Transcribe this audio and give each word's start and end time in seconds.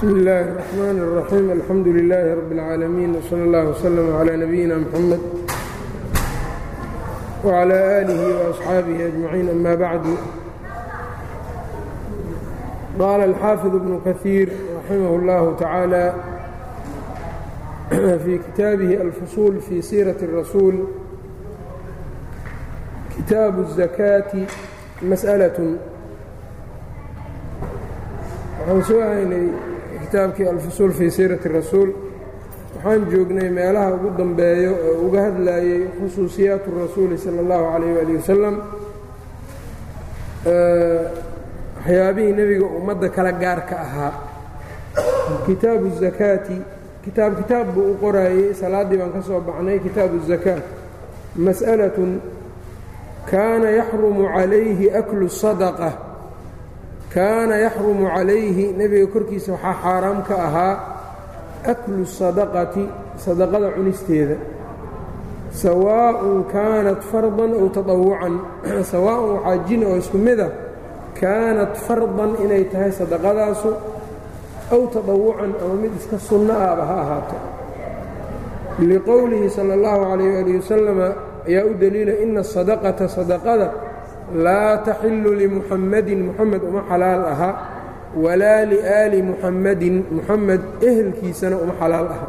bsm 0.00 0.07
اllaahi 0.15 0.45
الرحmn 0.49 0.97
الرaxيim 1.05 1.47
alxamdu 1.57 1.89
لilaahi 1.97 2.35
rab 2.39 2.49
اlcaalamiin 2.53 3.11
wslى 3.21 3.41
اllah 3.47 3.63
wslm 3.73 4.07
عlى 4.19 4.33
nabiyina 4.43 4.75
mxamed 4.83 5.21
wعlى 7.45 7.77
آlihi 7.99 8.27
وأصxaabihi 8.39 9.01
أجmaciin 9.09 9.47
ama 9.55 9.73
bacdu 9.83 10.13
qaala 12.99 13.23
alxaafiظ 13.31 13.73
bnu 13.83 13.97
kahiir 14.07 14.47
raximah 14.77 15.11
اllahu 15.19 15.47
taعaalى 15.63 16.05
fii 18.23 18.37
kitaabihi 18.45 18.95
alfusuul 19.05 19.55
fii 19.67 19.81
siiraةi 19.89 20.23
الrasuul 20.29 20.75
kitaabu 23.15 23.59
الزakaati 23.67 24.41
masأlaة 25.11 25.59
waxaan 28.61 28.81
soo 28.89 29.01
haynay 29.09 29.45
kitaabkii 30.11 30.47
alfusuul 30.47 30.91
fii 30.91 31.11
siirati 31.11 31.49
rasuul 31.49 31.89
waxaan 32.75 33.05
joognay 33.11 33.49
meelaha 33.49 33.93
ugu 33.95 34.09
dambeeyo 34.17 34.71
oo 34.89 35.07
uga 35.07 35.21
hadlayey 35.21 35.87
khusuusiyaatu 35.99 36.69
rasuuli 36.81 37.17
sala 37.17 37.39
allahu 37.41 37.63
calayh 37.71 37.95
waali 37.95 38.15
wasalam 38.19 38.55
waxyaabihii 41.77 42.33
nebiga 42.33 42.65
ummadda 42.65 43.09
kala 43.09 43.31
gaarka 43.31 43.75
ahaa. 43.79 44.11
Kitaabu 45.45 45.89
zakaati 45.99 46.57
kitaab 47.05 47.33
kitaab 47.37 47.67
buu 47.73 47.91
u 47.91 47.97
qoraayey 48.03 48.53
salaaddii 48.53 48.97
baan 48.97 49.11
ka 49.15 49.21
soo 49.27 49.39
baxnay 49.47 49.79
kitaabu 49.79 50.17
zakaat. 50.27 50.63
Mas'alatun 51.45 52.11
kaana 53.31 53.69
yaxrumu 53.79 54.27
calayhi 54.35 54.91
aklu 54.99 55.29
sadaqa 55.29 55.89
kaana 57.14 57.54
yaxrumu 57.66 58.06
calayhi 58.14 58.64
nebiga 58.78 59.06
korkiisa 59.14 59.52
waxaa 59.56 59.74
xaaraam 59.82 60.18
ka 60.28 60.34
ahaa 60.46 60.74
aklu 61.72 62.04
sadaqati 62.18 62.84
sadaqada 63.24 63.68
cunisteeda 63.76 64.36
sawaa'un 65.62 66.44
kaanat 66.52 67.00
fardan 67.10 67.50
ow 67.60 67.66
taطawucan 67.76 68.34
sawaa'un 68.92 69.30
waxaa 69.40 69.64
jin 69.68 69.80
oo 69.88 69.96
isku 70.02 70.18
mida 70.26 70.48
kaanat 71.20 71.72
fardan 71.86 72.32
inay 72.44 72.64
tahay 72.72 72.92
sadaqadaasu 73.00 73.70
ow 74.74 74.82
taطawucan 74.94 75.50
ama 75.62 75.74
mid 75.82 75.92
iska 76.00 76.18
sunno 76.28 76.52
ahba 76.68 76.84
ha 76.90 76.96
ahaato 77.04 77.36
liqowlihi 78.90 79.48
sala 79.56 79.72
اllahu 79.78 80.00
calayh 80.12 80.32
ali 80.44 80.52
wasalama 80.60 81.08
ayaa 81.48 81.64
u 81.64 81.72
deliila 81.80 82.12
ina 82.24 82.40
asadaqata 82.44 83.08
sadaqada 83.08 83.66
laa 84.34 84.78
taxilu 84.82 85.34
limuxammadin 85.34 86.20
muxamed 86.32 86.62
uma 86.62 86.82
xalaal 86.90 87.24
aha 87.32 87.50
walaa 88.16 88.64
liaali 88.64 89.22
muxammadin 89.22 90.04
muxamed 90.10 90.62
ehelkiisana 90.82 91.56
uma 91.56 91.74
xalaal 91.80 92.08
aha 92.14 92.28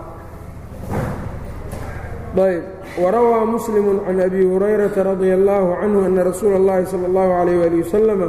ayb 2.37 2.63
warawaa 3.01 3.45
muslimu 3.45 4.05
can 4.05 4.19
abi 4.21 4.45
hurayrata 4.45 5.03
radia 5.03 5.33
allaahu 5.33 5.75
canhu 5.81 6.05
ana 6.05 6.23
rasuula 6.23 6.55
اllahi 6.61 6.85
sala 6.85 7.05
اllahu 7.09 7.29
calayh 7.33 7.65
ali 7.65 7.77
wasalama 7.81 8.27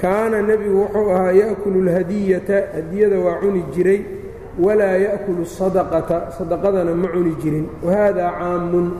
kaana 0.00 0.42
nebigu 0.42 0.80
wuxuu 0.80 1.10
ahaa 1.12 1.32
ya'kulu 1.32 1.76
اlhadiyata 1.84 2.56
hadiyada 2.74 3.16
waa 3.20 3.36
cuni 3.44 3.62
jiray 3.74 4.00
walaa 4.56 4.96
ya'kulu 4.96 5.44
sadaqata 5.44 6.32
sadaqadana 6.38 6.94
ma 6.94 7.08
cuni 7.12 7.36
jirin 7.42 7.66
wahada 7.84 8.32
caamun 8.38 8.96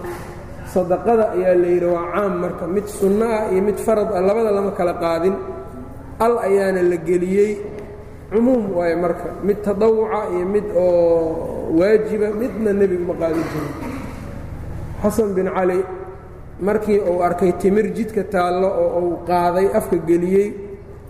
sadaqada 0.73 1.25
ayaa 1.35 1.55
la 1.61 1.67
yidhi 1.73 1.87
waa 1.95 2.05
caam 2.13 2.33
marka 2.43 2.65
mid 2.75 2.85
sunno 2.99 3.25
ah 3.37 3.43
iyo 3.51 3.61
mid 3.67 3.77
farad 3.85 4.09
ah 4.17 4.21
labada 4.27 4.51
lama 4.57 4.71
kala 4.79 4.93
qaadin. 5.03 5.35
Al 6.25 6.33
ayaana 6.47 6.81
la 6.91 6.97
geliyey 7.07 7.51
cumuum 8.31 8.63
waaye 8.77 8.95
marka 9.03 9.27
mid 9.47 9.57
tadawuca 9.65 10.19
iyo 10.33 10.45
mid 10.53 10.65
oo 10.75 11.73
waajiba 11.79 12.27
midna 12.41 12.71
nebigu 12.79 13.03
ma 13.09 13.13
qaadin 13.21 13.45
jirin. 13.51 13.73
Xasan 15.01 15.29
bin 15.37 15.47
cali 15.55 15.79
markii 16.67 16.99
uu 17.09 17.19
arkay 17.27 17.51
timir 17.61 17.85
jidka 17.97 18.23
taallo 18.33 18.69
oo 18.83 18.89
uu 19.01 19.15
qaaday 19.29 19.67
afka 19.79 19.97
geliyey 20.09 20.47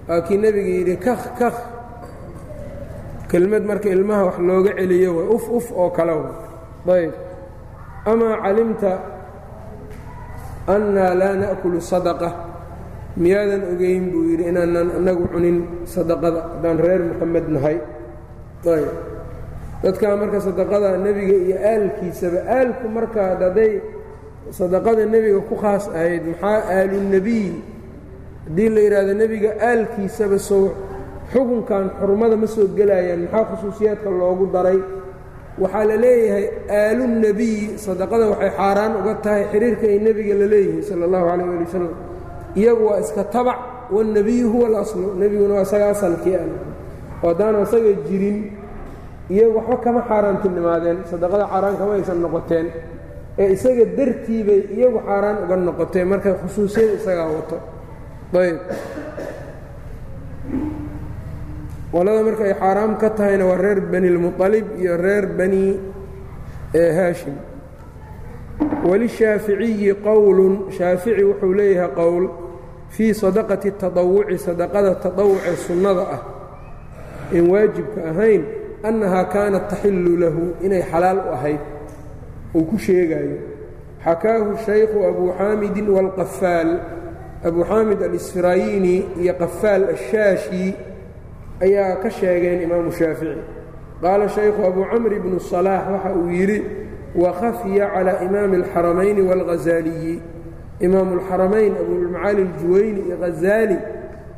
waa 0.07 0.21
kii 0.27 0.37
yidhi 0.77 0.95
kakh 1.05 1.25
kakh. 1.39 1.59
Kelmad 3.29 3.63
marka 3.69 3.87
ilmaha 3.95 4.21
wax 4.29 4.37
looga 4.47 4.71
celiyo 4.79 5.09
way 5.17 5.27
uf 5.35 5.45
uf 5.57 5.65
oo 5.81 5.89
kale 5.97 6.13
ayb 6.95 7.13
amaa 8.11 8.35
calimta 8.43 8.91
annaa 10.67 11.13
laa 11.19 11.35
na'kulu 11.41 11.79
sadaqa 11.81 12.29
miyaadan 13.17 13.63
ogeyn 13.73 14.03
buu 14.11 14.23
yidhi 14.31 14.43
inaanan 14.51 14.89
annagu 14.97 15.25
cunin 15.33 15.57
sadaqada 15.95 16.39
haddaan 16.55 16.77
reer 16.85 17.01
moxamed 17.09 17.45
nahay 17.55 17.77
ayb 18.75 18.89
dadkaa 19.83 20.15
marka 20.21 20.39
sadaqada 20.47 20.97
nebiga 21.05 21.35
iyo 21.45 21.55
aalkiisaba 21.71 22.39
aalku 22.57 22.85
marka 22.97 23.21
hadday 23.41 23.71
sadaqada 24.59 25.03
nebiga 25.13 25.39
ku 25.49 25.55
khaas 25.61 25.85
ahayd 25.97 26.23
maxaa 26.31 26.59
aalunebiy 26.77 27.47
haddii 28.47 28.69
la 28.75 28.81
yidhaahdo 28.85 29.13
nebiga 29.21 29.49
aalkiisaba 29.69 30.37
sow 30.49 30.63
xukunkan 31.33 31.85
xurmada 31.99 32.35
ma 32.41 32.47
soo 32.55 32.67
gelayaan 32.77 33.21
maxaa 33.27 33.45
khusuusiyaadka 33.51 34.09
loogu 34.19 34.45
daray 34.55 34.79
waxaa 35.61 35.85
la 35.89 35.95
leeyahay 36.05 36.45
aalunebiyi 36.79 37.77
sadaqada 37.85 38.25
waxay 38.33 38.51
xaaraan 38.59 38.91
uga 38.99 39.13
tahay 39.25 39.43
xiriirka 39.51 39.85
ay 39.93 39.99
nebiga 40.07 40.33
la 40.41 40.47
leeyihiin 40.53 40.83
sala 40.89 41.03
allahu 41.07 41.25
calayh 41.29 41.45
ali 41.53 41.65
wasalam 41.65 41.93
iyagu 42.59 42.83
waa 42.89 42.99
iska 43.05 43.23
tabac 43.35 43.59
wanebiyu 43.95 44.45
huwa 44.53 44.65
alaslu 44.71 45.05
nebiguna 45.21 45.53
waa 45.57 45.65
isaga 45.67 45.87
asalkii 45.95 46.35
ah 46.41 46.45
oo 47.23 47.27
haddaanu 47.29 47.57
isaga 47.67 47.91
jirin 48.09 48.37
iyagu 49.33 49.53
waxba 49.57 49.77
kama 49.85 50.01
xaaraantinimaadeen 50.09 50.97
sadaqada 51.11 51.45
xaaraan 51.51 51.75
kama 51.79 51.91
aysan 51.97 52.17
noqoteen 52.25 52.67
ee 53.41 53.47
isaga 53.55 53.85
dartii 53.97 54.41
bay 54.47 54.59
iyagu 54.77 54.99
xaaraan 55.07 55.37
uga 55.45 55.55
noqoteen 55.69 56.05
markay 56.11 56.33
khusuusiyada 56.41 56.93
isagaa 56.99 57.27
wato. 57.35 57.57
Ayb 58.41 58.57
qolada 61.92 62.22
marka 62.26 62.44
ay 62.48 62.54
xaaraam 62.62 62.92
ka 63.00 63.08
tahayna 63.18 63.44
waa 63.50 63.56
reer 63.64 63.80
bani 63.92 64.08
lmuطalib 64.16 64.66
iyo 64.80 64.96
reer 64.96 65.26
bani 65.38 65.64
haashim 66.96 67.36
walishaaficiyi 68.88 69.94
qowlun 70.06 70.54
shaafici 70.78 71.22
wuxuu 71.24 71.54
leeyahay 71.54 71.90
qowl 71.98 72.24
fii 72.94 73.14
sadaqati 73.14 73.70
taطawuci 73.80 74.38
sadaqada 74.38 74.94
taطawucee 74.94 75.56
sunnada 75.66 76.04
ah 76.16 76.20
in 77.36 77.44
waajibka 77.50 78.00
ahayn 78.10 78.42
annahaa 78.88 79.24
kaanat 79.34 79.64
taxilu 79.70 80.16
lahu 80.22 80.44
inay 80.66 80.82
xalaal 80.90 81.18
u 81.18 81.32
ahayd 81.36 81.60
uu 82.54 82.64
ku 82.70 82.76
sheegayo 82.78 83.36
xakaahu 84.04 84.50
shaykhu 84.66 84.98
abu 85.10 85.24
xaamidin 85.38 85.88
wاlqafaal 85.96 86.70
abu 87.48 87.60
xaamid 87.70 88.00
alisfirayini 88.08 88.96
iyo 89.22 89.34
qafaal 89.42 89.82
ashaashi 89.94 90.74
ayaa 91.65 91.95
ka 92.03 92.09
sheegeen 92.17 92.59
imaamu 92.65 92.91
shaafici. 92.99 93.41
Qaala 94.01 94.25
shaykhu 94.35 94.61
abu 94.69 94.81
camr 94.91 95.13
bnu 95.23 95.39
salaax 95.51 95.85
waxa 95.93 96.11
uu 96.19 96.29
yidhi 96.37 96.59
wakhafiya 97.23 97.85
calaa 97.93 98.19
imaami 98.27 98.55
alxaramayni 98.61 99.21
waalghazaaliyi 99.29 100.15
imaamu 100.85 101.11
alxaramayn 101.19 101.73
abulmacaali 101.81 102.41
aljuwayni 102.47 102.99
iyo 103.07 103.17
ghazaali 103.23 103.77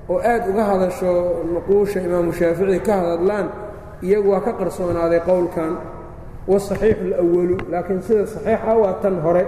oo 0.09 0.19
aad 0.31 0.43
uga 0.51 0.63
hadasho 0.69 1.11
nuquusha 1.53 1.99
imaamu 2.07 2.31
shaafici 2.39 2.79
ka 2.87 2.93
hadadlaan 2.99 3.47
iyagu 4.05 4.29
waa 4.31 4.41
ka 4.45 4.51
qarsoonaaday 4.59 5.19
qowlkan. 5.29 5.73
Wasaxiixu 6.51 7.03
alawalu 7.17 7.57
laakiin 7.71 8.01
sida 8.05 8.23
saxiixa 8.33 8.73
waa 8.81 8.93
tan 9.01 9.15
hore 9.25 9.45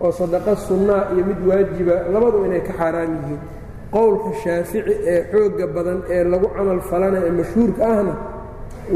oo 0.00 0.12
sadaqa 0.12 0.56
sunnaa 0.56 1.02
iyo 1.12 1.22
mid 1.28 1.40
waajiba 1.48 1.94
labadu 2.12 2.38
inay 2.48 2.60
ka 2.68 2.72
xaaraan 2.78 3.10
yihiin 3.16 3.40
qowlka 3.94 4.30
shaafici 4.42 4.92
ee 5.12 5.20
xoogga 5.32 5.66
badan 5.74 5.98
ee 6.14 6.22
lagu 6.32 6.46
camal 6.56 6.80
falana 6.90 7.18
ee 7.26 7.32
mashhuurka 7.38 7.82
ahna 7.94 8.14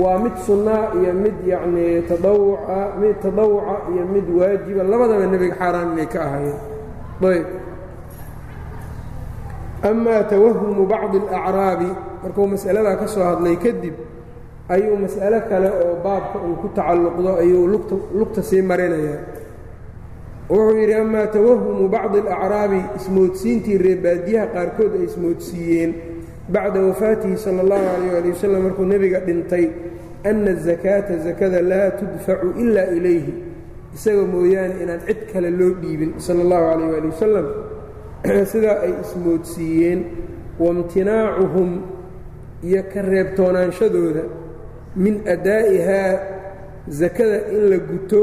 waa 0.02 0.18
mid 0.24 0.36
sunnaa 0.46 0.84
iyo 0.98 1.12
mid 1.22 1.36
yacnii 1.52 2.02
tadawuca 2.10 2.76
mid 3.00 3.16
tadawuca 3.24 3.74
iyo 3.92 4.04
mid 4.14 4.26
waajiba. 4.38 4.82
Labadaba 4.90 5.24
nebiga 5.32 5.54
xaaraan 5.60 5.88
inay 5.94 6.06
ka 6.12 6.18
ahaayeen. 6.26 6.58
Ayb. 7.30 7.46
Amaa 9.90 10.22
tawahumu 10.30 10.82
bacdi 10.92 11.18
alacraabi 11.28 11.88
markuu 12.22 12.46
mas'aladaa 12.54 12.96
ka 13.00 13.06
soo 13.14 13.24
hadlay 13.28 13.56
kadib 13.64 13.94
ayuu 14.74 14.96
mas'alo 15.04 15.38
kale 15.50 15.68
oo 15.82 15.94
baabka 16.04 16.38
uu 16.46 16.56
ku 16.62 16.68
tacalluqdo 16.76 17.30
ayuu 17.42 17.64
lugta 18.18 18.40
sii 18.48 18.62
marinayaa 18.70 19.20
wuxuu 20.48 20.76
yidhi 20.78 20.94
amaa 20.94 21.26
tawahumu 21.26 21.88
bacdi 21.88 22.18
alacraabi 22.18 22.80
ismoodsiintii 22.96 23.78
reebaadiyaha 23.78 24.46
qaarkood 24.46 24.92
ay 24.98 25.04
ismoodsiiyeen 25.04 25.94
bacda 26.48 26.80
wafaatihi 26.80 27.36
sala 27.36 27.62
allahu 27.62 27.84
calayh 27.84 28.18
ali 28.18 28.30
wasalam 28.30 28.62
markuu 28.62 28.84
nebiga 28.84 29.20
dhintay 29.20 29.68
anna 30.24 30.50
azakaata 30.50 31.22
sakada 31.24 31.62
laa 31.62 31.90
tudfacu 31.90 32.52
ilaa 32.60 32.92
ilayhi. 32.98 33.34
Isaga 33.94 34.26
mooyaane 34.26 34.82
inaan 34.82 35.00
cid 35.06 35.32
kale 35.32 35.50
loo 35.50 35.72
dhiibin 35.80 36.14
sala 36.18 36.40
allahu 36.42 36.64
calayh 36.70 36.98
ali 36.98 37.08
wasalam 37.08 37.46
sidaa 38.52 38.78
ay 38.84 38.94
ismoodsiiyeen 39.00 40.04
waimtinaacuhum 40.58 41.70
iyo 42.62 42.82
ka 42.92 43.02
reebtoonaanshadooda 43.02 44.22
min 44.96 45.22
adaa'ihaa 45.28 46.18
sakada 46.90 47.48
in 47.48 47.70
la 47.70 47.78
guto 47.78 48.20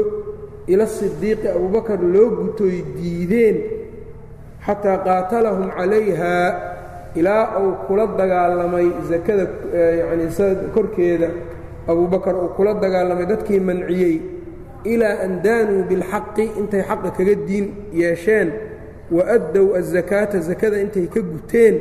ila 0.66 0.86
sidiiqi 0.86 1.48
abubakar 1.48 2.00
loo 2.14 2.28
gutoy 2.30 2.82
diideen 2.96 3.56
xataa 4.66 4.98
qaatalahum 5.06 5.70
calayhaa 5.76 6.48
ilaa 7.14 7.58
uu 7.60 7.72
kula 7.86 8.06
dagaalamay 8.06 8.88
sakada 9.10 9.46
yacnii 10.00 10.70
korkeeda. 10.74 11.28
Abubakar 11.88 12.34
uu 12.36 12.48
kula 12.56 12.74
dagaalamay 12.74 13.26
dadkii 13.26 13.60
manciyey 13.60 14.16
ilaa 14.84 15.18
an 15.24 15.42
daanuu 15.44 15.82
bilxaqi 15.90 16.44
intay 16.60 16.82
xaqa 16.88 17.10
kaga 17.16 17.34
diin 17.48 17.66
yeesheen 17.92 18.48
wa 19.10 19.22
addow 19.36 19.74
azakaata 19.78 20.42
sakada 20.42 20.80
intay 20.84 21.06
ka 21.14 21.20
guteen. 21.20 21.74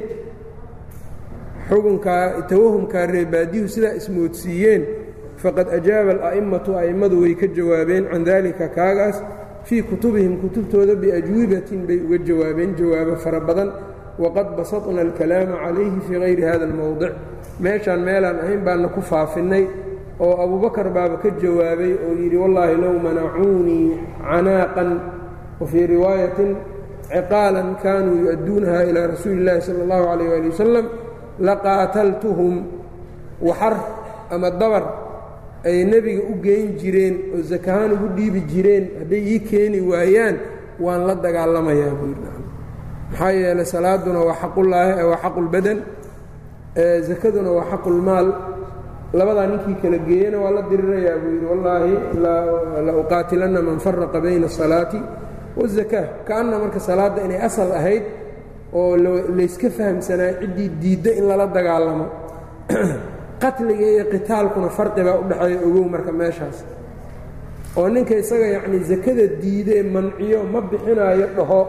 Xukunkaa 1.70 2.42
tawahumkaa 2.50 3.06
reebaadiyuhu 3.06 3.70
sidaa 3.70 3.94
ismoodsiiyeen 4.02 4.84
faqad 5.44 5.68
ajaaba 5.78 6.12
ala'imatu 6.18 6.78
a'immadu 6.78 7.22
way 7.24 7.34
ka 7.36 7.48
jawaabeen 7.48 8.06
can 8.12 8.24
daalika 8.24 8.68
kaagaas 8.78 9.18
fii 9.64 9.82
kutubihim 9.84 10.38
kutubtooda 10.42 10.96
biajwibatin 10.96 11.86
bay 11.88 12.00
uga 12.06 12.18
jawaabeen 12.18 12.76
jawaabo 12.80 13.16
fara 13.24 13.40
badan 13.40 13.70
waqad 14.20 14.48
basatna 14.58 15.02
alkalaama 15.02 15.56
calayhi 15.64 16.00
fii 16.08 16.20
hayri 16.20 16.44
hada 16.44 16.66
almowdic 16.70 17.14
meeshaan 17.60 18.02
meelaan 18.06 18.40
ahayn 18.44 18.62
baana 18.66 18.88
ku 18.88 19.02
faafinnay 19.02 19.66
oo 20.20 20.34
abubakar 20.44 20.90
baaba 20.94 21.18
ka 21.18 21.30
jawaabay 21.42 21.94
oo 22.06 22.14
yidhi 22.22 22.38
wallaahi 22.38 22.76
low 22.78 22.96
manacuunii 23.08 23.98
canaaqan 24.22 24.90
wa 25.62 25.68
riwaayatin 25.94 26.50
ciqaalan 27.12 27.76
kaanuu 27.84 28.16
yu-adduunaha 28.24 28.82
ilaa 28.90 29.08
rasuuli 29.14 29.42
اllahi 29.42 29.62
sala 29.62 29.80
اllahu 29.86 30.04
calayh 30.10 30.30
ali 30.38 30.48
wasalam 30.54 30.86
laqaataltuhum 31.40 32.54
waxar 33.42 33.76
ama 34.30 34.50
dabar 34.62 34.84
ay 35.66 35.86
nebiga 35.86 36.22
u 36.32 36.36
geyn 36.42 36.78
jireen 36.82 37.16
oo 37.36 37.44
sakahaan 37.44 37.92
ugu 37.96 38.08
dhiibi 38.18 38.42
jireen 38.52 38.86
hadday 39.00 39.24
ii 39.34 39.40
keeni 39.40 39.80
waayaan 39.82 40.38
waan 40.80 41.08
la 41.08 41.16
dagaalamayaa 41.16 41.94
buu 42.00 42.08
yidhi. 42.14 42.30
Maxaa 43.12 43.32
yeelay 43.32 43.66
salaaduna 43.66 44.20
waa 44.20 44.38
xaqullaahi 44.44 45.04
waa 45.10 45.20
xaqulbadan 45.24 45.78
sakaduna 47.08 47.52
waa 47.52 47.66
xaqulmaal 47.72 48.28
labadaa 49.14 49.48
ninkii 49.48 49.76
kala 49.82 49.98
geeyena 49.98 50.38
waa 50.40 50.52
la 50.52 50.62
dirirayaa 50.70 51.18
buu 51.20 51.32
yidhi 51.32 51.46
wallaahi 51.46 51.94
la 52.86 52.94
uqaatilanna 53.04 53.62
man 53.62 53.80
faraqa 53.80 54.22
bayna 54.22 54.46
asalaati 54.46 55.02
wazakaa 55.58 56.24
kaanna 56.26 56.60
marka 56.60 56.80
salaadda 56.80 57.26
inay 57.26 57.42
asal 57.42 57.72
ahayd 57.72 58.04
oo 58.74 58.98
layska 59.36 59.70
fahamsanaa 59.70 60.32
ciddii 60.40 60.70
diidda 60.82 61.12
in 61.12 61.28
lala 61.28 61.48
dagaalamo 61.48 62.06
qatliga 63.44 63.86
iyo 63.94 64.06
qitaalkuna 64.14 64.70
farqibaa 64.78 65.18
u 65.22 65.24
dhexeeya 65.30 65.60
ogow 65.68 65.86
marka 65.94 66.12
meeshaas. 66.20 66.58
oo 67.78 67.88
ninka 67.94 68.14
isaga 68.22 68.48
yacnii 68.56 68.84
sakada 68.92 69.26
diidee 69.42 69.84
manciyo 69.96 70.40
ma 70.54 70.60
bixinaayo 70.70 71.28
dhaho 71.38 71.62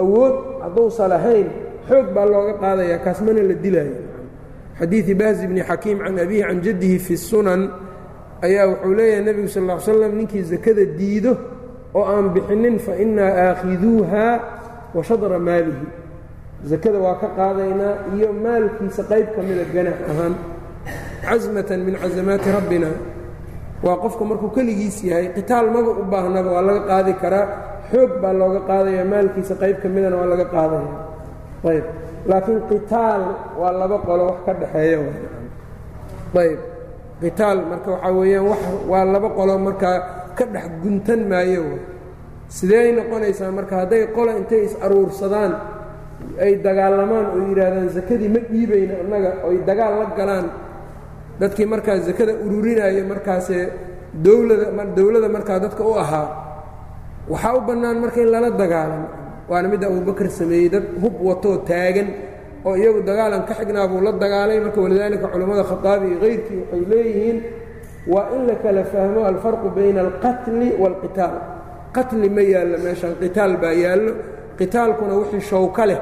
awood 0.00 0.34
hadduusa 0.62 1.04
lahayn 1.12 1.48
xoog 1.88 2.06
baa 2.14 2.26
looga 2.32 2.54
qaadayaa 2.62 2.98
kaas 3.04 3.18
mana 3.26 3.42
la 3.50 3.54
dilaayo. 3.64 3.96
Xadiidi 4.78 5.14
bahzi 5.20 5.44
bni 5.50 5.62
xakiim 5.70 5.98
can 6.04 6.18
abihi 6.24 6.42
can 6.48 6.58
jaddihi 6.66 6.98
fi 7.06 7.14
sunan 7.28 7.62
ayaa 8.46 8.64
wuxuu 8.70 8.94
leeyahay 8.98 9.22
nebigu 9.26 9.48
sal 9.54 9.64
ll 9.68 9.80
slam 9.86 10.12
ninkii 10.18 10.44
sakada 10.52 10.84
diido 10.98 11.32
oo 11.96 12.04
aan 12.12 12.26
bixinin 12.34 12.76
fa 12.86 12.92
innaa 13.04 13.32
aakhiduuha 13.46 14.26
wa 14.94 15.02
shadra 15.08 15.38
maalihi. 15.48 15.86
Sakada 16.70 16.98
waa 17.04 17.16
ka 17.22 17.28
qaadaynaa 17.38 17.94
iyo 18.14 18.28
maalkiisa 18.44 19.02
qayb 19.10 19.26
ka 19.34 19.40
mida 19.48 19.64
ganax 19.74 19.98
ahaan 20.10 20.34
casmatan 21.28 21.80
min 21.86 21.94
casamaati 22.02 22.48
rabbina 22.58 22.90
waa 23.84 23.96
qofka 24.04 24.22
markuu 24.30 24.50
keligiis 24.56 24.98
yahay 25.08 25.26
qitaal 25.36 25.66
maba 25.74 25.90
u 26.02 26.04
baahnaba 26.12 26.50
waa 26.56 26.64
laga 26.68 26.82
qaadi 26.90 27.12
karaa 27.22 27.46
xoog 27.90 28.12
baa 28.22 28.34
looga 28.40 28.60
qaadaya 28.70 29.02
maalkiisa 29.12 29.54
qayb 29.62 29.76
ka 29.82 29.88
midana 29.94 30.16
waa 30.20 30.28
laga 30.32 30.46
qaadaya. 30.54 30.90
Ayb 31.70 31.84
laakiin 32.30 32.60
qitaal 32.70 33.22
waa 33.60 33.72
laba 33.80 33.96
qolo 34.06 34.22
wax 34.30 34.38
ka 34.46 34.52
dhexeeya 34.60 34.98
ayb 36.42 36.58
qitaal 37.22 37.58
marka 37.70 37.88
waxaa 37.94 38.12
weeyaan 38.18 38.46
waa 38.90 39.04
laba 39.14 39.28
qolo 39.38 39.54
markaa 39.66 39.96
ka 40.38 40.44
dhex 40.54 40.66
guntan 40.82 41.20
maayo 41.30 41.64
sideey 42.56 42.88
noqonaysaa 42.98 43.50
marka 43.58 43.74
hadday 43.82 44.02
qola 44.16 44.32
intay 44.40 44.62
is 44.68 44.74
aruursadaan 44.84 45.52
ay 46.44 46.52
dagaalamaan 46.66 47.26
oo 47.34 47.40
yidhaahdaan 47.48 47.88
sakadii 47.96 48.30
ma 48.34 48.40
dhiibayna 48.50 48.94
annaga 49.02 49.30
oy 49.48 49.56
dagaal 49.68 49.92
la 50.00 50.06
galaan 50.18 50.46
dadkii 51.40 51.66
markaa 51.72 51.96
sakada 52.08 52.32
ururinaya 52.46 53.02
markaasee 53.12 53.64
dowladda 54.24 54.84
dowladda 54.96 55.28
markaa 55.36 55.58
dadka 55.64 55.82
u 55.90 55.94
ahaa 56.02 56.26
waxaa 57.32 57.54
u 57.58 57.60
bannaan 57.68 57.98
marka 58.04 58.18
in 58.24 58.30
lala 58.34 58.50
dagaalamo 58.62 59.06
waana 59.50 59.68
midda 59.72 59.86
abubakar 59.90 60.28
sameeyey 60.38 60.68
dad 60.74 60.84
hub 61.02 61.14
watoo 61.28 61.56
taagan 61.70 62.08
oo 62.66 62.74
iyagu 62.80 63.00
dagaalan 63.10 63.42
ka 63.48 63.54
xignaa 63.58 63.86
buu 63.90 64.00
la 64.06 64.12
dagaalay. 64.22 64.58
Marka 64.64 64.78
walidaalika 64.84 65.26
culammada 65.32 65.62
khataabi 65.70 66.06
iyo 66.10 66.18
kayrkii 66.24 66.58
waxay 66.62 66.82
leeyihiin 66.92 67.38
waa 68.12 68.26
in 68.36 68.42
la 68.48 68.54
kala 68.62 68.82
fahmo 68.92 69.20
alfarqu 69.30 69.68
bayna 69.76 70.00
alqatli 70.06 70.68
waalqitaal. 70.82 71.34
Qatli 71.96 72.28
ma 72.36 72.42
yaallo 72.52 72.76
meeshaan 72.86 73.14
qitaal 73.22 73.52
baa 73.62 73.72
yaallo. 73.84 74.12
Qitaalkuna 74.58 75.14
wixii 75.20 75.40
shawka 75.50 75.82
leh 75.90 75.98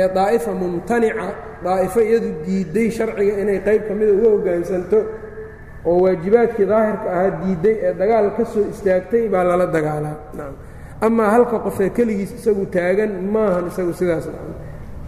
ee 0.00 0.08
daa'ifa 0.18 0.52
mumtanica 0.62 1.26
daa'ifo 1.64 2.00
iyadu 2.08 2.30
diidday 2.46 2.88
sharciga 2.98 3.34
inay 3.42 3.58
qayb 3.66 3.82
ka 3.88 3.94
mida 4.00 4.12
uga 4.18 4.28
hoggaansanto 4.34 4.98
oo 5.84 5.98
waajibaadkii 6.04 6.66
daahirka 6.72 7.08
ahaa 7.16 7.30
diidday 7.42 7.76
ee 7.82 7.94
dagaal 8.00 8.30
ka 8.36 8.44
soo 8.54 8.66
istaagtay 8.72 9.28
baa 9.28 9.44
lala 9.50 9.66
dagaalaa. 9.76 10.16
Amaa 11.00 11.30
halka 11.30 11.58
qofee 11.64 11.90
keligiis 11.90 12.32
isagu 12.40 12.66
taagan 12.76 13.12
maahan 13.36 13.70
isagu 13.72 13.92
sidaas 14.00 14.28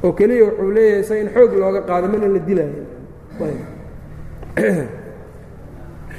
oo 0.02 0.12
keliya 0.12 0.44
wuxuu 0.48 0.70
leeyahay 0.78 1.00
isaga 1.00 1.20
in 1.20 1.30
xoog 1.34 1.52
looga 1.62 1.80
qaado 1.88 2.08
mana 2.08 2.28
la 2.34 2.40
dilaayo 2.48 2.84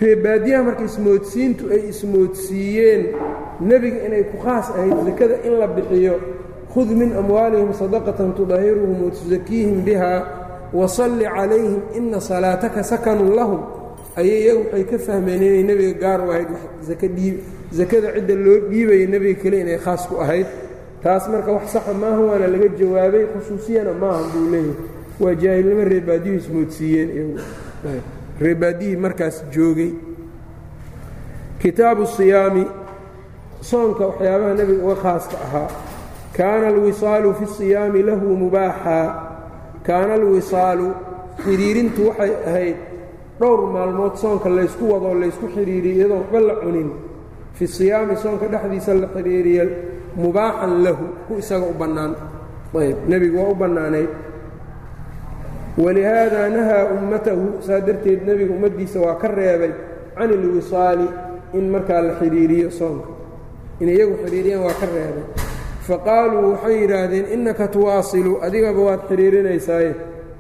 reebaadiyaha 0.02 0.64
marka 0.64 0.84
ismoodsiintu 0.84 1.72
ay 1.74 1.82
ismoodsiiyeen 1.94 3.04
nebiga 3.62 4.06
inay 4.06 4.24
ku 4.32 4.38
khaas 4.44 4.70
ahayd 4.76 4.98
sakada 5.06 5.36
in 5.46 5.60
la 5.60 5.68
bixiyo 5.68 6.16
khud 6.74 6.90
min 7.00 7.12
amwaalihim 7.22 7.74
sadaqatan 7.74 8.34
tudahiruhum 8.38 9.04
watusakiihim 9.06 9.84
biha 9.86 10.14
wasalli 10.74 11.26
calayhim 11.36 11.82
ina 11.98 12.20
salaataka 12.22 12.84
sakanun 12.84 13.36
lahum 13.36 13.62
ayay 14.16 14.40
iyagu 14.48 14.64
waxay 14.72 14.84
ka 14.92 14.98
fahmeen 15.08 15.42
inay 15.44 15.64
nebiga 15.70 15.94
gaar 16.04 16.20
u 16.28 16.32
ahayd 16.32 16.48
sakada 17.78 18.08
cidda 18.16 18.36
loo 18.46 18.58
dhiibaya 18.72 19.08
nebiga 19.14 19.42
kale 19.44 19.58
inay 19.64 19.78
khaas 19.84 20.08
ku 20.08 20.16
ahayd 20.24 20.48
taas 21.04 21.28
marka 21.28 21.52
wax 21.52 21.66
saxa 21.76 21.94
maaha 21.94 22.22
waana 22.30 22.48
laga 22.54 22.68
jawaabay 22.80 23.26
khusuusiyana 23.36 23.92
maaha 24.02 24.24
buu 24.32 24.48
leeyahay 24.52 24.76
waa 25.24 25.36
jaahilnimo 25.44 25.84
reebaadiyuhu 25.94 26.40
ismoodsiiyeen 26.40 27.30
reebaadiyihii 28.40 29.00
markaas 29.06 29.44
joogay 29.56 29.92
kitaabu 31.62 32.06
siyaami 32.08 32.64
soonka 33.62 34.04
waxyaabaha 34.10 34.54
nebiga 34.60 34.84
uga 34.86 34.96
khaaska 35.04 35.36
ahaa 35.48 35.70
kaana 36.38 36.68
alwisaalu 36.74 37.30
fi 37.40 37.46
siyaami 37.58 38.02
lahu 38.10 38.28
mubaaxaa 38.44 39.08
kaana 39.88 40.14
alwisaalu 40.20 40.88
xidhiirintu 41.44 42.02
waxay 42.10 42.32
ahayd 42.50 42.78
dhowr 43.40 43.62
maalmood 43.76 44.14
soonka 44.24 44.50
laysku 44.58 44.84
wadoo 44.94 45.16
laysku 45.22 45.46
xidhiiriyo 45.56 45.96
iyadoo 45.98 46.18
waxba 46.22 46.40
la 46.50 46.56
cunin 46.64 46.90
fi 47.58 47.66
siyaami 47.78 48.16
soonka 48.24 48.46
dhexdiisa 48.54 48.92
la 49.02 49.08
xidhiiriya 49.16 49.64
mubaaxan 50.24 50.74
lahu 50.86 51.06
ku 51.28 51.32
isaga 51.42 51.66
u 51.66 51.76
bannaan 51.82 52.14
ayb 52.82 52.98
nebigu 53.12 53.38
waa 53.42 53.52
u 53.54 53.56
bannaanayd 53.62 54.12
walihaada 55.84 56.50
nahaa 56.56 56.84
ummatahu 56.98 57.46
saa 57.68 57.80
darteed 57.88 58.20
nebigu 58.28 58.54
ummaddiisa 58.58 58.98
waa 59.06 59.16
ka 59.22 59.28
reebay 59.28 59.72
can 60.18 60.30
ilwisaali 60.38 61.08
in 61.58 61.66
markaa 61.74 62.02
la 62.08 62.14
xidhiiriyo 62.22 62.70
soonka 62.80 63.08
in 63.82 63.88
iyagu 63.96 64.16
xidhiiriyaan 64.24 64.64
waa 64.68 64.78
ka 64.82 64.86
reebay 64.96 65.26
faqaaluu 65.88 66.52
waxay 66.52 66.76
yidhaahdeen 66.82 67.26
innaka 67.36 67.68
tuwaasilu 67.76 68.32
adigaba 68.46 68.82
waad 68.88 69.02
xidhiirinaysaaye 69.10 69.92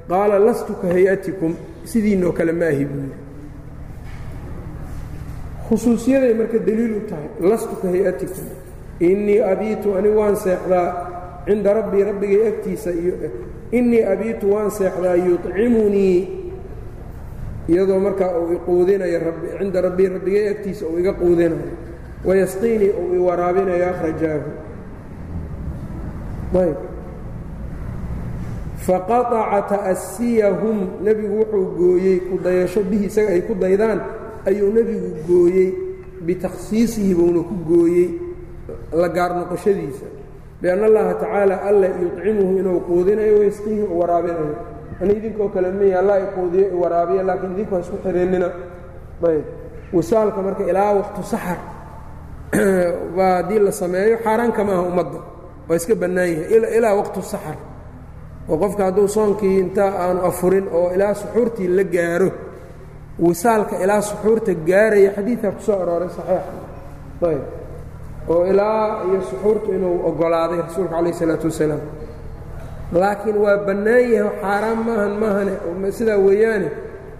qaala 0.10 0.36
lastu 0.48 0.74
ka 0.82 0.88
hay'atikum 0.96 1.54
sidiinoo 1.92 2.32
kale 2.38 2.52
ma 2.60 2.66
ahi 2.74 2.86
buu 2.86 3.02
yidhi. 3.06 3.20
Khusuusiyaday 5.70 6.34
marka 6.40 6.60
deliil 6.68 6.94
u 6.98 7.02
tahay 7.10 7.30
lastu 7.50 7.76
ka 7.82 7.88
hay'atikum 7.94 8.48
innii 9.00 9.40
abiitu 9.52 9.88
anigu 9.98 10.18
waan 10.20 10.36
seexdaa 10.36 10.88
cinda 11.48 11.74
rabbii 11.74 12.04
rabbigay 12.10 12.42
agtiisa 12.52 12.92
iyo 13.02 13.14
innii 13.78 14.04
abiitu 14.14 14.46
waan 14.54 14.70
seexdaa 14.72 15.16
yuطcimunii 15.28 16.20
iyadoo 17.70 18.00
markaa 18.00 18.32
uu 18.40 18.52
iquudinayo 18.58 19.20
cinda 19.60 19.82
rabbii 19.82 20.08
rabbigay 20.16 20.46
agtiisa 20.54 20.86
uu 20.86 21.00
iga 21.00 21.14
quudinayo 21.14 21.72
wayasqiinii 22.26 22.92
uu 23.02 23.16
i 23.16 23.20
waraabinayo 23.28 23.86
akhrajaahu 23.90 24.50
ayb. 26.60 26.78
Faqaaca 28.82 29.62
ta'asiyahum. 29.70 31.04
Nebigu 31.04 31.46
wuxuu 31.46 31.66
gooyey 31.78 32.20
ku 32.28 32.40
dayasho 32.44 32.84
bihi 32.84 33.06
isaga 33.06 33.32
ay 33.32 33.42
ku 33.46 33.54
daydaan 33.56 34.02
ayuu 34.46 34.74
nebigu 34.74 35.10
gooyey. 35.28 35.74
Bitakhsiisihi 36.22 37.16
buuna 37.16 37.42
ku 37.46 37.56
gooyey 37.66 38.20
la 38.94 39.08
gaar 39.10 39.36
noqoshadiisa. 39.38 40.06
Bianna 40.62 40.86
allaha 40.86 41.14
tacaala 41.18 41.56
alla 41.66 41.88
yuطcimuhu 41.88 42.60
inuu 42.60 42.80
quudinayo 42.86 43.40
waysqiihi 43.42 43.82
u 43.82 43.98
waraabinayo 44.00 44.56
ani 45.02 45.14
idinkoo 45.18 45.50
kale 45.50 45.72
miya 45.72 46.00
alla 46.00 46.20
i 46.20 46.26
quudiyo 46.36 46.68
i 46.70 46.76
waraabiya 46.78 47.24
laakiin 47.24 47.52
idinku 47.54 47.76
ha 47.76 47.82
isku 47.82 47.98
xihinnina 48.04 48.50
ayb. 49.26 49.46
Wisaalka 49.94 50.42
marka 50.42 50.64
ilaa 50.64 50.94
waqtu 50.94 51.24
saxar 51.24 51.58
baa 53.18 53.42
haddii 53.42 53.60
la 53.60 53.72
sameeyo 53.72 54.18
xaaraan 54.24 54.52
kama 54.52 54.74
aha 54.74 54.82
ummadda 54.82 55.31
waa 55.68 55.76
iska 55.80 55.96
bannaan 56.02 56.30
yahay 56.34 56.78
ilaa 56.78 56.94
waqtu 57.00 57.22
saxar 57.34 57.58
oo 58.50 58.56
qofka 58.64 58.82
hadduu 58.88 59.08
soonkii 59.16 59.56
inta 59.64 59.86
aanu 60.04 60.20
afurin 60.30 60.66
oo 60.78 60.88
ilaa 60.96 61.14
suxuurtii 61.22 61.68
la 61.78 61.84
gaaro 61.96 62.30
wisaalka 63.26 63.76
ilaa 63.84 64.02
suxuurta 64.10 64.52
gaaraya 64.70 65.10
xadiidkaa 65.18 65.52
ku 65.58 65.72
arooray 65.82 66.10
saxiixa 66.18 67.28
ayb 67.32 67.44
oo 68.34 68.42
ilaa 68.52 68.86
iyo 69.08 69.20
suxuurtu 69.30 69.68
inuu 69.78 69.96
oggolaaday 70.10 70.60
rasuulka 70.66 70.94
calayh 70.96 71.14
isalaatu 71.16 71.48
wasalaam. 71.52 71.82
Laakiin 73.02 73.38
waa 73.44 73.58
bannaan 73.68 74.06
yahay 74.16 74.32
xaaraan 74.42 74.80
maahan 74.88 75.14
maahane 75.22 75.92
sidaa 75.98 76.18
weeyaane 76.28 76.70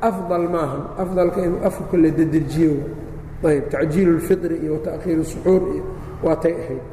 afdal 0.10 0.46
maahan. 0.56 0.82
Afdalka 1.04 1.40
inuu 1.48 1.60
afurka 1.68 1.96
la 2.04 2.10
dedejiyo 2.20 2.74
ayb 3.50 3.66
tacjiilu 3.74 4.12
اlfitri 4.18 4.56
iyo 4.64 4.72
wata'khiiru 4.78 5.24
suxuur 5.32 5.62
iyo 5.76 5.84
waa 6.26 6.36
tay 6.44 6.54
ahayd 6.62 6.84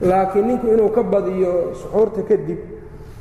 laakiin 0.00 0.46
ninku 0.48 0.66
inuu 0.74 0.88
ka 0.96 1.02
badiyo 1.02 1.52
suxuurta 1.80 2.22
kadib 2.28 2.58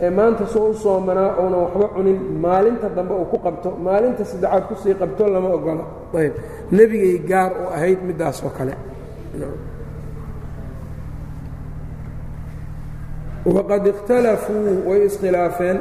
ee 0.01 0.09
maanta 0.09 0.45
soo 0.53 0.67
u 0.69 0.73
soomanaa 0.83 1.29
uunan 1.41 1.59
waxba 1.65 1.87
cunin 1.95 2.19
maalinta 2.45 2.87
dambe 2.97 3.13
uu 3.13 3.25
ku 3.31 3.37
qabto 3.45 3.69
maalinta 3.85 4.23
saddexaad 4.31 4.63
ku 4.69 4.75
sii 4.83 4.95
qabto 5.01 5.23
lama 5.33 5.49
ogola. 5.57 5.83
Ayb. 6.19 6.33
Nebigay 6.71 7.17
gaar 7.29 7.51
u 7.51 7.63
ahayd 7.75 7.99
middaas 8.07 8.37
oo 8.45 8.49
kale. 8.57 8.73
Waqad 13.45 13.85
ikhtalafuu 13.87 14.87
way 14.89 15.01
iskhilaafeen. 15.05 15.77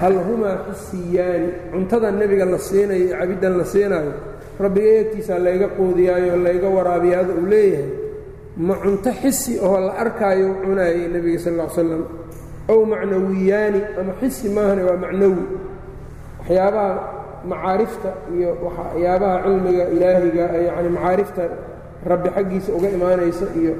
Hal 0.00 0.14
humaa 0.26 0.56
xisiyaani 0.72 1.48
cuntada 1.72 2.10
nebiga 2.10 2.44
la 2.52 2.58
siinayo 2.58 3.08
cabiddan 3.20 3.54
la 3.58 3.64
siinaayo 3.72 4.12
rabbiga 4.62 4.88
eegtiisaa 4.98 5.38
layga 5.46 5.68
qoodiyaayo 5.78 6.36
layga 6.46 6.68
waraabiyaada 6.76 7.32
uu 7.40 7.46
leeyahay 7.52 7.88
ma 8.56 8.74
cunto 8.82 9.10
xisi 9.20 9.52
oo 9.66 9.78
la 9.86 9.92
arkaayo 10.02 10.48
cunaayay 10.62 11.08
nebiga 11.14 11.38
sal 11.44 11.54
ll 11.58 11.70
slam 11.76 12.02
ow 12.72 12.80
macnawiyaani 12.92 13.80
ama 14.00 14.12
xisi 14.20 14.46
maahane 14.56 14.82
waa 14.88 14.96
macnawi. 15.04 15.44
Waxyaabaha 16.40 16.92
macaarifta 17.50 18.10
iyo 18.36 18.50
waxyaabaha 18.66 19.36
cilmiga 19.44 19.84
ilaahiga 19.94 20.44
yacni 20.68 20.88
macaarifta 20.96 21.42
rabbi 22.10 22.28
xaggiisa 22.36 22.70
uga 22.76 22.88
imaanaysa 22.96 23.46
iyo 23.60 23.74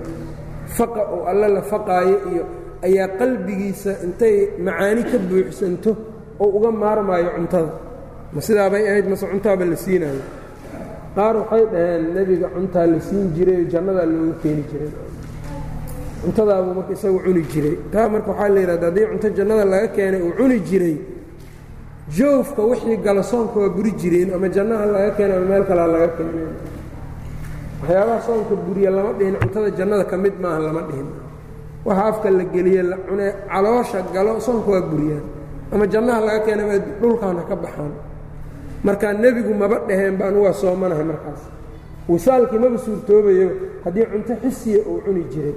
faqa 0.77 1.03
oo 1.15 1.23
alle 1.31 1.49
la 1.57 1.63
faqaayo 1.73 2.17
iyo 2.33 2.45
ayaa 2.87 3.09
qalbigiisa 3.21 3.93
intay 4.07 4.37
macaani 4.67 5.03
ka 5.11 5.19
buuxsanto 5.29 5.91
oo 6.43 6.49
uga 6.59 6.71
maarmaayo 6.83 7.31
cuntada. 7.37 7.73
Ma 8.35 8.41
sidaabay 8.47 8.83
ahayd 8.91 9.07
mase 9.13 9.25
cuntaaba 9.33 9.65
la 9.73 9.77
siinaayo 9.85 10.23
qaar 11.17 11.35
waxay 11.41 11.65
dhaheen 11.73 12.03
nebiga 12.15 12.49
cuntaa 12.55 12.87
la 12.93 12.99
siin 13.01 13.27
jiray 13.37 13.61
jannadaa 13.73 14.07
looga 14.13 14.35
keeni 14.43 14.63
jiray. 14.71 14.91
Cuntadaabuu 16.23 16.75
marka 16.79 16.93
isagu 16.97 17.19
cuni 17.25 17.43
jiray. 17.53 17.77
Taa 17.93 18.09
marka 18.13 18.31
waxaa 18.33 18.49
la 18.55 18.61
yidhahda 18.61 18.87
haddii 18.89 19.07
cunto 19.11 19.29
jannada 19.37 19.65
laga 19.73 19.89
keenay 19.97 20.23
uu 20.27 20.33
cuni 20.39 20.59
jiray 20.69 20.97
joofka 22.17 22.63
wixii 22.71 22.97
gala 23.07 23.23
soonka 23.23 23.57
waa 23.63 23.69
buri 23.77 23.93
jireen 24.01 24.29
ama 24.35 24.49
jannaha 24.57 24.85
laga 24.95 25.11
keenay 25.17 25.37
ama 25.39 25.47
meel 25.51 25.65
kalea 25.69 25.87
laga 25.95 26.09
keenay. 26.17 26.47
Waxyaabaha 27.81 28.21
soonka 28.27 28.55
buriya 28.67 28.91
lama 28.97 29.13
dhihin 29.19 29.37
cuntada 29.43 29.71
jannada 29.79 30.05
ka 30.11 30.17
mid 30.17 30.35
maaha 30.43 30.59
lama 30.67 30.83
dhihin. 30.89 31.09
Waxa 31.87 32.03
afka 32.11 32.29
la 32.31 32.45
geliye 32.55 32.83
la 32.83 32.97
cune 33.07 33.27
caloosha 33.53 34.01
galo 34.15 34.33
soonka 34.47 34.69
waa 34.75 34.83
buriyaan 34.91 35.25
ama 35.73 35.85
jannaha 35.93 36.21
laga 36.27 36.41
keenay 36.47 36.79
dhulkan 37.01 37.37
ha 37.39 37.45
ka 37.51 37.57
baxaan 37.65 37.93
markaa 38.85 39.13
nebigu 39.13 39.55
maba 39.55 39.79
dhaheen 39.89 40.17
ba 40.19 40.25
anugu 40.29 40.45
waa 40.45 40.53
soomanahay 40.53 41.05
markaas. 41.05 41.43
Wisaalkii 42.09 42.59
maba 42.59 42.79
suurtoobayo 42.79 43.49
haddii 43.85 44.07
cunto 44.13 44.33
xisiya 44.43 44.81
uu 44.91 45.01
cuni 45.05 45.25
jiray. 45.33 45.55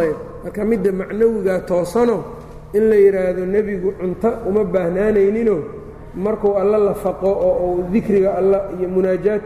Ayb 0.00 0.16
marka 0.44 0.64
midda 0.64 0.92
macnawigaa 0.92 1.60
toosano 1.68 2.16
in 2.74 2.84
la 2.90 2.96
yidhaahdo 2.96 3.46
nebigu 3.46 3.92
cunto 4.00 4.28
uma 4.48 4.64
baahnaanayninoo 4.64 5.60
markuu 6.14 6.54
alla 6.60 6.78
la 6.78 6.94
faqo 6.94 7.28
oo 7.28 7.72
uu 7.72 7.82
dikriga 7.92 8.34
alla 8.38 8.58
iyo 8.78 8.88
munaajaat 8.88 9.42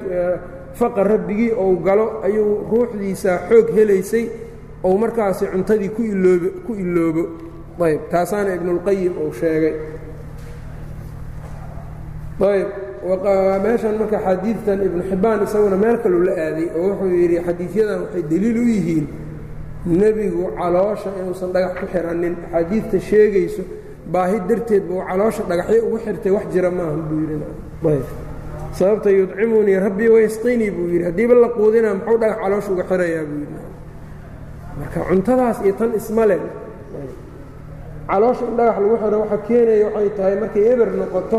faqa 0.74 1.04
rabbigii 1.04 1.52
ou 1.52 1.76
galo 1.86 2.20
ayuu 2.24 2.66
ruuxdiisa 2.70 3.32
xoog 3.48 3.68
helaysay 3.76 4.24
ou 4.84 4.98
markaasi 4.98 5.46
cuntadii 5.46 5.88
ku 5.88 6.02
iloob 6.02 6.42
ku 6.66 6.74
iloobo 6.74 7.22
ayb 7.84 8.00
taasaana 8.10 8.54
ibnulqayim 8.54 9.12
uu 9.24 9.32
sheegay 9.32 9.74
ayb 12.40 12.68
meeshan 13.64 13.94
marka 14.00 14.18
xadiidtan 14.26 14.78
ibnu 14.86 15.02
xibbaan 15.10 15.38
isaguna 15.46 15.76
meel 15.76 15.96
kaluu 16.02 16.22
la 16.28 16.32
aaday 16.44 16.66
oo 16.78 16.86
wuxuu 16.90 17.10
yidhi 17.22 17.36
xadiidyadan 17.46 17.98
waxay 18.04 18.22
deliil 18.30 18.58
u 18.58 18.64
yihiin 18.74 19.06
nebigu 20.00 20.44
caloosha 20.58 21.10
inuusan 21.20 21.50
dhagax 21.54 21.72
ku 21.80 21.86
xiranin. 21.92 22.34
Axaadiidta 22.44 22.98
sheegayso 23.08 23.62
baahi 24.12 24.38
darteed 24.48 24.82
buu 24.88 25.00
caloosha 25.08 25.42
dhagaxyo 25.50 25.80
ugu 25.86 25.98
xirtay 26.04 26.32
wax 26.36 26.44
jira 26.52 26.70
maahan 26.70 27.02
buu 27.08 27.18
yidhi. 27.22 28.04
Sababta 28.78 29.10
yudcimunii 29.10 29.78
rabbii 29.86 30.08
wayasqinii 30.14 30.70
buu 30.76 30.86
yidhi. 30.92 31.04
Haddiiba 31.08 31.34
la 31.42 31.48
quudinaa 31.56 31.94
muxuu 31.98 32.18
dhagax 32.22 32.38
caloosha 32.42 32.70
uga 32.74 32.84
xirayaa 32.90 33.24
buu 33.28 33.38
yidhi. 33.42 33.58
Marka 34.78 35.00
cuntadaas 35.08 35.58
iyo 35.64 35.74
tan 35.78 35.90
ismale 36.00 36.36
caloosha 38.10 38.44
in 38.50 38.54
dhagax 38.58 38.76
lagu 38.82 38.96
xiro 39.02 39.16
waxa 39.22 39.38
keenaya 39.48 39.84
waxay 39.86 40.10
tahay 40.16 40.34
markay 40.42 40.64
eber 40.72 40.88
noqoto 41.00 41.38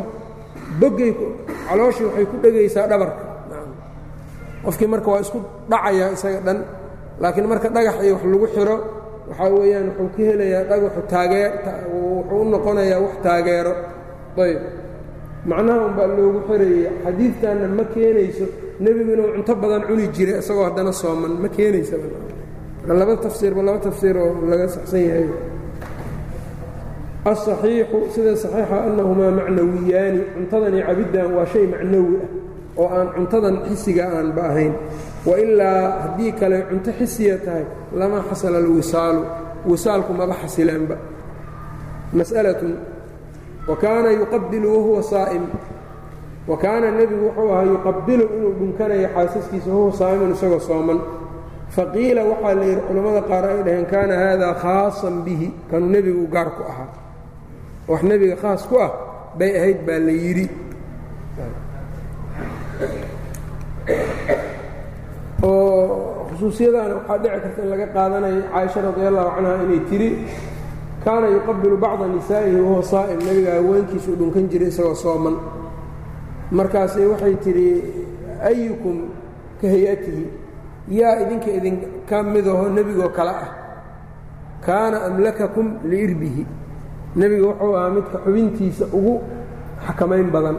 boggay 0.79 1.11
calooshii 1.67 2.05
waxay 2.07 2.25
ku 2.31 2.35
dhegaysaa 2.43 2.87
dhabarka. 2.91 3.23
Qofkii 4.65 4.89
marka 4.93 5.07
waa 5.13 5.21
isku 5.25 5.39
dhacayaa 5.71 6.09
isaga 6.15 6.39
dhan 6.47 6.57
laakiin 7.21 7.47
marka 7.51 7.67
dhagax 7.75 7.95
iyo 8.05 8.13
wax 8.15 8.23
lagu 8.33 8.47
xiro 8.55 8.75
waxaa 9.29 9.49
weeyaan 9.55 9.87
wuxuu 9.99 10.09
ka 10.15 10.21
helayaa 10.29 10.63
dhagaxu 10.69 11.01
taagee 11.13 11.47
wuxuu 11.93 12.41
u 12.41 12.45
noqonayaa 12.53 12.99
wax 13.05 13.13
taageero. 13.25 13.73
Ayb 14.45 14.59
macnaha 15.49 15.79
unbaa 15.89 16.07
loogu 16.17 16.39
xirayay 16.47 16.83
xadiidkanna 17.03 17.65
ma 17.77 17.83
keenayso 17.93 18.45
nebigu 18.83 19.11
inuu 19.15 19.29
cunto 19.35 19.53
badan 19.61 19.81
cuni 19.87 20.05
jiray 20.15 20.37
isagoo 20.41 20.65
haddana 20.69 20.91
sooman. 21.01 21.33
Ma 21.43 21.49
keenaysa 21.55 21.95
laba 22.99 23.13
tafsiirba 23.25 23.61
laba 23.67 23.79
tafsiir 23.87 24.15
oo 24.23 24.31
laga 24.51 24.65
saxsan 24.75 25.01
yahay 25.09 25.25
aلصaxiixu 27.29 27.97
sida 28.13 28.33
saxiixa 28.43 28.77
annahumaa 28.87 29.31
macnawiyaani 29.39 30.21
cuntadani 30.33 30.77
iyo 30.77 30.85
cabiddan 30.89 31.29
waa 31.37 31.45
shay 31.53 31.65
macnawi 31.73 32.15
ah 32.23 32.29
oo 32.81 32.87
aan 32.97 33.07
cuntadan 33.15 33.55
xisiga 33.69 34.03
aanba 34.17 34.41
ahayn 34.49 34.73
wailaa 35.29 35.81
haddii 36.03 36.31
kale 36.39 36.57
cunto 36.69 36.91
xisiya 36.99 37.35
tahay 37.45 37.65
lama 37.99 38.19
xasala 38.29 38.57
alwisaalu 38.63 39.21
wisaalku 39.69 40.11
maba 40.19 40.35
xasileenba 40.43 40.95
mas'alatun 42.17 42.73
wakaana 43.69 44.09
yuqabilu 44.19 44.67
wahuwa 44.75 45.03
saa'im 45.13 45.43
wa 46.49 46.57
kaana 46.63 46.87
nebigu 46.97 47.25
wuxuu 47.27 47.49
ahaa 47.53 47.63
yuqabilu 47.73 48.23
inuu 48.35 48.53
dhunkanayo 48.59 49.07
xaasaskiisa 49.15 49.69
wahuwa 49.69 49.93
saa'iman 49.99 50.31
isagoo 50.35 50.59
sooman 50.69 50.99
faqiila 51.75 52.21
waxaa 52.31 52.53
la 52.59 52.63
yidhi 52.69 52.81
culammada 52.87 53.21
qaar 53.29 53.43
ay 53.51 53.59
dhaheen 53.65 53.85
kaana 53.93 54.13
haadaa 54.23 54.53
khaasan 54.63 55.15
bihi 55.25 55.47
kanuu 55.71 55.89
nebigu 55.95 56.23
gaarku 56.33 56.61
ahaa 56.71 56.87
wax 57.87 58.01
nebiga 58.03 58.35
khaas 58.35 58.67
ku 58.69 58.75
ah 58.79 58.91
bay 59.37 59.51
ahayd 59.57 59.79
baa 59.87 59.99
la 59.99 60.11
yidhi. 60.11 60.45
Oo 65.43 66.27
khusuusiyadaana 66.29 66.93
waxaa 66.95 67.17
dhici 67.17 67.39
karta 67.41 67.61
in 67.63 67.69
laga 67.69 67.87
qaadanayo 67.95 68.41
caaisha 68.51 68.79
radi 68.85 69.01
allahu 69.09 69.29
canha 69.35 69.63
inay 69.65 69.81
tidhi 69.89 70.09
kaana 71.03 71.27
yuqabilu 71.35 71.77
bacda 71.77 72.05
nisaa'ihi 72.07 72.59
wahuwa 72.61 72.83
saa'im. 72.83 73.19
Nebiga 73.25 73.51
haweenkiisuu 73.57 74.15
dhunkan 74.19 74.45
jiray 74.51 74.69
isagoo 74.69 74.95
sooman. 74.95 75.35
Markaasay 76.51 77.05
waxay 77.09 77.35
tidhi 77.45 77.67
ayukum 78.43 79.09
ka 79.61 79.67
hay'atihi? 79.67 80.25
Yaa 80.89 81.25
idinka 81.25 81.49
idinka 81.57 82.23
midaho 82.23 82.69
nebigoo 82.69 83.09
kale 83.09 83.33
ah. 83.33 83.49
Kaana 84.65 85.09
amlakakum 85.09 85.81
liirbihi 85.89 86.45
nebiga 87.15 87.45
wuxuu 87.47 87.75
ahaa 87.77 87.89
midka 87.95 88.17
xubintiisa 88.25 88.85
ugu 88.97 89.13
xakamayn 89.85 90.29
badan. 90.35 90.57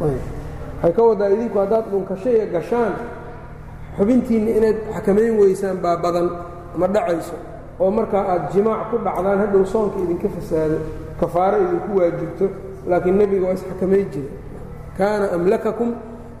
Waxay 0.00 0.92
ka 0.96 1.02
wadaa 1.08 1.28
idinku 1.34 1.58
haddaad 1.62 1.84
dhunkashaya 1.90 2.46
gashaan 2.54 2.94
xubintiinna 3.98 4.50
inaad 4.58 4.78
xakamayn 4.94 5.32
weysaan 5.40 5.76
baa 5.84 5.96
badan 6.04 6.26
ma 6.80 6.86
dhacayso. 6.94 7.36
Oo 7.80 7.90
markaa 7.90 8.24
aad 8.32 8.44
jimaac 8.52 8.90
ku 8.90 8.96
dhacdaan 9.06 9.38
hadhow 9.42 9.64
soonka 9.72 9.98
idinka 10.04 10.28
fasaado 10.36 10.78
kafaaro 11.20 11.56
idinku 11.64 11.90
waajibto 11.98 12.46
laakiin 12.88 13.16
nebiga 13.18 13.46
waa 13.46 13.54
isxakamay 13.58 14.04
jira 14.12 14.30
kaana 14.98 15.26
amlakakum 15.36 15.90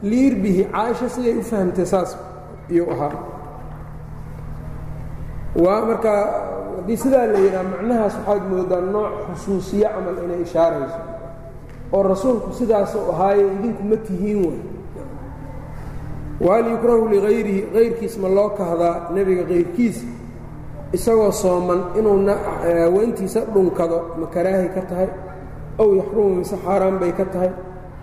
liirbihi 0.02 0.62
caaisha 0.72 1.08
siday 1.14 1.34
u 1.38 1.42
fahamtay 1.50 1.86
saas 1.86 2.10
iyuu 2.70 2.90
ahaa 2.94 3.12
waa 5.56 5.84
markaa 5.84 6.22
haddii 6.76 6.96
sidaa 6.96 7.26
la 7.26 7.38
yidhaha 7.38 7.64
macnahaas 7.64 8.14
waxaad 8.18 8.42
moodaa 8.50 8.80
nooc 8.80 9.12
xusuusiye 9.28 9.88
camal 9.94 10.16
inay 10.24 10.42
ishaarayso. 10.42 11.00
Oo 11.92 12.02
rasuulku 12.02 12.52
sidaasuu 12.52 13.10
ahaaye 13.12 13.46
idinku 13.46 13.82
ma 13.90 13.96
tihiin 13.96 14.40
way. 14.46 14.60
Wahal 16.40 16.66
yukrahu 16.70 17.08
ligayrihi 17.08 17.62
kayrkiis 17.74 18.18
ma 18.18 18.28
loo 18.28 18.48
kahdaa 18.58 19.10
nebiga 19.14 19.44
kayrkiis 19.44 20.04
isagoo 20.92 21.32
sooman 21.32 21.80
inuuna 21.98 22.34
haweentiisa 22.62 23.40
dhunkado 23.54 23.98
ma 24.20 24.26
karaahi 24.26 24.68
ka 24.74 24.82
tahay? 24.88 25.08
Ow 25.78 25.94
yaxrumu 26.00 26.34
mise 26.40 26.56
xaaraan 26.64 26.98
bay 26.98 27.12
ka 27.12 27.24
tahay? 27.24 27.52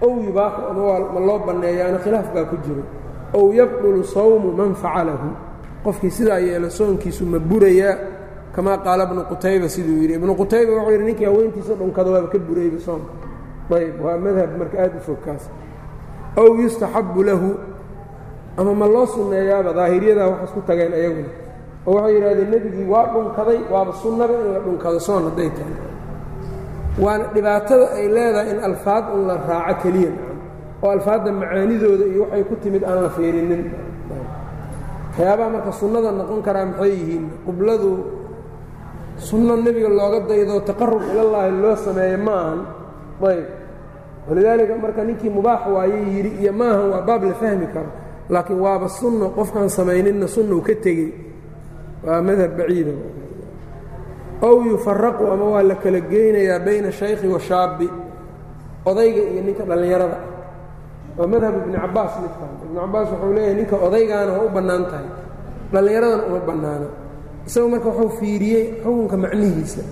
Ow 0.01 0.13
yubaaxu 0.23 0.61
ama 0.69 0.99
ma 1.13 1.19
loo 1.19 1.39
banneeyaana 1.39 1.99
khilaaf 1.99 2.33
baa 2.33 2.45
ku 2.45 2.55
jiro 2.65 2.83
ow 3.33 3.51
yabdulu 3.53 4.03
sawmu 4.03 4.51
man 4.55 4.75
facalahu 4.75 5.29
qofkii 5.83 6.11
sidaa 6.17 6.39
yeelo 6.39 6.69
soonkiisu 6.69 7.23
ma 7.25 7.39
burayaa 7.39 7.95
kamaa 8.55 8.77
qaala 8.85 9.03
ibnu 9.07 9.21
qutayba 9.31 9.67
siduu 9.69 9.97
yidhi. 10.01 10.13
Ibnu 10.19 10.33
qutayba 10.35 10.71
wuxuu 10.73 10.91
yidhi 10.91 11.05
ninkii 11.05 11.25
haweentiisa 11.29 11.73
dhunkado 11.79 12.09
waaba 12.11 12.27
ka 12.33 12.37
burayba 12.47 12.79
soonka. 12.85 13.11
Ayb 13.75 14.01
waa 14.05 14.17
madhab 14.17 14.49
marka 14.59 14.77
aad 14.83 14.93
u 14.97 15.01
fogkaas 15.07 15.43
ow 16.41 16.49
yustaxabbu 16.61 17.23
lahu 17.23 17.49
ama 18.57 18.73
ma 18.73 18.85
loo 18.93 19.05
sunneeyaaba 19.05 19.73
daahiryadaa 19.77 20.27
waxaas 20.31 20.51
ku 20.55 20.61
tageen 20.67 20.93
ayaguna. 20.93 21.29
Oo 21.87 21.93
waxay 21.95 22.13
yidhahdeen 22.15 22.49
nebigii 22.53 22.87
waa 22.93 23.05
dhunkaday 23.13 23.59
waaba 23.73 23.93
sunnaba 24.01 24.33
in 24.33 24.53
la 24.53 24.59
dhunkado 24.65 24.99
soon 24.99 25.23
hadday 25.29 25.49
tahay. 25.57 25.75
Waana 27.03 27.25
dhibaatada 27.33 27.85
ay 27.97 28.07
leedahay 28.15 28.49
in 28.53 28.59
alfaad 28.69 29.05
un 29.15 29.21
la 29.27 29.35
raaco 29.49 29.81
keliya. 29.83 30.11
Oo 30.83 30.89
alfaadda 30.91 31.31
macaanidooda 31.31 32.05
iyo 32.13 32.21
waxay 32.23 32.43
ku 32.49 32.55
timid 32.63 32.83
aan 32.83 32.99
la 33.03 33.09
fiirinin 33.09 33.63
waxyaabaha 35.09 35.49
marka 35.49 35.71
sunnada 35.79 36.11
noqon 36.11 36.41
karaa 36.45 36.65
maxay 36.65 36.91
yihiin? 36.95 37.25
Qibladu 37.45 37.91
sunno 39.27 39.53
nebiga 39.57 39.89
looga 39.89 40.19
daydo 40.29 40.55
taqarub 40.69 41.01
ilallaahi 41.11 41.51
loo 41.61 41.75
sameeyo 41.75 42.17
ma 42.25 42.33
ahan 42.41 42.59
ayb. 43.29 43.45
Walidaalika 44.29 44.75
marka 44.83 45.01
ninkii 45.03 45.29
mubaax 45.29 45.61
waayey 45.75 46.03
yidhi 46.15 46.31
iyo 46.43 46.53
maahan 46.53 46.89
waa 46.93 47.01
baab 47.07 47.23
la 47.23 47.33
fahmi 47.33 47.67
karo. 47.73 47.91
Laakiin 48.29 48.59
waaba 48.65 48.87
sunno 48.89 49.29
qofkaan 49.37 49.69
samayninna 49.69 50.27
sunnou 50.27 50.61
ka 50.61 50.73
tegey. 50.83 51.09
Waa 52.05 52.21
madhab 52.21 52.51
baciida 52.57 52.93
ow 54.41 54.55
yufaraqu 54.63 55.23
ama 55.33 55.45
waa 55.59 55.63
la 55.63 55.75
kala 55.75 55.99
geynayaa 55.99 56.59
bayna 56.65 56.91
shaykhi 56.91 57.27
washaabi 57.27 57.87
odayga 58.85 59.19
iyo 59.35 59.41
ninka 59.43 59.63
dhallinyarada 59.67 60.17
waa 61.19 61.27
madhab 61.33 61.53
ibni 61.61 61.75
cabaas 61.83 62.13
midkaan 62.23 62.51
ibnu 62.63 62.77
cabaas 62.81 63.07
wuxuu 63.11 63.33
leeyahay 63.35 63.55
ninka 63.59 63.75
odaygaana 63.85 64.31
waa 64.37 64.45
u 64.47 64.49
bannaan 64.55 64.83
tahay. 64.91 65.07
Dhallinyaradana 65.73 66.23
uma 66.29 66.39
bannaano. 66.49 66.87
Isagu 67.47 67.67
marka 67.73 67.89
wuxuu 67.91 68.09
fiiriyey 68.19 68.65
xukunka 68.83 69.15
macnihiisa. 69.23 69.83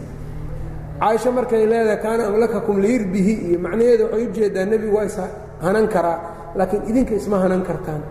Caaisho 1.00 1.30
markay 1.38 1.64
leedahay 1.72 2.00
kaana 2.06 2.22
amlakakum 2.32 2.76
liirbihi 2.86 3.34
iyo 3.52 3.58
macnaheeda 3.66 4.04
waxay 4.10 4.26
u 4.26 4.32
jeedaa 4.36 4.66
nebigu 4.72 4.96
waa 4.98 5.06
is 5.10 5.18
hanan 5.66 5.86
karaa 5.94 6.18
laakiin 6.58 6.84
idinka 6.90 7.14
isma 7.20 7.38
hanan 7.44 7.62
kartaan. 7.70 8.02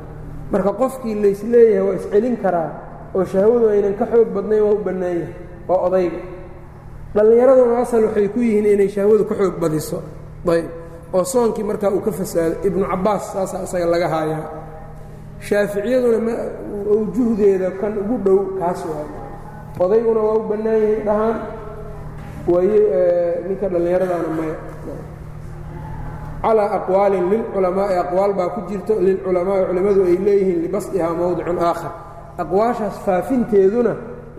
Marka 0.52 0.70
qofkii 0.80 1.14
laysleeyahay 1.22 1.82
waa 1.88 1.96
iscelin 1.98 2.36
karaa 2.44 2.70
oo 3.16 3.24
shahwadu 3.32 3.66
aynan 3.74 3.94
ka 3.98 4.04
xoog 4.12 4.28
badnayn 4.36 4.62
waa 4.66 4.74
u 4.76 4.80
bannaan 4.86 5.16
yahay 5.24 5.34
waa 5.68 5.80
odayga. 5.88 6.20
Dhallinyaraduna 7.14 7.78
asal 7.82 8.02
waxay 8.06 8.28
ku 8.34 8.38
yihiin 8.44 8.66
inay 8.76 8.88
shahwadu 8.94 9.24
ka 9.30 9.34
xoog 9.40 9.56
badiso. 9.62 9.98
Ayb 10.52 10.66
oo 11.16 11.24
soonkii 11.32 11.64
markaa 11.70 11.90
uu 11.96 12.00
ka 12.06 12.12
fasaado 12.18 12.54
ibnu 12.68 12.84
cabbaas 12.92 13.24
saasaa 13.32 13.62
isaga 13.66 13.86
laga 13.94 14.08
haayaa. 14.14 14.44
Shaaficiyaduna 15.48 16.32
awjuhdeeda 16.94 17.68
kan 17.80 17.92
ugu 18.02 18.16
dhow 18.24 18.38
kaas 18.60 18.80
waay 18.90 19.08
odayguna 19.84 20.20
waa 20.26 20.36
u 20.40 20.42
bannaan 20.50 20.80
yahay 20.82 21.00
dhahaan. 21.08 21.36
Waaye 22.52 22.78
ninka 23.48 23.66
dhallinyaradaana 23.72 24.30
maya 24.38 24.56
calaa 26.42 26.68
aqwaalin 26.78 27.24
lilculamaa'i 27.32 27.96
aqwaal 28.04 28.32
baa 28.38 28.48
ku 28.54 28.60
jirto 28.68 28.94
lilculamaa'i 29.06 29.62
culimmadu 29.68 30.00
ay 30.10 30.16
leeyihiin 30.26 30.60
libasdihaa 30.64 31.14
mowdicun 31.20 31.58
aakhar. 31.68 31.92
Aqwaashaas 32.42 32.96
faafinteeduna 33.06 33.92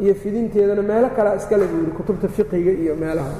iyo 0.04 0.14
fidinteedana 0.22 0.82
meelo 0.90 1.08
kalea 1.18 1.36
iskale 1.40 1.66
buu 1.72 1.80
yidhi 1.82 1.94
kutubta 2.00 2.28
fiqiga 2.36 2.72
iyo 2.84 2.94
meelaha 3.02 3.32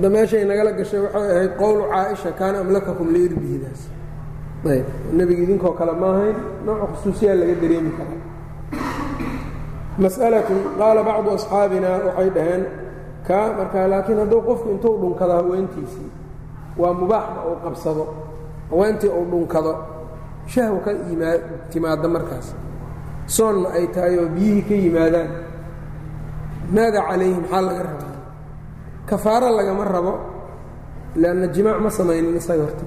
hadda 0.00 0.08
meeshay 0.16 0.44
nagala 0.48 0.72
gashay 0.78 1.00
waxay 1.04 1.30
ahayd 1.36 1.52
qowlu 1.60 1.84
caaisha 1.92 2.30
kaana 2.38 2.56
amlakakum 2.64 3.08
liirbihidaas. 3.14 3.80
Ayb 4.72 4.86
nebiga 5.18 5.42
idinkoo 5.44 5.72
kale 5.78 5.92
ma 6.00 6.08
ahayn 6.16 6.36
khusuusiyaa 6.92 7.36
laga 7.40 7.54
dareemi 7.62 7.90
karaa 7.98 8.20
mas'alatun 10.02 10.58
qaala 10.78 11.00
bacdu 11.08 11.30
asxaabina 11.36 11.88
waxay 12.06 12.28
dhaheen 12.36 12.62
kaa 13.28 13.46
markaa 13.58 13.86
laakiin 13.92 14.18
hadduu 14.22 14.40
qofku 14.48 14.68
intuu 14.74 14.94
dhunkado 15.02 15.32
haweentiisii 15.38 16.10
waa 16.80 16.92
mubaaxba 17.00 17.40
uu 17.50 17.56
qabsado 17.64 18.04
haweentii 18.70 19.10
uu 19.18 19.24
dhunkado 19.32 19.72
shahwa 20.52 20.80
ka 20.84 20.90
timaadda 21.72 22.08
markaas 22.16 22.46
soonna 23.36 23.68
ay 23.76 23.86
tahay 23.94 24.14
oo 24.22 24.28
biyihii 24.36 24.62
ka 24.68 24.74
yimaadaan 24.84 25.30
maada 26.76 27.00
calayhi 27.08 27.34
maxaa 27.40 27.62
laga 27.68 27.82
rabaa 27.88 28.09
kafaaro 29.10 29.48
lagama 29.58 29.84
rabo 29.84 30.12
leanna 31.16 31.46
jimaac 31.54 31.78
ma 31.84 31.90
samaynin 31.90 32.36
isaga 32.40 32.62
horta. 32.66 32.84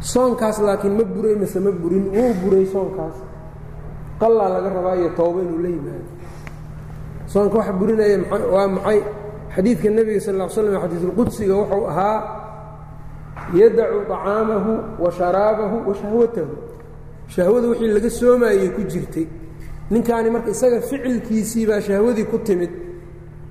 Soonkaas 0.00 0.58
laakiin 0.66 0.94
ma 0.98 1.04
buray 1.04 1.34
mase 1.36 1.58
ma 1.60 1.70
burin 1.70 2.04
wuu 2.14 2.32
buray 2.42 2.64
soonkaas. 2.66 3.16
Qallaa 4.20 4.48
laga 4.54 4.68
rabaa 4.76 4.96
iyo 4.96 5.10
toobo 5.16 5.40
inuu 5.44 5.58
la 5.64 5.68
yimaado. 5.68 6.08
Soonka 7.26 7.58
waxa 7.58 7.72
burinaya 7.72 8.16
waa 8.54 8.68
maxay? 8.68 9.00
Xadiidka 9.54 9.88
nebiga 9.90 10.20
sal 10.20 10.36
l 10.40 10.50
slam 10.50 10.80
xadiisulqudsiga 10.82 11.54
wuxuu 11.60 11.84
ahaa 11.92 12.18
yadacu 13.54 13.98
طacaamahu 14.08 14.72
wa 15.02 15.10
sharaabahu 15.18 15.76
wa 15.88 15.94
shahwatahu. 16.00 16.54
Shahwada 17.28 17.66
wixii 17.68 17.92
laga 17.96 18.10
soomaayey 18.10 18.68
ku 18.76 18.82
jirtay. 18.92 19.26
Ninkaani 19.90 20.30
marka 20.30 20.50
isaga 20.50 20.80
ficilkiisii 20.80 21.66
baa 21.66 21.80
shahwadii 21.80 22.24
ku 22.24 22.38
timid 22.38 22.70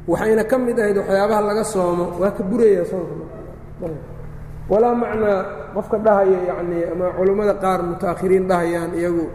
waxayna 0.08 0.44
ka 0.44 0.56
mid 0.58 0.78
ahayd 0.80 0.98
waxyaabaha 0.98 1.42
laga 1.50 1.64
soomo. 1.64 2.06
Waa 2.22 2.32
ka 2.38 2.44
buraya 2.44 2.84
soonka 2.86 3.16
walaa 4.70 4.94
macnaa 5.02 5.40
qofka 5.74 5.98
dhahaya 6.06 6.40
yacnii 6.50 6.84
ama 6.94 7.06
culammada 7.18 7.54
qaar 7.64 7.80
muta'akhiriin 7.90 8.46
dhahayaan 8.50 8.92
iyagu 8.94 9.26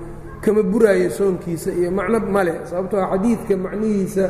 kama 0.44 0.62
buraayo 0.62 1.10
soonkiisa 1.10 1.70
iyo 1.74 1.90
macno 1.90 2.18
male 2.36 2.54
sababtoo 2.70 3.00
a 3.02 3.06
xadiidka 3.12 3.54
macnihiisa 3.64 4.24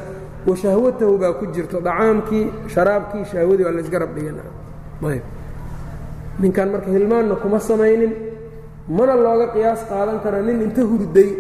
wa 0.49 0.55
shahwatahu 0.57 1.19
baa 1.21 1.33
ku 1.37 1.45
jirto 1.53 1.77
dacaamkii 1.85 2.45
sharaabkii 2.73 3.25
shahwadii 3.31 3.65
waa 3.69 3.77
laysgarab 3.77 4.11
dhigan 4.17 4.39
ayb 5.13 5.25
ninkan 6.41 6.69
marka 6.73 6.89
hilmaanna 6.97 7.35
kuma 7.43 7.59
samaynin 7.61 8.13
mana 8.89 9.13
looga 9.25 9.47
qiyaas 9.55 9.81
qaadan 9.91 10.19
kara 10.25 10.41
nin 10.47 10.59
inta 10.67 10.83
hurday 10.91 11.31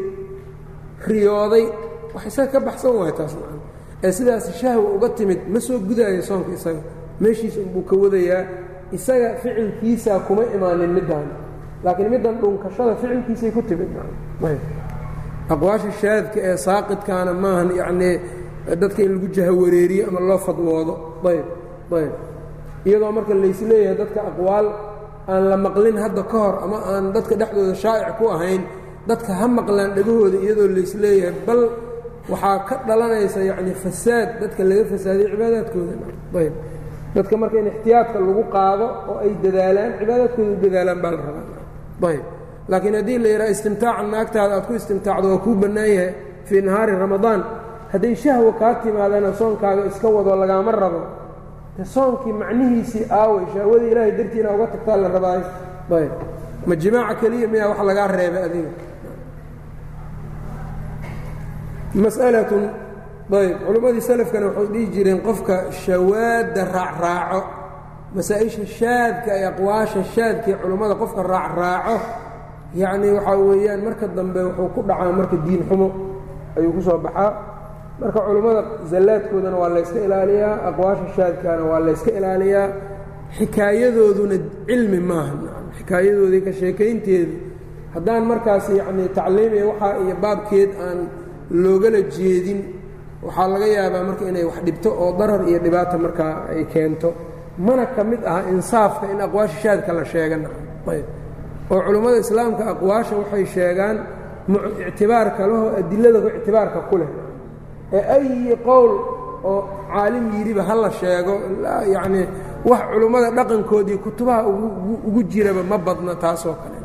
riyooday 1.09 1.64
wax 2.14 2.24
isaga 2.30 2.50
ka 2.52 2.61
baxsan 2.66 2.92
waaya 2.98 3.14
taas 3.18 3.33
maa 3.40 3.63
ee 4.04 4.12
sidaas 4.16 4.44
shahwa 4.60 4.88
uga 4.96 5.08
timid 5.18 5.40
ma 5.52 5.60
soo 5.66 5.78
gudaayo 5.88 6.22
soonka 6.28 6.50
isaga. 6.58 6.80
Meeshiisa 7.22 7.58
unbuu 7.66 7.82
ka 7.88 7.94
wadayaa 8.02 8.42
isaga 8.96 9.28
ficilkiisaa 9.42 10.18
kuma 10.26 10.42
imaanin 10.56 10.92
middan 10.96 11.26
laakiin 11.84 12.08
middan 12.14 12.34
dhunkashada 12.40 12.92
ficilkiisay 13.00 13.50
ku 13.56 13.62
timid. 13.68 13.90
Aqwaasha 15.54 15.90
shaadka 16.00 16.38
ee 16.48 16.56
saaqidkaana 16.66 17.32
maahan 17.44 17.70
yacnii 17.80 18.14
dadka 18.82 19.00
in 19.06 19.12
lagu 19.14 19.28
jahawareeriyo 19.36 20.04
ama 20.10 20.20
loo 20.28 20.38
fadwoodo. 20.46 20.94
Ayb 21.30 21.46
ayb. 21.98 22.12
Iyadoo 22.88 23.12
marka 23.16 23.32
laysleeyahay 23.42 23.96
dadka 24.02 24.20
aqwaal 24.30 24.66
aan 25.32 25.42
la 25.50 25.56
maqlin 25.66 25.96
hadda 26.04 26.22
ka 26.32 26.38
hor 26.44 26.54
ama 26.64 26.78
aan 26.92 27.04
dadka 27.16 27.34
dhexdooda 27.40 27.74
shaa'ic 27.84 28.08
ku 28.18 28.24
ahayn 28.36 28.62
dadka 29.08 29.30
ha 29.38 29.46
maqlaan 29.58 29.90
dhegahooda 29.96 30.36
iyadoo 30.44 30.68
laysleeyahay 30.76 31.34
bal 31.46 31.60
waxaa 32.32 32.58
ka 32.68 32.74
dhalanaysa 32.88 33.40
yacni 33.50 33.72
fasaad 33.82 34.28
dadka 34.40 34.62
laga 34.70 34.84
fasaadiyo 34.92 35.26
cibaadaadkooda. 35.32 35.94
Ayb. 36.40 36.54
Dadka 37.14 37.34
marka 37.42 37.56
in 37.62 37.66
ixtiyaadka 37.72 38.18
lagu 38.26 38.42
qaado 38.54 38.87
oo 39.10 39.16
ay 39.24 39.32
dadaalaan 39.44 39.90
cibaadaadkooda 39.98 40.50
u 40.54 40.56
dadaalaan 40.64 41.00
baa 41.04 41.10
la 41.16 41.20
rabaa. 41.28 41.46
Ayb. 42.10 42.24
Laakiin 42.70 42.94
haddii 42.98 43.18
la 43.24 43.28
yidhaha 43.32 43.50
istimtaaca 43.54 44.02
naagtaada 44.12 44.54
aad 44.58 44.66
ku 44.68 44.72
istimtaacdo 44.80 45.26
waa 45.32 45.42
kuu 45.44 45.54
bannaan 45.62 45.90
yahay 45.96 46.12
fii 46.48 46.60
nahaari 46.66 46.92
ramadaan 47.04 47.40
hadday 47.92 48.14
shahwa 48.22 48.52
kaa 48.60 48.74
timaadana 48.82 49.30
soonkaaga 49.40 49.82
iska 49.90 50.08
wado 50.16 50.32
lagaama 50.42 50.72
rabo 50.82 51.00
de 51.76 51.84
soonkii 51.94 52.32
macnihiisii 52.40 53.04
aaway 53.18 53.44
shahwadii 53.54 53.90
ilaahay 53.92 54.12
dartiina 54.18 54.48
uga 54.56 54.66
tagtaa 54.72 54.96
la 55.02 55.08
rabaayo. 55.16 55.44
Ayb. 55.98 56.12
Ma 56.68 56.74
jimaaca 56.82 57.14
keliya 57.20 57.48
miyaa 57.52 57.68
wax 57.70 57.78
lagaa 57.88 58.06
reebay 58.16 58.42
adiga 58.48 58.70
mas'alatun 62.02 62.62
ayb 63.40 63.57
culimmadii 63.66 64.00
salafkana 64.09 64.46
waxay 64.50 64.66
dhihi 64.72 64.87
jireen 64.94 65.20
qofka 65.26 65.57
shawaadda 65.85 66.62
raacraaco 66.76 67.40
masaa-isha 68.16 68.64
shaadka 68.78 69.30
ee 69.40 69.46
aqwaasha 69.52 70.00
shaadkaee 70.14 70.57
culummada 70.62 70.94
qofka 71.02 71.22
raacraaco 71.35 71.96
yacnii 72.80 73.12
waxaa 73.16 73.37
weeyaan 73.48 73.80
marka 73.87 74.07
dambe 74.16 74.40
wuxuu 74.48 74.68
ku 74.74 74.80
dhacaa 74.88 75.12
marka 75.18 75.37
diin 75.46 75.62
xumo 75.68 75.88
ayuu 76.59 76.72
ku 76.76 76.80
soo 76.87 76.98
baxaa. 77.04 77.30
Marka 78.00 78.18
culummada 78.26 78.61
zallaadkoodana 78.90 79.57
waa 79.62 79.70
layska 79.76 79.98
ilaaliyaa 80.07 80.54
aqwaasha 80.68 81.07
shaadkana 81.16 81.62
waa 81.70 81.80
layska 81.87 82.11
ilaaliyaa. 82.18 82.68
Xikaayadooduna 83.38 84.37
cilmi 84.66 85.00
maaha 85.11 85.35
xikaayadoodii 85.78 86.42
ka 86.46 86.52
sheekaynteedu. 86.61 87.35
Haddaan 87.94 88.22
markaas 88.30 88.66
yacnii 88.78 89.09
tacliimiya 89.16 89.64
waxaa 89.70 89.92
iyo 90.04 90.14
baabkeed 90.22 90.70
aan 90.87 90.98
loogala 91.62 92.00
jeedin. 92.14 92.60
Waxaa 93.26 93.48
laga 93.52 93.66
yaabaa 93.76 94.02
marka 94.08 94.24
inay 94.30 94.44
wax 94.50 94.58
dhibto 94.66 94.90
oo 95.02 95.10
darar 95.18 95.42
iyo 95.48 95.58
dhibaata 95.64 95.96
markaa 96.04 96.34
ay 96.52 96.64
keento. 96.72 97.08
Mana 97.66 97.84
ka 97.94 98.02
mid 98.10 98.20
aha 98.30 98.40
insaafka 98.52 99.04
in 99.12 99.18
aqwaasha 99.26 99.56
shaadka 99.62 99.90
la 99.98 100.04
sheegana 100.12 100.48
ayb. 100.92 101.06
Oo 101.72 101.80
culummada 101.86 102.18
islaamka 102.24 102.62
aqwaasha 102.72 103.14
waxay 103.20 103.44
sheegaan 103.54 103.96
ictibaarka 104.88 105.42
leho 105.50 105.66
adilada 105.78 106.18
ictibaarka 106.38 106.78
ku 106.88 106.94
leh. 107.00 107.10
Ee 107.96 108.02
ayi 108.16 108.56
qowl 108.68 108.90
oo 109.50 109.60
caalim 109.92 110.26
yidhiba 110.36 110.62
ha 110.68 110.74
la 110.82 110.90
sheego 111.00 111.34
yacnii 111.94 112.26
wax 112.70 112.80
culummada 112.92 113.28
dhaqankoodii 113.38 113.98
kutubaha 114.04 114.42
ugu 115.08 115.20
jiraba 115.32 115.62
ma 115.70 115.78
badna 115.86 116.14
taasoo 116.22 116.56
kale 116.62 116.78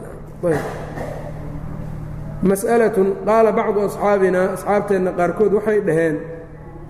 mas'alatun 2.43 3.07
qaala 3.25 3.51
bacdu 3.51 3.79
asxaabina 3.87 4.41
asxaabteenna 4.55 5.11
qaarkood 5.11 5.53
waxay 5.53 5.79
dhaheen 5.81 6.15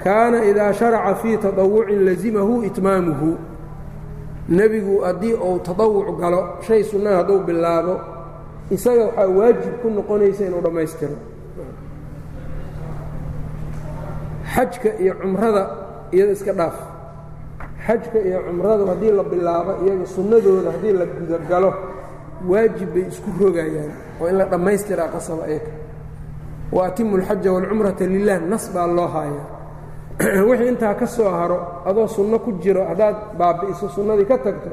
kaana 0.03 0.45
idaa 0.45 0.73
sharaca 0.73 1.15
fii 1.21 1.37
taطawucin 1.37 2.05
lazimahu 2.05 2.63
itmaamuhu. 2.63 3.37
Nebigu 4.49 5.01
haddii 5.05 5.33
uu 5.33 5.59
taطawuc 5.59 6.19
galo 6.19 6.41
shay 6.67 6.83
sunnaha 6.83 7.17
hadduu 7.21 7.39
bilaabo 7.47 7.95
isaga 8.71 9.05
waxaa 9.05 9.27
waajib 9.37 9.73
ku 9.81 9.89
noqonaysa 9.89 10.45
inuu 10.45 10.61
dhammaystiro. 10.61 11.17
Xajka 14.53 14.89
iyo 15.01 15.13
cumrada 15.21 15.63
iyada 16.11 16.31
iska 16.31 16.53
dhaaf. 16.53 16.77
Xajka 17.85 18.19
iyo 18.27 18.39
cumradu 18.47 18.85
haddii 18.87 19.11
la 19.11 19.23
bilaabo 19.23 19.71
iyaga 19.85 20.05
sunnadooda 20.05 20.71
haddii 20.71 20.93
la 20.93 21.05
gudagalo 21.05 21.73
waajib 22.47 22.93
bay 22.93 23.05
isku 23.07 23.29
rogayaan 23.39 23.91
oo 24.21 24.27
in 24.27 24.37
la 24.37 24.45
dhammaystiraa 24.45 25.07
qasaba 25.07 25.47
eeka 25.47 25.71
wa 26.71 26.85
atimu 26.87 27.17
alxaja 27.17 27.51
waalcumrata 27.51 28.05
lilah 28.05 28.39
nas 28.41 28.71
baa 28.73 28.87
loo 28.87 29.07
haayaa 29.07 29.47
wixii 30.49 30.67
intaa 30.67 30.93
ka 30.93 31.07
soo 31.07 31.29
haro 31.31 31.81
adoo 31.85 32.07
sunno 32.07 32.39
ku 32.39 32.51
jiro 32.59 32.85
haddaad 32.85 33.15
baabi'iso 33.37 33.89
sunnadii 33.89 34.25
ka 34.25 34.37
tagto 34.37 34.69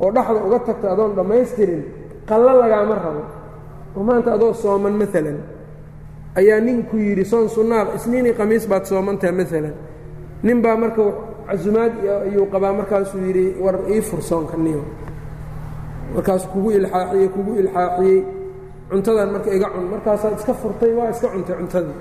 oo 0.00 0.10
dhaxda 0.12 0.40
uga 0.46 0.58
tagto 0.58 0.86
adoon 0.90 1.14
dhammaystirin 1.14 1.82
qallo 2.28 2.52
lagaama 2.60 2.94
rabo. 2.94 3.22
Oo 3.96 4.02
maanta 4.02 4.32
adoo 4.34 4.52
sooman 4.54 4.92
maalan 4.92 5.38
ayaa 6.36 6.60
ninku 6.60 6.96
yidhi 6.96 7.24
soon 7.24 7.48
sunnaada 7.48 7.96
isniinii 7.96 8.34
qamiis 8.34 8.68
baad 8.68 8.84
soomantaha 8.84 9.32
maalan 9.32 9.74
nin 10.42 10.62
baa 10.62 10.76
marka 10.76 11.02
casumaad 11.48 11.92
ayuu 12.26 12.46
qabaa. 12.52 12.72
Markaasuu 12.72 13.20
yidhi 13.26 13.56
war 13.60 13.78
ii 13.90 14.00
fur 14.00 14.20
niyo 14.58 14.84
markaasuu 16.14 16.50
kugu 16.52 16.70
ilxaaxiyey 16.70 17.28
kugu 17.28 17.52
ilxaaxiyey 17.60 18.24
cuntadan 18.90 19.28
marka 19.32 19.50
iga 19.52 19.68
cun 19.74 19.84
markaasaad 19.92 20.34
iska 20.38 20.54
furtay 20.54 20.92
waa 20.96 21.10
iska 21.10 21.28
cuntay 21.28 21.56
cuntadii. 21.56 22.00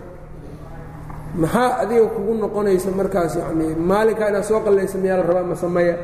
Maxaa 1.36 1.78
adiga 1.84 2.06
kugu 2.16 2.34
noqonaysa 2.34 2.92
markaas 2.92 3.36
yacnii 3.36 3.76
maalinkaa 3.76 4.30
inaad 4.30 4.44
soo 4.44 4.60
qallaysa 4.60 4.98
miyaa 4.98 5.18
la 5.18 5.24
rabaa 5.24 5.44
mase 5.44 5.68
maya? 5.68 5.96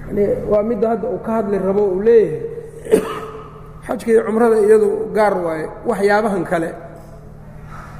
Yacnii 0.00 0.28
waa 0.50 0.62
midda 0.62 0.88
hadda 0.88 1.06
uu 1.08 1.18
ka 1.18 1.32
hadli 1.32 1.58
rabo 1.58 1.82
uu 1.92 2.00
leeyahay. 2.02 2.42
Xajka 3.86 4.10
iyo 4.10 4.22
cumrada 4.24 4.56
iyadu 4.60 4.88
gaar 5.14 5.34
waaye 5.44 5.66
waxyaabahan 5.86 6.44
kale. 6.44 6.70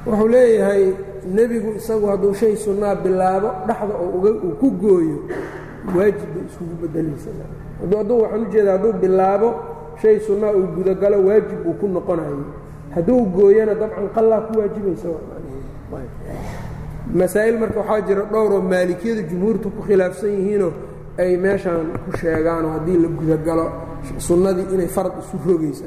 Wuxuu 0.05 0.27
leeyahay 0.27 0.93
nebigu 1.25 1.77
isagu 1.77 2.07
hadduu 2.07 2.33
shay 2.33 2.55
sunnaa 2.55 2.95
bilaabo 2.95 3.49
dhaxda 3.67 3.93
oo 3.93 4.09
uu 4.17 4.55
ku 4.57 4.71
gooyo 4.71 5.19
waajib 5.95 6.29
bay 6.33 6.43
iskugu 6.49 6.75
bedelaysa 6.81 7.29
hadduu 7.81 8.17
waxaan 8.23 8.41
ujeeda 8.47 8.71
hadduu 8.75 8.93
bilaabo 9.01 9.49
shay 10.01 10.19
sunnaa 10.27 10.51
uu 10.59 10.67
gudagalo 10.75 11.17
waajib 11.27 11.59
buu 11.63 11.73
ku 11.79 11.87
noqonayo. 11.87 12.37
Hadduu 12.95 13.25
gooyana 13.35 13.73
dabcan 13.81 14.07
qallaa 14.15 14.41
ku 14.47 14.51
waajibaysa 14.59 15.07
masaa'il 17.19 17.57
marka 17.59 17.79
waxaa 17.79 18.01
jira 18.07 18.21
dhowroo 18.31 18.61
maalikiyadu 18.71 19.21
jumhuurtu 19.29 19.67
ku 19.75 19.81
khilaafsan 19.87 20.29
yihiinoo 20.37 20.73
ay 21.19 21.37
meeshaan 21.37 21.87
ku 22.05 22.09
sheegaanoo 22.17 22.71
haddii 22.75 22.97
la 23.03 23.07
gudagalo 23.19 23.65
sunnadii 24.27 24.67
inay 24.75 24.87
farad 24.95 25.13
isu 25.21 25.35
rogaysa 25.47 25.85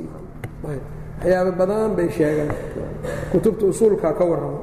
waxyaaba 0.65 1.51
badan 1.61 1.91
bay 1.97 2.09
sheegaan. 2.17 2.51
Kutubta 3.33 3.65
usuulka 3.67 4.13
ka 4.19 4.25
warramo. 4.31 4.61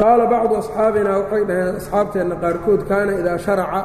Qaala 0.00 0.24
bacdu 0.32 0.54
asxaabina 0.62 1.10
waxay 1.20 1.42
dhaheen 1.48 1.76
asxaabteenna 1.80 2.34
qaarkood 2.42 2.80
kaana 2.90 3.12
idaa 3.20 3.38
sharaca 3.46 3.80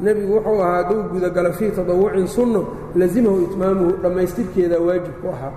nebigu 0.00 0.36
wuxuu 0.36 0.60
ahaa 0.62 0.76
hadduu 0.82 1.02
gudagalo 1.12 1.52
fii 1.52 1.70
tadawucin 1.70 2.28
sunno 2.28 2.60
lazimahu 2.94 3.42
itmaamuhu 3.48 3.92
dhammaystirkeeda 4.02 4.80
waajib 4.80 5.14
ku 5.22 5.28
ahaa. 5.28 5.52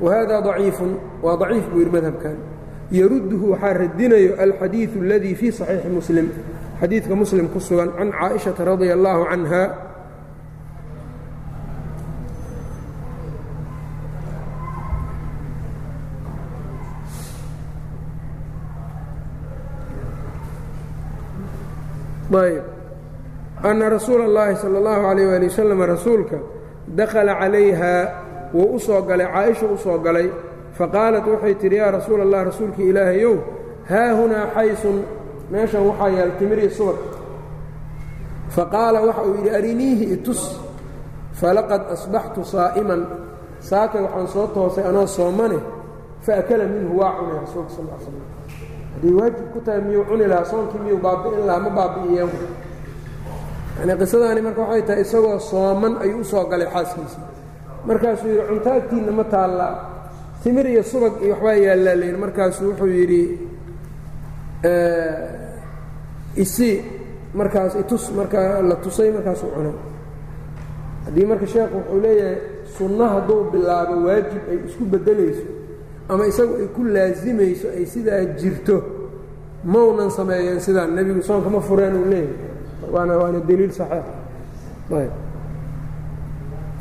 Wahada 0.00 0.40
daciifun 0.42 0.96
waa 1.22 1.36
daciif 1.36 1.66
buu 1.70 1.78
yidhi 1.78 1.92
madhabkan. 1.92 2.36
Yarudduhu 2.90 3.52
waxaa 3.52 3.72
radinayo 3.72 4.34
alxadiidu 4.38 5.02
aladii 5.02 5.34
fii 5.34 5.52
saxiixi 5.52 5.88
muslim 5.88 6.26
xadiidka 6.80 7.14
muslim 7.14 7.48
ku 7.48 7.60
sugan 7.60 7.90
can 7.98 8.12
caaishata 8.12 8.64
radia 8.64 8.94
allaahu 8.94 9.24
canha. 9.30 9.64
Ayb 22.32 22.71
anna 23.68 23.88
rasuula 23.96 24.24
اllaahi 24.30 24.54
sala 24.62 24.76
اllahu 24.80 25.00
calayh 25.08 25.26
waali 25.30 25.46
wasalam 25.50 25.80
rasuulka 25.94 26.36
dakhala 26.98 27.32
calayhaa 27.40 28.02
wuu 28.54 28.74
u 28.76 28.80
soo 28.86 29.00
galay 29.08 29.26
caaisha 29.34 29.66
u 29.66 29.78
soo 29.84 29.98
galay 30.06 30.28
faqaalat 30.78 31.24
waxay 31.32 31.54
tidhi 31.62 31.76
yaa 31.80 31.90
rasuula 31.98 32.22
allah 32.26 32.40
rasuulkii 32.50 32.88
ilaahayow 32.90 33.34
haa 33.90 34.10
hunaa 34.18 34.46
xaysun. 34.56 34.98
Meeshan 35.52 35.82
waxaa 35.88 36.08
yaal 36.18 36.32
timirii 36.38 36.70
subag. 36.78 36.96
Faqaala 38.56 38.98
waxa 39.06 39.22
uu 39.28 39.34
yidhi 39.38 39.50
ariniihi 39.58 40.04
itus 40.16 40.42
falaqad 41.40 41.82
asbaxtu 41.94 42.40
saa'iman. 42.54 43.00
Saakay 43.68 44.00
waxaan 44.06 44.28
soo 44.34 44.46
toosay 44.54 44.84
anoo 44.90 45.06
soomane 45.06 45.58
faakala 46.26 46.64
minhu 46.74 46.92
waa 47.00 47.12
cunay 47.18 47.36
rasuulka 47.44 47.70
sal 47.76 47.84
l 47.84 47.92
slam 48.04 48.24
hadday 48.94 49.12
waajib 49.18 49.46
ku 49.52 49.58
tahay 49.66 49.80
miyuu 49.86 50.04
cuni 50.08 50.26
lahaa 50.32 50.44
soonkii 50.52 50.80
miyuu 50.84 51.00
baabi'in 51.04 51.42
lahaa 51.48 51.60
ma 51.66 51.70
baabi'iyeen 51.78 52.30
yani 53.78 53.92
qisadaani 54.00 54.40
marka 54.46 54.60
waxay 54.62 54.82
tahay 54.86 55.02
isagoo 55.06 55.38
sooman 55.50 55.94
ayuu 56.04 56.20
u 56.20 56.24
soo 56.24 56.44
galay 56.50 56.68
xaaskiisa. 56.74 57.20
Markaasuu 57.88 58.28
yidhi 58.28 58.44
cuntaagtiinna 58.48 59.12
ma 59.18 59.24
taallaa 59.34 59.74
timir 60.42 60.66
iyo 60.72 60.82
subag 60.82 61.12
iyo 61.24 61.32
waxbaa 61.34 61.54
yaallaa 61.66 61.96
layidhi 62.00 62.18
markaasuu 62.24 62.66
wuxuu 62.70 62.86
yidhi 62.98 63.22
isii 66.36 66.82
markaas 67.34 67.74
itus. 67.80 68.10
Markaa 68.16 68.62
la 68.62 68.76
tusay 68.84 69.10
markaasuu 69.16 69.50
cunay. 69.54 69.72
Haddii 71.04 71.26
marka 71.30 71.46
sheekhu 71.46 71.76
wuxuu 71.78 72.00
leeyahay 72.04 72.36
sunno 72.78 73.04
hadduu 73.14 73.40
bilaabo 73.52 73.94
waajib 74.06 74.42
ay 74.50 74.58
isku 74.68 74.84
beddelayso 74.92 75.44
ama 76.08 76.26
isagu 76.26 76.54
ay 76.60 76.66
ku 76.76 76.80
laasimayso 76.94 77.68
ay 77.76 77.84
sidaa 77.86 78.24
jirto 78.40 78.76
maunan 79.64 80.10
sameeyeen 80.10 80.60
sidaa 80.60 80.86
nebigu 80.86 81.22
soonka 81.22 81.48
ma 81.54 81.60
fureen 81.60 81.94
uu 82.00 82.04
leeyahay 82.12 82.51
waana 82.92 83.14
saxiix. 83.78 84.06
Ayb. 84.92 85.12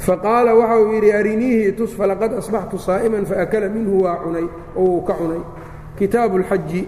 Faqaala 0.05 0.51
waxa 0.55 0.75
uu 0.81 0.93
yidhi 0.93 1.11
ariniihi 1.19 1.67
itus 1.69 1.91
falaqad 1.99 2.31
asbaxtu 2.41 2.77
saa'iman 2.87 3.25
faakala 3.25 3.67
minhu 3.69 4.03
waa 4.03 4.17
cunay 4.23 4.47
oo 4.75 4.85
uu 4.85 5.01
ka 5.07 5.13
cunay. 5.13 5.41
Kitaabu 5.97 6.35
اlxaji 6.41 6.87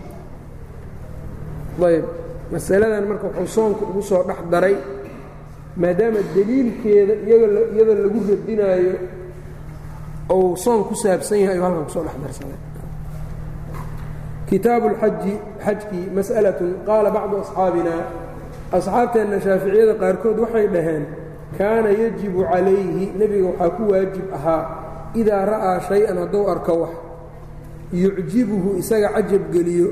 ayb. 1.90 2.06
Masaladan 2.52 3.06
marka 3.10 3.28
wuxuu 3.28 3.48
soonka 3.48 3.84
ugu 3.90 4.02
soo 4.02 4.24
dhex 4.28 4.40
daray 4.52 4.76
maadaama 5.78 6.20
deliilkeeda 6.36 7.14
iyada 7.26 7.94
lagu 8.04 8.20
radinaayo 8.30 8.94
ou 10.30 10.56
soon 10.58 10.84
ku 10.84 10.96
saabsan 10.96 11.38
yahay 11.42 11.56
ayuu 11.56 11.66
halkan 11.66 11.86
ku 11.86 11.92
soo 11.96 12.04
dhex 12.06 12.16
darsaday 12.24 12.60
kitaabu 14.50 14.86
اlxaji 14.92 15.34
xajkii 15.66 16.06
mas'alatun 16.18 16.70
qaala 16.88 17.10
bacdu 17.16 17.36
asxaabina 17.42 17.94
asxaabteenna 18.78 19.38
shaaficiyada 19.46 19.94
qaarkood 20.02 20.38
waxay 20.44 20.68
dhaheen 20.76 21.04
kaana 21.58 21.90
yajibu 22.02 22.42
calayhi 22.52 23.06
nebiga 23.20 23.48
waxaa 23.50 23.70
ku 23.78 23.84
waajib 23.92 24.28
ahaa 24.38 24.64
idaa 25.22 25.44
ra'aa 25.52 25.76
shay-an 25.90 26.18
hadduu 26.22 26.46
arko 26.54 26.74
wax 26.82 26.94
yucjibuhu 27.94 28.70
isaga 28.82 29.10
cajabgeliyo 29.16 29.90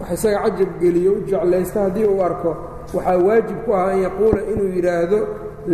wax 0.00 0.10
isaga 0.16 0.38
cajabgeliyo 0.48 1.10
u 1.12 1.20
jeclaysta 1.28 1.78
haddii 1.86 2.04
uu 2.12 2.22
arko 2.28 2.50
waxaa 2.94 3.18
waajib 3.26 3.58
ku 3.64 3.70
ah 3.76 3.84
an 3.92 3.98
yaquula 4.06 4.40
inuu 4.52 4.68
yidhaahdo 4.76 5.18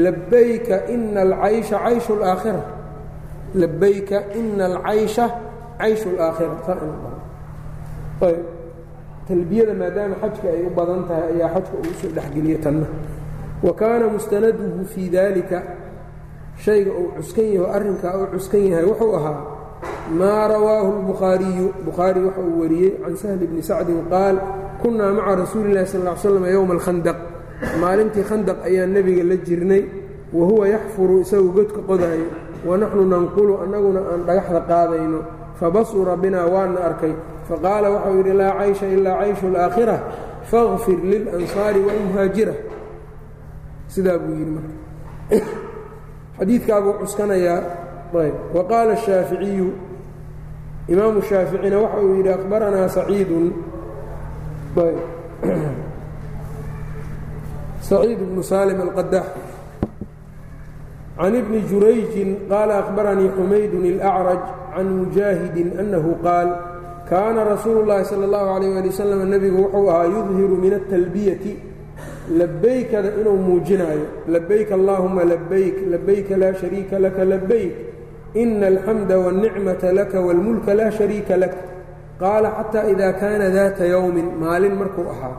labayka 0.04 0.76
ina 0.94 1.20
alcaysha 1.26 1.78
cayshu 1.84 2.12
اlaakhira 2.18 2.62
labayka 3.54 4.18
ina 4.40 4.64
alcaysha 4.70 5.24
cayshu 5.78 6.08
اlaakhira 6.14 6.54
saa 6.66 6.76
inuu 6.82 6.98
dhaho 7.02 7.20
ayb 8.26 8.42
talbiyada 9.28 9.74
maadaama 9.80 10.16
xajka 10.22 10.46
ay 10.54 10.62
u 10.66 10.70
badan 10.78 11.02
tahay 11.08 11.26
ayaa 11.36 11.50
xajka 11.54 11.74
uu 11.84 11.94
soo 12.00 12.10
dhexgeliya 12.16 12.58
tanna. 12.64 12.86
Wa 13.62 13.72
kaana 13.80 14.06
mustanaduhu 14.14 14.84
fii 14.92 15.08
dalika 15.10 15.58
shayga 16.64 16.90
uu 17.00 17.08
cuskan 17.18 17.46
yaho 17.54 17.66
arrinkaa 17.76 18.14
uu 18.20 18.26
cuskan 18.34 18.62
yahay 18.70 18.84
wuxuu 18.90 19.12
ahaa 19.18 19.38
maa 20.18 20.48
rawaahu 20.52 20.90
اlbukhaariyu 20.98 21.66
bukhaari 21.86 22.20
waxa 22.26 22.40
uu 22.48 22.60
wariyey 22.62 22.92
can 23.04 23.14
sahli 23.16 23.46
bni 23.50 23.62
sacdin 23.62 24.00
qaal 24.12 24.36
kunnaa 24.82 25.12
maca 25.16 25.34
rasuuli 25.42 25.68
اllahi 25.72 25.86
sal 25.92 26.02
ly 26.06 26.16
slam 26.22 26.44
yowma 26.54 26.74
alkhandaq. 26.78 27.18
Maalintii 27.82 28.24
khandaq 28.30 28.58
ayaan 28.68 28.90
nebiga 28.94 29.22
la 29.30 29.36
jirnay 29.46 29.82
wa 30.32 30.44
huwa 30.46 30.64
yaxfuru 30.74 31.20
isagoo 31.24 31.52
godka 31.56 31.80
qodaayo 31.88 32.28
wa 32.66 32.74
naxnu 32.78 33.02
nanqulu 33.12 33.52
annaguna 33.64 34.00
aan 34.12 34.20
dhagaxda 34.28 34.60
qaadayno 34.70 35.20
fabasura 35.59 36.13
binaa 36.23 36.45
waana 36.53 36.79
arkay 36.89 37.13
faqaala 37.49 37.87
waxau 37.95 38.15
yidhi 38.19 38.33
laa 38.41 38.53
caysha 38.59 38.87
ilaa 38.95 39.17
cayshu 39.21 39.45
اlaakhira 39.51 39.95
faغfir 40.51 40.99
lilansaari 41.11 41.79
wاlmuhaajira 41.87 42.53
sidaa 43.93 44.17
buu 44.23 44.35
yidhi 44.39 44.51
marka 44.57 44.73
xadiidkaabuu 46.37 46.93
cuskanayaa 47.01 47.59
ayb 48.23 48.35
wa 48.55 48.63
qaala 48.71 48.91
الshaaficiyu 48.97 49.67
imaamu 50.93 51.19
shaaficina 51.29 51.77
waxa 51.83 51.99
uu 52.05 52.15
yidhi 52.17 52.31
akhbaranaa 52.37 52.87
saciidun 52.95 53.45
ayb 54.85 54.97
saciid 57.87 58.19
bnu 58.29 58.41
salim 58.43 58.79
alqadax 58.85 59.25
can 61.17 61.33
ibni 61.39 61.59
jurayjin 61.69 62.29
qaala 62.51 62.73
akhbaranii 62.83 63.29
xumaydun 63.37 63.83
اlأcraj 63.93 64.41
can 64.78 64.88
mujaahidin 65.00 65.74
annahu 65.82 66.16
qaal 66.26 66.48
kaana 67.10 67.44
rasuulu 67.50 67.84
llaahi 67.90 68.08
sala 68.12 68.24
allahu 68.30 68.48
calayh 68.54 68.70
waali 68.74 68.88
wasalam 68.94 69.20
nebigu 69.34 69.58
wuxuu 69.64 69.90
ahaa 69.90 70.06
yudhiru 70.16 70.56
min 70.64 70.72
altalbiyati 70.80 71.58
labaykada 72.40 73.12
inuu 73.20 73.38
muujinaayo 73.48 74.06
labayk 74.36 74.72
allaahuma 74.78 75.24
labayk 75.34 75.76
labayka 75.94 76.36
laa 76.42 76.54
shariika 76.62 76.98
laka 77.06 77.24
labayk 77.24 77.72
ina 78.34 78.66
alxamda 78.66 79.18
wاlnicmata 79.18 79.92
laka 79.92 80.20
wاlmulka 80.20 80.74
laa 80.74 80.90
shariika 80.90 81.36
lak. 81.36 81.54
Qaala 82.20 82.50
xataa 82.58 82.90
ida 82.90 83.12
kaana 83.12 83.50
daata 83.50 83.86
yowmin 83.86 84.28
maalin 84.40 84.74
markuu 84.74 85.06
ahaa 85.14 85.36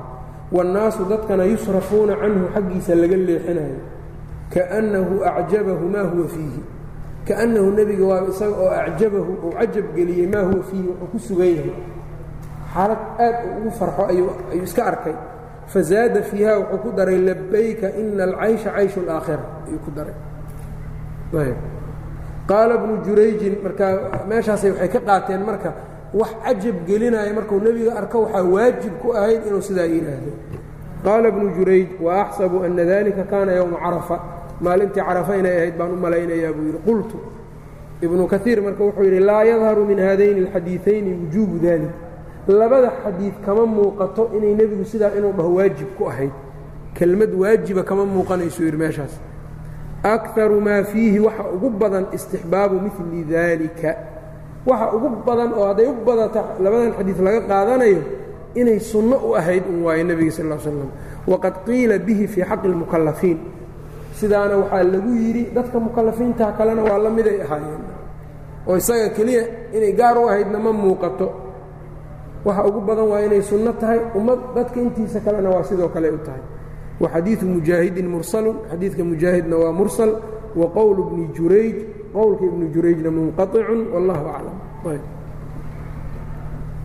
waannaasu 0.52 1.06
dadkana 1.12 1.44
yusrafuuna 1.46 2.16
canhu 2.16 2.48
xaggiisa 2.56 2.96
laga 2.96 3.18
leexinayo 3.18 3.80
kaannahu 4.54 5.24
acjabahumaa 5.32 6.04
huwa 6.12 6.28
fiihi 6.28 6.62
kaأnnahu 7.30 7.70
nebiga 7.78 8.06
waa 8.12 8.22
isaga 8.32 8.56
oo 8.64 8.72
acjabahu 8.86 9.32
uu 9.46 9.52
cajab 9.58 9.86
geliyey 9.96 10.28
maa 10.34 10.44
huwa 10.50 10.64
fiihi 10.70 10.88
wuxuu 10.90 11.08
ku 11.12 11.18
sugan 11.28 11.48
yahay. 11.56 11.74
Xaalad 12.74 13.02
aad 13.26 13.36
ugu 13.58 13.70
farxo 13.80 14.04
ayuu 14.12 14.30
iska 14.66 14.82
arkay. 14.92 15.16
Fazaada 15.74 16.22
fiiha 16.30 16.54
wuxuu 16.60 16.80
ku 16.84 16.90
daray 16.98 17.18
labayka 17.28 17.88
ina 18.02 18.24
alcaysha 18.30 18.70
cayshu 18.76 19.00
اlaakhira 19.06 19.44
ayuu 19.68 19.80
ku 19.86 19.92
daray. 19.98 20.16
Qaala 22.50 22.78
bnu 22.82 22.94
jurayjin 23.06 23.56
markaa 23.64 23.94
meeshaasay 24.30 24.72
waxay 24.74 24.90
ka 24.90 25.00
qaateen 25.08 25.42
marka 25.46 25.70
wax 26.20 26.32
cajab 26.44 26.76
gelinaya 26.88 27.34
markuu 27.38 27.60
nebiga 27.66 27.92
arko 28.02 28.18
waxaa 28.26 28.44
waajib 28.56 28.94
ku 29.02 29.08
ahayd 29.14 29.42
inuu 29.48 29.62
sidaa 29.62 29.86
yidhaahdo. 29.94 30.32
Qaala 31.06 31.28
bnu 31.36 31.48
jurayj 31.58 31.88
waaxsabu 32.02 32.58
ana 32.66 32.84
dalika 32.92 33.24
kaana 33.32 33.52
yowma 33.60 33.78
carafa 33.84 34.18
maalintii 34.62 35.02
carafa 35.08 35.38
inay 35.38 35.56
ahayd 35.58 35.76
baan 35.78 35.92
u 35.92 35.96
malaynayaa 35.96 36.54
buu 36.54 36.66
yidhi 36.70 36.82
qultu. 36.88 37.18
Ibnu 38.02 38.28
kaiir 38.28 38.62
marka 38.62 38.84
wuxuu 38.84 39.04
yidhi 39.04 39.20
laa 39.20 39.44
yadharu 39.44 39.86
min 39.86 40.00
haadayni 40.00 40.40
alxadiiثayni 40.46 41.12
wujuubu 41.22 41.60
dalik 41.64 41.92
labada 42.48 42.92
xadiid 43.04 43.36
kama 43.46 43.66
muuqato 43.66 44.30
inay 44.38 44.54
nebigu 44.60 44.86
sidaa 44.86 45.12
inuu 45.18 45.34
dhaho 45.38 45.56
waajib 45.56 45.90
ku 45.98 46.04
ahayd. 46.12 46.32
Kelmad 46.94 47.32
waajiba 47.42 47.84
kama 47.84 48.06
muuqanaysuu 48.06 48.64
yidhi 48.64 48.78
meeshaas. 48.78 49.14
Akaru 50.04 50.62
maa 50.62 50.84
fiihi 50.84 51.20
waxa 51.20 51.44
ugu 51.56 51.70
badan 51.70 52.06
istixbaabu 52.14 52.76
mili 52.82 53.24
daalika 53.24 53.96
waxa 54.66 54.94
ugu 54.96 55.10
badan 55.28 55.54
oo 55.54 55.68
hadday 55.68 55.88
u 55.88 55.94
badata 56.06 56.42
labadan 56.64 56.92
xadiid 56.98 57.20
laga 57.20 57.42
qaadanayo 57.52 58.02
inay 58.56 58.80
sunno 58.80 59.18
u 59.28 59.36
ahayd 59.36 59.64
un 59.70 59.84
waayo 59.84 60.04
nebiga 60.04 60.32
sal 60.32 60.60
slam 60.60 60.90
waqad 61.28 61.54
qiila 61.66 62.00
bihi 62.00 62.28
fii 62.28 62.44
xaqi 62.50 62.68
اlmukalafiin 62.68 63.38
sidaana 64.20 64.56
waxaa 64.62 64.84
lagu 64.94 65.12
yidhi 65.24 65.44
dadka 65.56 65.78
mukalafiinta 65.86 66.46
kalena 66.58 66.82
waa 66.90 67.00
la 67.06 67.10
miday 67.18 67.38
ahaayeen. 67.46 67.84
oo 68.68 68.76
isaga 68.82 69.08
keliya 69.18 69.44
inay 69.76 69.94
gaar 70.00 70.18
u 70.18 70.28
ahaydna 70.30 70.60
ma 70.66 70.72
muuqato. 70.82 71.28
Waxa 72.46 72.62
ugu 72.68 72.80
badan 72.88 73.08
waa 73.12 73.22
inay 73.28 73.42
sunno 73.42 73.72
tahay 73.82 74.00
ummad 74.18 74.40
dadka 74.56 74.78
intiisa 74.86 75.20
kalena 75.26 75.50
waa 75.50 75.64
sidoo 75.70 75.90
kale 75.96 76.10
u 76.12 76.20
tahay. 76.28 76.44
Wa 77.02 77.08
xadiidu 77.14 77.46
mujaahidin 77.56 78.08
mursalun 78.14 78.58
xadiidka 78.72 79.04
mujaahidna 79.12 79.56
waa 79.64 79.72
mursal. 79.80 80.12
Wa 80.60 80.68
qowlu 80.76 81.02
bni 81.10 81.26
jurayj 81.38 81.78
qowlka 82.14 82.44
ibni 82.50 82.66
jurayjna 82.74 83.10
munqaطicun 83.18 83.82
wallahu 83.94 84.26
aclam. 84.36 84.58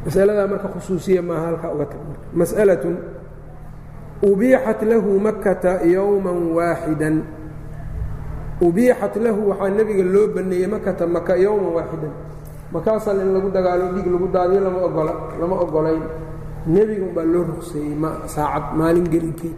Masaladaa 0.05 0.47
marka 0.53 0.69
khusuusiya 0.75 1.23
maaha 1.23 1.45
halkaa 1.49 1.71
uga 1.75 1.87
tag 1.93 2.01
mas'alatun 2.41 2.95
ubiixat 4.25 4.81
lahu 4.89 5.21
makkata 5.21 5.85
yowman 5.85 6.57
waaxidan. 6.57 7.17
Ubiixat 8.65 9.15
lahu 9.21 9.53
waxaa 9.53 9.71
nebiga 9.77 10.05
loo 10.05 10.27
banneeyey 10.35 10.69
makata 10.69 11.05
maka 11.07 11.37
yowman 11.37 11.73
waaxidan. 11.77 12.13
Makaasal 12.73 13.21
in 13.21 13.31
lagu 13.37 13.49
dagaalo 13.53 13.93
dhiig 13.95 14.09
lagu 14.09 14.27
daadiyo 14.33 14.61
lama 14.65 14.81
ogola 14.89 15.13
lama 15.41 15.57
ogolayn. 15.61 16.05
Nebiga 16.67 17.05
umbaa 17.05 17.29
loo 17.29 17.45
rugseeyey 17.53 17.95
ma 17.95 18.25
saacad 18.27 18.73
maalin 18.79 19.07
gelinkeed 19.13 19.57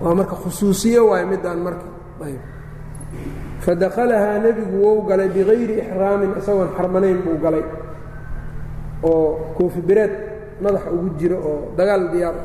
waa 0.00 0.14
marka 0.14 0.34
khusuusiyo 0.34 1.12
waayo 1.12 1.26
midaan 1.28 1.60
marka. 1.60 1.86
Ayb 2.24 2.42
fadakhalahaa 3.64 4.42
nebigu 4.42 4.76
wou 4.82 5.06
galay 5.08 5.28
bikayri 5.28 5.80
ixraamin 5.84 6.32
isagoon 6.40 6.70
xarmanayn 6.76 7.18
buu 7.24 7.36
galay. 7.44 7.64
Oo 9.04 9.54
koofi 9.56 9.80
madaxa 10.60 10.88
ugu 10.90 11.08
jiro 11.18 11.36
oo 11.38 11.60
dagaal 11.76 12.10
diyaar 12.12 12.36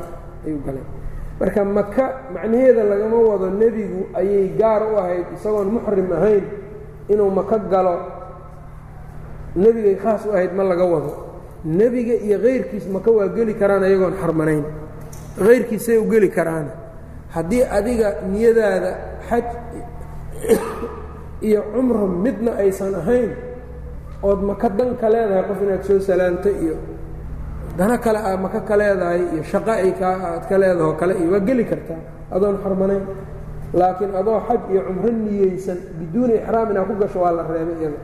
ayuu 0.46 0.60
galay. 0.66 0.84
Marka 1.40 1.64
maka 1.64 2.04
macnaheeda 2.34 2.82
lagama 2.84 3.16
wado 3.28 3.46
nebigu 3.50 4.00
ayay 4.14 4.48
gaar 4.60 4.82
u 4.92 4.96
ahayd 5.00 5.26
isagoon 5.36 5.68
muxrim 5.72 6.08
ahayn 6.12 6.44
inuu 7.08 7.30
maka 7.30 7.56
galo. 7.72 7.96
Nebigay 9.56 9.96
khaas 10.02 10.26
u 10.26 10.32
ahayd 10.36 10.52
ma 10.54 10.62
laga 10.64 10.84
wado. 10.84 11.12
Nebiga 11.64 12.14
iyo 12.26 12.38
kayrkiis 12.38 12.86
maka 12.88 13.10
waa 13.10 13.28
geli 13.36 13.54
karaan 13.54 13.82
ayagoon 13.82 14.14
xarmanayn. 14.20 14.64
Kayrkiisay 15.38 15.96
u 15.98 16.04
geli 16.12 16.28
karaan. 16.28 16.68
Haddii 17.34 17.62
adiga 17.64 18.08
niyadaada 18.28 18.90
xaj 19.28 19.46
iyo 21.40 21.60
cumro 21.72 22.06
midna 22.06 22.52
aysan 22.60 22.94
ahayn 22.94 23.32
ood 24.22 24.40
maka 24.44 24.68
dan 24.68 24.96
ka 25.00 25.08
leedahay 25.08 25.44
qof 25.48 25.60
inaad 25.64 25.82
soo 25.88 26.00
salaanto 26.00 26.50
iyo 26.52 26.76
dana 27.80 27.96
kale 28.04 28.18
aad 28.28 28.38
maka 28.44 28.60
ka 28.68 28.74
leedahay 28.80 29.20
iyo 29.32 29.42
shaqo 29.52 29.72
ay 29.84 29.92
ka 30.00 30.08
aad 30.28 30.44
ka 30.50 30.56
leedaho 30.62 30.92
kale 31.00 31.12
iyo 31.20 31.28
waa 31.34 31.40
geli 31.48 31.64
kartaa 31.70 32.00
adoon 32.34 32.56
xarmanayn 32.64 33.04
laakiin 33.80 34.12
adoo 34.20 34.38
xaj 34.48 34.60
iyo 34.72 34.80
cumro 34.88 35.08
niyeysan 35.24 35.78
biduuni 35.98 36.34
ixraam 36.42 36.68
inaad 36.72 36.86
ku 36.88 36.94
gasho 37.02 37.18
waa 37.24 37.32
la 37.38 37.42
reebay 37.48 37.76
iyada. 37.80 37.98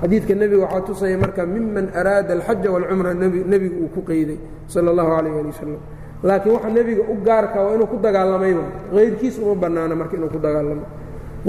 Xadiidka 0.00 0.34
nebiga 0.34 0.62
waxaa 0.64 0.86
tusaya 0.86 1.16
marka 1.18 1.42
miman 1.46 1.86
araada 2.00 2.32
alxaja 2.36 2.68
waalcumra 2.74 3.14
nebigu 3.52 3.76
uu 3.84 3.90
ku 3.94 4.00
qeyday 4.08 4.38
sala 4.72 4.90
allahu 4.92 5.10
calayh 5.16 5.32
ali 5.40 5.48
wasalam 5.50 5.80
laakiin 6.28 6.52
waxa 6.54 6.68
nebiga 6.78 7.02
u 7.02 7.14
gaarka 7.26 7.58
waa 7.64 7.74
inuu 7.74 7.88
ku 7.92 7.96
dagaalamayba 8.04 8.64
kayrkiis 8.94 9.36
uma 9.42 9.54
bannaano 9.62 9.94
marka 10.00 10.14
inuu 10.16 10.30
ku 10.34 10.38
dagaalamo 10.38 10.84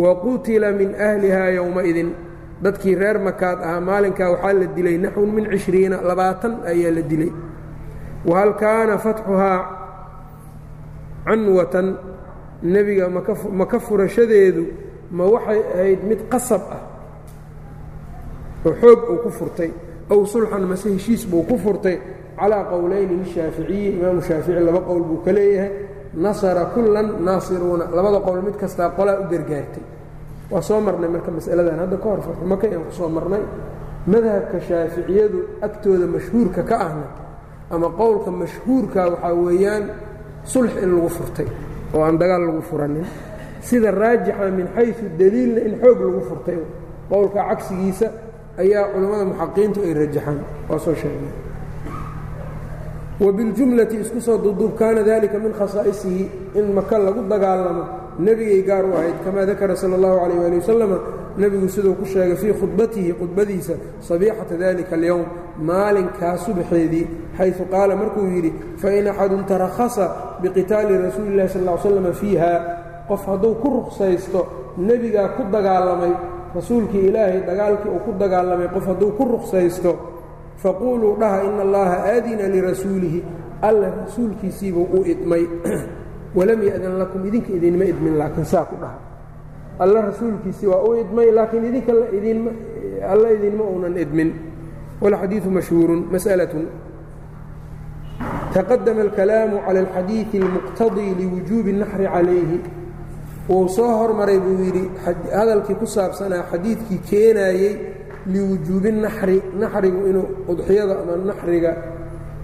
wa 0.04 0.12
qutila 0.24 0.72
min 0.80 0.90
ahlihaa 0.98 1.50
yowmaidin 1.62 2.10
dadkii 2.64 2.96
reer 3.02 3.18
makaad 3.28 3.60
ahaa 3.68 3.82
maalinkaa 3.90 4.30
waxaa 4.34 4.54
la 4.60 4.66
dilay 4.78 4.98
naxwun 5.04 5.30
min 5.36 5.46
cishriina 5.54 5.98
labaatan 6.10 6.54
ayaa 6.72 6.92
la 6.98 7.02
dilay. 7.12 7.32
Wahal 8.30 8.52
kaana 8.62 8.96
fatxuhaa 9.06 9.60
canwatan 11.26 11.88
nebiga 12.64 13.06
maka 13.60 13.78
furashadeedu 13.80 14.64
ma 15.18 15.24
waxay 15.34 15.60
ahayd 15.76 16.00
mid 16.10 16.20
qasab 16.32 16.62
ah 16.76 16.82
oo 18.66 18.74
xoog 18.82 19.00
uu 19.12 19.18
ku 19.24 19.30
furtay 19.40 19.72
ow 20.12 20.20
sulxan 20.26 20.64
mase 20.72 20.88
heshiis 20.96 21.24
buu 21.32 21.44
ku 21.50 21.56
furtay. 21.58 21.98
Calaa 22.40 22.64
qowlayni 22.72 23.16
lishaaficiyi 23.24 23.88
imaamu 24.00 24.22
shaafici 24.28 24.60
laba 24.68 24.80
qowl 24.88 25.04
buu 25.10 25.20
ka 25.26 25.32
leeyahay 25.38 25.72
nasara 26.24 26.64
kullan 26.74 27.08
naasiruuna 27.26 27.86
labada 27.98 28.20
qowl 28.28 28.42
mid 28.48 28.56
kastaa 28.62 28.90
qolaa 28.98 29.18
u 29.24 29.26
gargaartay 29.32 29.84
waa 30.52 30.62
soo 30.62 30.80
marnay 30.82 31.10
marka 31.10 31.32
masaladan. 31.32 31.80
Hadda 31.80 31.98
ka 31.98 32.04
hor 32.10 32.22
farxumaka 32.26 32.66
aan 32.68 32.84
ku 32.88 32.92
soo 32.92 33.10
marnay. 33.10 33.44
Madhabka 34.08 34.58
shaaficiyadu 34.68 35.40
agtooda 35.62 36.06
mashhuurka 36.08 36.62
ka 36.70 36.76
ahna 36.88 37.08
ama 37.70 37.88
qowlka 38.00 38.32
mashhuurka 38.32 39.00
waxaa 39.14 39.34
weeyaan 39.34 39.84
sulx 40.44 40.74
in 40.84 40.90
lagu 40.96 41.10
furtay 41.10 41.48
oo 41.94 42.02
aan 42.02 42.18
dagaal 42.18 42.42
lagu 42.48 42.62
furanin. 42.62 43.06
Sida 43.62 43.92
raajixa 43.92 44.46
min 44.58 44.68
xayu 44.76 44.94
daliilna 45.20 45.60
in 45.68 45.74
xoog 45.82 46.00
lagu 46.06 46.22
furtay. 46.30 46.58
Qowlka 47.10 47.40
cagsigiisa 47.50 48.08
ayaa 48.58 48.90
culammada 48.94 49.26
muxaqiintu 49.32 49.80
ay 49.86 49.94
rajaxaan. 49.94 50.40
Waa 50.70 50.80
soo 50.80 50.96
sheegay. 50.96 51.34
Wabiاljumlati 53.20 53.96
isku 54.00 54.22
soo 54.22 54.38
duduub 54.38 54.74
kaana 54.80 55.04
dalika 55.04 55.38
min 55.38 55.52
khasaa'isihi 55.54 56.56
in 56.56 56.72
maka 56.74 56.98
lagu 56.98 57.22
dagaalamo 57.28 57.84
nebigay 58.20 58.62
gaar 58.64 58.86
u 58.86 58.94
ahayd 58.94 59.16
kamaa 59.24 59.46
dakara 59.46 59.76
sala 59.76 59.96
اllahu 59.98 60.20
calayh 60.20 60.46
ali 60.48 60.58
wasalama 60.60 60.98
nebigu 61.38 61.70
siduu 61.70 61.94
ku 61.96 62.06
sheegay 62.06 62.36
fii 62.36 62.54
khudbatihi 62.54 63.14
khudbadiisa 63.14 63.74
sabiixata 64.00 64.58
dalika 64.58 64.96
alyowm 64.96 65.26
maalinkaa 65.70 66.38
subaxeedii 66.38 67.08
xaysu 67.38 67.64
qaala 67.72 67.96
markuu 67.96 68.28
yidhi 68.36 68.54
fain 68.78 69.08
axadun 69.08 69.46
tarakhasa 69.46 70.06
biqitaali 70.42 70.98
rasuuli 70.98 71.30
اllahi 71.32 71.50
sal 71.50 71.66
ly 71.66 71.78
slam 71.82 72.14
fiiha 72.22 72.54
qof 73.08 73.26
hadduu 73.26 73.56
ku 73.56 73.70
ruksaysto 73.78 74.48
nebigaa 74.78 75.28
ku 75.38 75.44
dagaalamay 75.52 76.14
rasuulkii 76.56 77.08
ilaahay 77.10 77.42
dagaalkii 77.48 77.90
uu 77.90 78.02
ku 78.06 78.12
dagaalamay 78.20 78.68
qof 78.68 78.86
hadduu 78.88 79.12
ku 79.12 79.26
ruksaysto 79.26 79.92
faquuluu 80.58 81.16
dhaha 81.20 81.44
ina 81.44 81.62
allaha 81.62 81.96
aadina 82.12 82.48
lirasuulihi 82.56 83.24
alla 83.62 83.92
rasuulkiisiibuu 84.04 84.88
u 84.98 85.04
idmay 85.06 85.48
walam 86.36 86.62
ya'dan 86.64 86.94
lakum 87.02 87.26
idinka 87.26 87.52
idinma 87.58 87.86
idmin 87.86 88.18
laakiin 88.18 88.46
saa 88.46 88.66
ku 88.66 88.76
dhaha. 88.82 89.00
Alla 89.80 90.02
rasuulkiisii 90.12 90.68
waa 90.68 90.84
u 90.84 90.96
idmay 91.02 91.32
laakiin 91.32 91.66
idinka 91.66 91.92
alla 93.12 93.28
idinma 93.32 93.64
uunan 93.64 93.98
idmin. 93.98 94.34
Walxadiidu 95.02 95.50
mashhuurun 95.50 96.02
mas'alatun. 96.12 96.66
Taqadama 98.54 99.02
alkalaamu 99.08 99.58
cala 99.66 99.80
alxadiidi 99.80 100.38
almuqtadii 100.44 101.16
liwujuubi 101.20 101.70
اnaxri 101.76 102.06
calayhi. 102.14 102.60
Wuu 103.50 103.68
soo 103.70 103.92
hormaray 103.98 104.40
buu 104.40 104.58
yidhi 104.64 104.84
hadalkii 105.34 105.76
ku 105.76 105.88
saabsanaa 105.88 106.44
xadiidkii 106.52 107.00
keenaayey 107.10 107.74
liwujuubi 108.28 108.92
naxri 108.92 109.42
naxrigu 109.62 110.02
inuu 110.10 110.28
udxiyada 110.52 110.94
ama 111.02 111.14
naxriga 111.32 111.72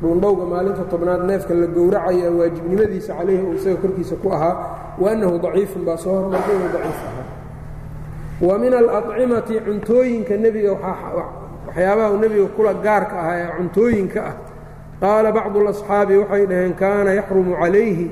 dhuundhowga 0.06 0.46
maalinta 0.54 0.84
tobnaad 0.92 1.22
neefka 1.30 1.54
la 1.62 1.68
gowracaya 1.76 2.30
waajibnimadiisa 2.40 3.12
calayhi 3.18 3.42
oo 3.48 3.54
isaga 3.60 3.78
korkiisa 3.84 4.16
ku 4.22 4.28
ahaa 4.36 4.54
waannahu 5.02 5.36
daciifun 5.46 5.82
baa 5.88 5.98
soo 6.04 6.14
hormartay 6.18 6.56
inuu 6.58 6.70
daciif 6.76 7.00
ahaa. 7.10 7.26
Wa 8.48 8.54
min 8.62 8.74
alacimati 8.82 9.54
cuntooyinka 9.66 10.34
nebiga 10.44 10.72
waxyaabaha 11.68 12.18
nebiga 12.24 12.48
kula 12.56 12.74
gaarka 12.86 13.16
ahaa 13.22 13.38
ee 13.44 13.50
cuntooyinka 13.58 14.20
ah. 14.30 14.36
Qaala 15.02 15.30
bacdu 15.38 15.60
lasxaabi 15.68 16.14
waxay 16.22 16.44
dhaheen 16.50 16.74
kaana 16.82 17.10
yaxrumu 17.20 17.54
calayhi. 17.62 18.08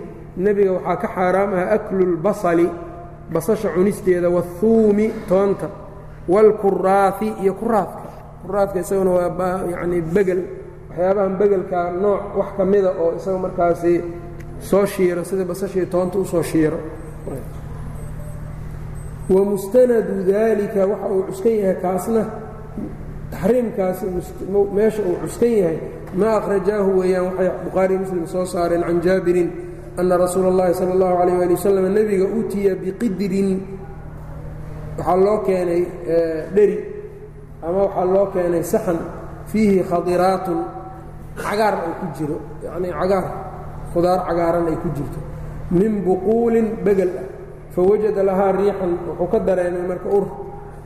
Nebiga 0.46 0.72
waxaa 0.78 0.98
ka 1.04 1.08
xaaraam 1.16 1.50
ah 1.60 1.66
aklu 1.78 2.04
lbasali 2.16 2.68
basasha 3.34 3.70
cunisteeda 3.76 4.30
waathuumi 4.36 5.08
toonta 5.30 5.68
waalkuraafi 6.34 7.28
iyo 7.44 7.54
kuraadka 7.54 8.08
kuraadka 8.46 8.78
isaguna 8.84 9.12
waa 9.12 9.60
yani 9.74 10.02
begel 10.16 10.42
waxyaabahan 10.93 11.35
begelka 11.41 11.81
nooc 12.03 12.23
wax 12.39 12.49
ka 12.57 12.65
mida 12.73 12.91
oo 13.03 13.11
isaga 13.19 13.39
markaasi 13.47 13.93
soo 14.69 14.85
shiiro 14.93 15.23
sida 15.29 15.45
basashii 15.51 15.87
toonta 15.93 16.17
usoo 16.25 16.43
shiiro 16.51 16.79
wamustanadu 19.31 20.15
daalika 20.33 20.87
waxa 20.87 21.07
uu 21.15 21.23
cuskan 21.29 21.53
yahay 21.61 21.77
kaasna 21.85 22.23
taxriimkaasi 23.33 24.05
meesha 24.77 25.03
uu 25.09 25.17
cuskan 25.23 25.53
yahay 25.61 25.79
maa 26.19 26.35
akhrajaahu 26.41 26.91
weeyaan 27.01 27.27
waxay 27.29 27.51
bukhaari 27.65 27.97
muslim 28.03 28.27
soo 28.33 28.45
saareen 28.53 28.83
can 28.89 29.01
jaabirin 29.07 29.49
ana 30.01 30.17
rasuula 30.23 30.49
اllahi 30.53 30.75
salى 30.79 30.93
اllahu 30.97 31.17
alayh 31.23 31.37
ali 31.45 31.55
wasalam 31.59 31.85
nebiga 31.97 32.25
utiya 32.41 32.73
biqidrin 32.83 33.51
waxaa 34.99 35.17
loo 35.25 35.39
keenay 35.47 35.83
dheri 36.57 36.77
ama 37.67 37.79
waxaa 37.87 38.05
loo 38.15 38.27
keenay 38.35 38.63
saxan 38.73 38.99
fiihi 39.51 39.81
khadiraatun 39.91 40.59
cagaar 41.38 41.76
ay 41.86 41.94
ku 42.00 42.06
jiro 42.18 42.38
yacnii 42.64 42.94
cagaar 43.00 43.26
khudaar 43.94 44.20
cagaaran 44.28 44.68
ay 44.68 44.78
ku 44.84 44.90
jirto. 44.98 45.20
Min 45.72 46.04
buquulin 46.06 46.68
begel 46.86 47.12
ah. 47.18 47.28
Fawajada 47.74 48.22
lahaa 48.22 48.52
riixan 48.54 48.92
wuxuu 49.08 49.28
ka 49.32 49.40
dareemay 49.40 49.86
marka 49.90 50.10
ur. 50.18 50.26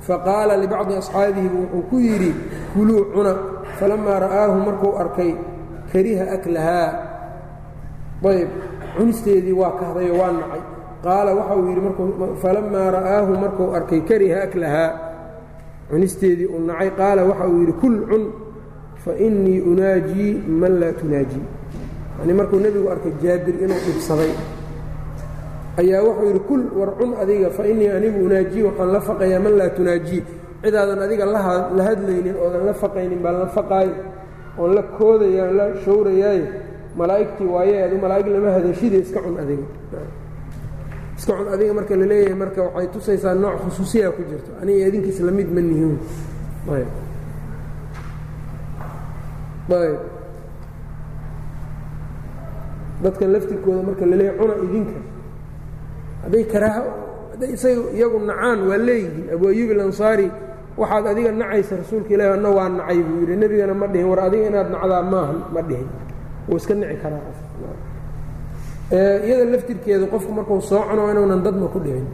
Faqaala 0.08 0.56
libacdi 0.56 0.94
asxaabihi 0.96 1.48
wuxuu 1.52 1.84
ku 1.90 1.96
yidhi 2.00 2.32
kuluu 2.74 3.12
cuna. 3.12 3.34
Falamaa 3.80 4.20
ra'aahu 4.24 4.56
markuu 4.68 4.94
arkay 4.96 5.32
kariha 5.92 6.26
aklahaa. 6.36 6.90
Ayb 8.24 8.50
cunisteedii 8.96 9.52
waa 9.52 9.76
kahdayo 9.80 10.14
waa 10.16 10.32
nacay. 10.32 10.64
Qaala 11.04 11.32
waxa 11.36 11.54
uu 11.60 11.68
yidhi 11.70 11.82
falamaa 12.42 12.88
ra'aahu 12.98 13.32
markuu 13.44 13.70
arkay 13.76 14.02
kariha 14.08 14.38
aklahaa. 14.48 14.90
Cunisteedii 15.92 16.48
uu 16.48 16.64
nacay. 16.64 16.90
Qaala 16.96 17.22
waxa 17.28 17.46
uu 17.52 17.60
yidhi 17.62 17.74
kul 17.84 17.96
cun 18.10 18.24
fainii 19.08 19.60
unaajii 19.62 20.34
man 20.62 20.80
laa 20.80 20.92
tunaajii 21.00 21.46
yani 22.20 22.34
markuu 22.34 22.60
nebigu 22.60 22.90
arkay 22.90 23.12
jaabir 23.24 23.56
inuu 23.64 23.80
dhibsaday 23.88 24.32
ayaa 25.78 26.02
wuxuu 26.04 26.26
yidhi 26.28 26.40
kul 26.40 26.62
war 26.80 26.92
cun 27.00 27.14
adiga 27.22 27.50
fainii 27.50 27.88
anigu 27.88 28.26
unaajii 28.26 28.64
waxaan 28.68 28.92
la 28.94 29.02
faqayaa 29.02 29.40
man 29.40 29.54
laa 29.58 29.70
tunaajii 29.70 30.24
cidaadan 30.64 31.00
adiga 31.06 31.26
la 31.26 31.84
hadlaynin 31.88 32.36
oodan 32.44 32.66
la 32.66 32.74
faqaynin 32.74 33.20
baan 33.24 33.40
la 33.40 33.48
faqaayo 33.58 33.94
oon 34.60 34.72
la 34.76 34.84
koodayaan 34.98 35.56
la 35.58 35.66
showrayaaye 35.86 36.46
malaa'igtii 36.98 37.46
waaye 37.56 37.84
adu 37.84 37.98
malaa'ig 38.04 38.28
lama 38.28 38.52
hadashide 38.58 38.98
iska 39.06 39.20
cun 39.22 39.38
adiga. 39.44 39.66
Iska 41.18 41.34
cun 41.38 41.48
adiga 41.54 41.74
marka 41.78 41.96
la 41.96 42.06
leeyahay 42.12 42.34
marka 42.44 42.62
waxay 42.64 42.88
tusaysaa 42.94 43.34
nooc 43.44 43.56
khusuusiya 43.64 44.12
ku 44.18 44.22
jirto. 44.30 44.52
Aniga 44.62 44.88
idinka 44.90 45.08
isla 45.14 45.32
mid 45.32 45.50
ma 45.56 45.62
nihiin 45.62 45.98
ayb 49.70 50.00
dadkan 53.04 53.30
laftirkooda 53.34 53.82
marka 53.88 54.06
la 54.10 54.16
leeyahay 54.20 54.38
cuna 54.40 54.56
idinka. 54.66 55.00
Hadday 56.24 56.44
karaaho 56.52 56.90
hadday 57.32 57.50
isaga 57.56 57.82
iyagu 57.98 58.18
nacaan 58.30 58.60
waa 58.70 58.78
leeyihiin 58.88 59.26
abu 59.34 59.44
ayuub 59.52 59.70
alansaari 59.76 60.28
waxaad 60.80 61.06
adiga 61.12 61.32
nacaysa 61.42 61.74
rasuulka 61.82 62.10
ilahi 62.16 62.30
anna 62.38 62.50
waa 62.58 62.70
nacay 62.78 63.00
buu 63.08 63.20
yidhi. 63.22 63.36
Nebigana 63.42 63.74
ma 63.82 63.88
dhihin 63.92 64.08
war 64.12 64.20
adiga 64.28 64.46
inaad 64.50 64.70
nacdaa 64.74 65.04
maaha 65.14 65.34
ma 65.54 65.62
dhihin. 65.70 65.90
Wuu 66.50 66.58
iska 66.58 66.74
nici 66.74 66.96
karaa 67.04 67.22
iyada 69.28 69.46
laftirkeedu 69.54 70.06
qofku 70.14 70.32
markuu 70.38 70.62
soo 70.70 70.82
cuno 70.90 71.12
inuunan 71.12 71.42
dadna 71.46 71.68
ku 71.74 71.80
dhibin. 71.86 72.08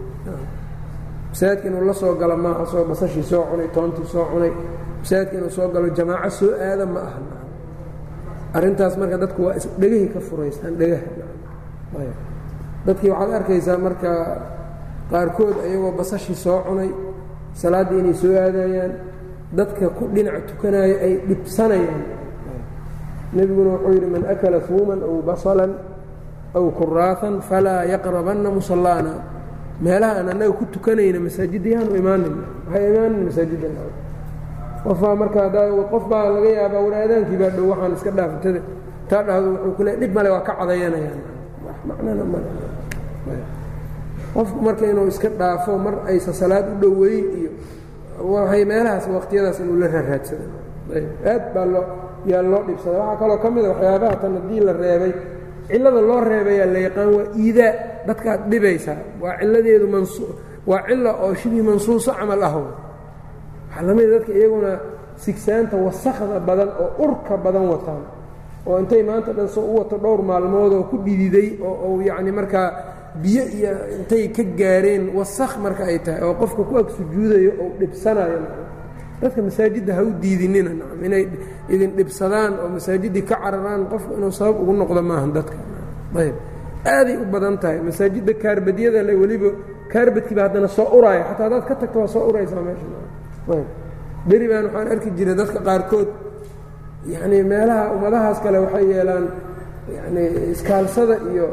Masaajidka 1.31 1.65
inuu 1.69 1.85
la 1.89 1.93
soo 1.93 2.13
galo 2.19 2.35
maaha 2.37 2.65
soo 2.65 2.83
basashii 2.89 3.23
soo 3.23 3.43
cunay 3.49 3.67
toontii 3.75 4.05
soo 4.13 4.25
cunay. 4.31 4.51
Masaajidka 4.99 5.35
inuu 5.37 5.49
soo 5.55 5.67
galo 5.73 5.87
jamaaco 5.97 6.29
soo 6.29 6.51
aada 6.59 6.85
ma 6.85 6.99
aha 7.07 7.19
arrintaas 8.53 8.95
marka 8.97 9.17
dadku 9.23 9.41
waa 9.49 9.55
isdhegahi 9.59 10.07
ka 10.13 10.19
furaystaan 10.19 10.73
dhegaha. 10.79 11.07
Dadkii 12.85 13.09
waxaad 13.09 13.33
arkaysaa 13.39 13.77
marka 13.77 14.11
qaarkood 15.11 15.55
ayagoo 15.65 15.91
basashii 15.99 16.35
soo 16.35 16.59
cunay 16.67 16.89
salaaddii 17.61 17.99
inay 17.99 18.13
soo 18.13 18.33
aadayaan 18.45 18.93
dadka 19.57 19.89
ku 19.97 20.03
dhinac 20.13 20.45
tukanaayo 20.49 20.95
ay 21.05 21.13
dhibsanayaan. 21.27 22.03
Nebiguna 23.33 23.69
wuxuu 23.77 23.93
yidhi 23.97 24.07
man 24.13 24.23
akala 24.33 24.59
fuuman 24.67 24.99
aw 25.01 25.13
basalan 25.29 25.71
aw 26.57 26.65
kuraafan 26.77 27.41
falaa 27.41 27.81
yaqrabanna 27.93 28.49
musallaana 28.57 29.13
meelaha 29.81 30.13
aan 30.21 30.29
annaga 30.29 30.53
ku 30.59 30.65
tukanayna 30.73 31.19
masaajidda 31.19 31.69
yaanu 31.75 31.91
imaanin. 32.01 32.35
Waxay 32.69 32.85
imaanin 32.93 33.21
masaajidda 33.29 33.67
qofbaa 34.85 35.15
marka 35.21 35.41
qof 35.91 36.03
baa 36.11 36.25
laga 36.35 36.49
yaabaa 36.59 36.81
waraadaankii 36.87 37.37
baa 37.41 37.51
dhow 37.55 37.65
waxaan 37.71 37.93
iska 37.97 38.11
dhaafatada 38.17 38.61
taa 39.09 39.21
dhahdo 39.27 39.47
wuxuu 39.53 39.73
ku 39.77 39.81
le 39.87 39.91
dhib 40.01 40.11
male 40.17 40.29
waa 40.35 40.43
ka 40.47 40.53
cadayanayaan 40.59 41.19
marka 44.65 44.85
inuu 44.91 45.07
iska 45.07 45.29
dhaafo 45.29 45.77
mar 45.77 45.95
aysa 46.09 46.33
salaad 46.33 46.65
u 46.73 46.75
dhoweyn 46.81 47.25
iyo 47.39 47.51
waxay 48.33 48.63
meelahaas 48.65 49.05
waqtiyadaas 49.15 49.59
inuu 49.63 49.77
la 49.81 49.87
raaraadsada 49.87 50.45
ayb. 50.95 51.07
Aad 51.33 51.43
baa 51.53 51.65
loo 51.73 51.85
yaa 52.25 52.41
loo 52.51 52.61
dhibsada 52.67 52.97
waxaa 52.99 53.17
kaloo 53.21 53.37
ka 53.43 53.49
mida 53.51 53.67
waxyaabaha 53.73 54.15
tan 54.21 54.33
haddii 54.37 54.59
la 54.67 54.73
reebay. 54.73 55.13
Cillada 55.69 56.01
loo 56.09 56.19
reebayaa 56.29 56.67
la 56.73 56.79
yaqaan 56.87 57.09
waa 57.15 57.25
iidaa. 57.43 57.73
Dadkaad 58.07 58.41
dhibaysaa 58.51 58.99
waa 59.21 59.37
cilladeedu 59.39 59.87
waa 60.67 60.81
cilla 60.87 61.11
oo 61.23 61.33
shibii 61.41 61.61
mansuuso 61.67 62.11
camal 62.19 62.43
ah 62.43 62.53
waxaa 63.73 63.85
lamida 63.87 64.09
dadka 64.15 64.31
iyaguna 64.39 64.71
sigsaanta 65.25 65.75
wasakda 65.85 66.39
badan 66.47 66.69
oo 66.83 66.89
urka 67.05 67.33
badan 67.45 67.65
wataan 67.73 68.03
oo 68.67 68.75
intay 68.81 69.03
maanta 69.03 69.31
dhan 69.37 69.47
soo 69.55 69.65
u 69.71 69.77
wato 69.79 69.95
dhowr 70.03 70.21
maalmood 70.29 70.71
oo 70.73 70.83
ku 70.89 70.97
dhididay 71.05 71.47
oo 71.61 72.01
yacni 72.07 72.31
markaa 72.31 72.67
biyo 73.21 73.43
iyo 73.57 73.71
intay 73.99 74.23
ka 74.35 74.43
gaareen 74.59 75.03
wasakh 75.17 75.53
marka 75.63 75.83
ay 75.91 75.99
tahay 76.05 76.21
oo 76.27 76.33
qofka 76.41 76.61
ku 76.69 76.73
ag 76.81 76.87
sujuudayo 76.97 77.51
oo 77.61 77.69
dhibsanayo. 77.79 78.39
Dadka 79.21 79.39
masaajidda 79.47 79.91
ha 79.97 80.01
u 80.03 80.11
diidinina 80.21 80.71
nacam 80.79 80.99
inay 81.07 81.23
idin 81.73 81.91
dhibsadaan 81.97 82.53
oo 82.61 82.69
masaajiddii 82.75 83.21
ka 83.29 83.35
cararaan 83.43 83.85
qofku 83.91 84.11
inuu 84.17 84.31
sabab 84.39 84.57
ugu 84.61 84.73
noqdo 84.81 85.01
maahan 85.01 85.31
dadka. 85.37 85.57
Ayb. 86.21 86.35
Aaday 86.85 87.15
u 87.21 87.25
badan 87.33 87.55
tahay 87.61 87.79
masaajidda 87.87 88.33
kaarbadyada 88.43 88.99
le 89.07 89.13
weliba 89.21 89.49
kaarbadkiiba 89.93 90.41
haddana 90.45 90.67
soo 90.67 90.87
uraayo 90.97 91.23
xataa 91.29 91.45
haddaad 91.47 91.65
ka 91.69 91.75
tagto 91.81 91.97
waa 92.01 92.07
soo 92.13 92.23
uraysaa 92.29 92.61
meesha 92.67 92.87
beri 94.29 94.45
baan 94.51 94.65
waxaan 94.67 94.87
arki 94.93 95.09
jiray 95.17 95.35
dadka 95.41 95.59
qaarkood. 95.67 96.09
Yacnii 97.13 97.43
meelaha 97.53 97.83
ummadahaas 97.95 98.39
kale 98.43 98.57
waxay 98.65 98.85
yeelaan 98.93 99.25
yacnii 99.97 100.27
iskaalsada 100.53 101.15
iyo 101.31 101.47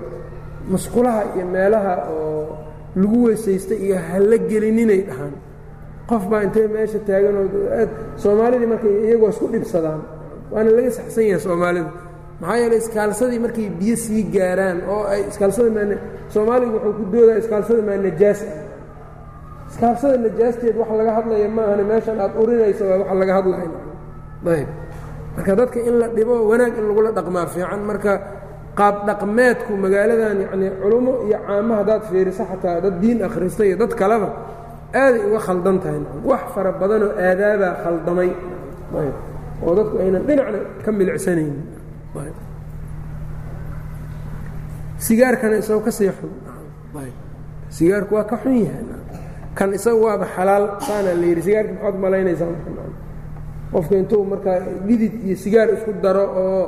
musqulaha 0.72 1.22
iyo 1.36 1.44
meelaha 1.56 1.92
oo 2.14 2.58
lagu 3.00 3.18
weysaysta 3.26 3.74
iyo 3.84 3.96
hala 4.08 4.36
gelininay 4.50 5.00
dhahaan. 5.08 5.34
Qof 6.10 6.22
baa 6.30 6.42
intay 6.46 6.66
meesha 6.74 6.98
taaganoo 7.08 7.46
aad 7.80 7.90
soomaalidii 8.22 8.68
markay 8.72 8.94
iyagoo 9.06 9.30
isku 9.34 9.46
dhibsadaan. 9.54 10.00
Waana 10.52 10.70
laga 10.76 10.90
saxsan 10.98 11.24
yahay 11.30 11.42
soomaalida 11.46 11.90
maxaa 12.40 12.56
yeeley 12.62 12.78
iskaalsadii 12.84 13.40
markay 13.44 13.66
biyo 13.80 13.96
sii 14.04 14.22
gaaraan 14.34 14.78
oo 14.92 15.02
ay 15.12 15.20
iskaalsada 15.30 15.70
maa 15.76 15.86
soomaaligu 16.34 16.72
wuxuu 16.76 16.94
ku 16.98 17.04
doodaa 17.12 17.38
iskaalsada 17.42 17.82
maa 17.88 17.98
najaas 18.06 18.40
ah 18.46 18.54
iskaalsada 19.70 20.16
najaasteed 20.26 20.76
wax 20.80 20.90
laga 21.00 21.12
hadlaya 21.18 21.48
maahane 21.56 21.84
meeshan 21.90 22.16
aad 22.24 22.32
urinaysa 22.42 22.84
waa 22.90 22.98
wax 23.02 23.10
laga 23.22 23.32
hadlaya 23.38 23.68
ayb. 24.56 24.68
Marka 25.36 25.52
dadka 25.60 25.78
in 25.88 25.94
la 26.00 26.06
dhibo 26.16 26.34
wanaag 26.50 26.74
in 26.80 26.84
lagula 26.90 27.10
dhaqmaa 27.18 27.46
fiican 27.54 27.80
marka 27.90 28.12
qaab 28.78 28.96
dhaqmeedku 29.08 29.72
magaaladan 29.84 30.36
yacnii 30.44 30.70
culummo 30.82 31.12
iyo 31.26 31.38
caamo 31.46 31.72
haddaad 31.80 32.02
fiiriso 32.10 32.42
xataa 32.50 32.80
dad 32.84 32.94
diin 33.02 33.18
akhrista 33.28 33.62
iyo 33.68 33.76
dad 33.82 33.92
kaleba 34.00 34.28
aaday 35.02 35.22
uga 35.28 35.40
khaldan 35.46 35.76
tahay. 35.82 36.00
Wax 36.30 36.42
fara 36.54 36.70
badanoo 36.80 37.10
aadaabaa 37.26 37.72
khaldamay. 37.84 38.30
Oo 39.64 39.72
dadku 39.78 39.94
aynan 40.02 40.22
dhinacna 40.28 40.58
ka 40.84 40.90
milicsanayn 40.98 41.54
sigaarkana 45.06 45.56
isagoo 45.62 45.84
ka 45.86 45.90
sii 45.98 46.10
xun 46.18 46.32
sigaarku 47.76 48.12
waa 48.16 48.24
ka 48.30 48.36
xun 48.42 48.54
yahay 48.66 48.84
kan 49.58 49.72
isaga 49.74 49.96
waaba 50.04 50.26
xalaal 50.36 50.64
saana 50.86 51.12
la 51.20 51.26
yidhi 51.30 51.42
sigaarka 51.46 51.72
maxaad 51.74 51.96
malaynaysaa? 52.04 52.54
Qofka 53.72 53.94
intuu 54.00 54.24
markaa 54.32 54.58
dhidid 54.86 55.14
iyo 55.26 55.36
sigaar 55.36 55.68
isku 55.74 55.92
daro 56.02 56.24
oo 56.42 56.62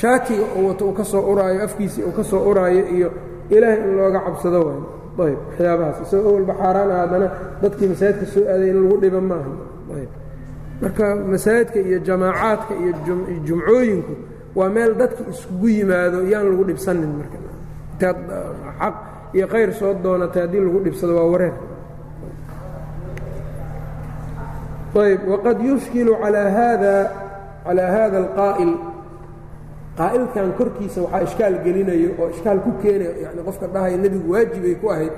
shaatiga 0.00 0.44
uu 0.58 0.68
wato 0.68 0.84
uu 0.88 0.92
ka 0.98 1.04
soo 1.04 1.22
uraayo 1.32 1.60
afkiisii 1.66 2.02
uu 2.08 2.12
ka 2.18 2.22
soo 2.24 2.42
uraayo 2.50 2.82
iyo 2.96 3.08
ilaahay 3.50 3.78
in 3.84 3.90
looga 3.96 4.20
cabsado 4.26 4.60
waay. 4.66 4.80
Ayb 5.18 5.38
waxyaabahaas. 5.48 5.98
Isagoo 6.06 6.28
awalba 6.30 6.54
xaaraan 6.60 6.90
ah 7.22 7.30
dadkii 7.62 7.88
masaajidka 7.92 8.26
soo 8.34 8.44
aaday 8.52 8.70
in 8.70 8.78
lagu 8.82 8.96
dhiba 9.02 9.20
maaha 9.30 9.50
ayb 9.98 10.10
marka 10.82 11.04
masaajidka 11.32 11.78
iyo 11.88 11.98
jamaacaadka 12.08 12.72
iyo 12.82 12.92
jumcooyinku 13.46 14.12
waa 14.58 14.68
meel 14.74 14.92
dadka 15.00 15.20
iskugu 15.32 15.68
yimaado 15.68 16.18
yaan 16.32 16.46
lagu 16.50 16.64
dhibsanin 16.68 17.12
marka. 17.18 17.36
Intaad 17.94 18.16
xaq 18.80 18.94
iyo 19.36 19.46
khayr 19.52 19.70
soo 19.78 19.92
doonatay 20.04 20.42
haddii 20.42 20.60
lagu 20.66 20.78
dhibsado 20.86 21.12
waa 21.18 21.28
wareer 21.32 21.54
ayb 25.00 25.20
waqad 25.28 25.58
yushkilu 25.62 26.12
calaa 26.22 26.50
haada 26.50 26.94
calaa 27.66 27.90
haada 27.96 28.16
alqaa'il. 28.24 28.72
Qaa'ilkan 29.98 30.48
korkiisa 30.58 31.02
waxaa 31.02 31.22
ishkaal 31.28 31.54
gelinayo 31.64 32.10
oo 32.20 32.28
ishkaal 32.34 32.58
ku 32.64 32.70
keenayo 32.82 33.14
yani 33.24 33.40
qofka 33.46 33.66
dhahaya 33.66 33.96
nebigu 33.98 34.32
waajibay 34.32 34.74
ku 34.80 34.86
ahayd. 34.94 35.12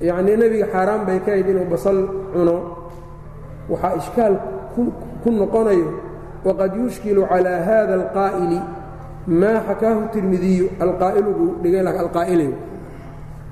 Yacnii 0.00 0.36
nebiga 0.36 0.66
xaaraan 0.72 1.02
bay 1.06 1.18
ka 1.20 1.30
ahayd 1.32 1.48
inuu 1.52 1.68
basal 1.68 1.98
cuno. 2.32 2.56
Waxaa 3.68 3.94
ishkaal 4.00 4.34
ku 5.22 5.30
noqonayo 5.30 5.88
waqad 6.44 6.72
yushkilu 6.80 7.28
calaa 7.28 7.60
haada 7.68 7.92
alqaa'ili. 8.00 8.60
Maa 9.26 9.60
xakaahu 9.68 10.08
tirmidiyu 10.12 10.66
alqaa'ilu 10.80 11.30
buu 11.38 11.52
dhigay 11.62 11.84
alqaa'ilay 11.84 12.50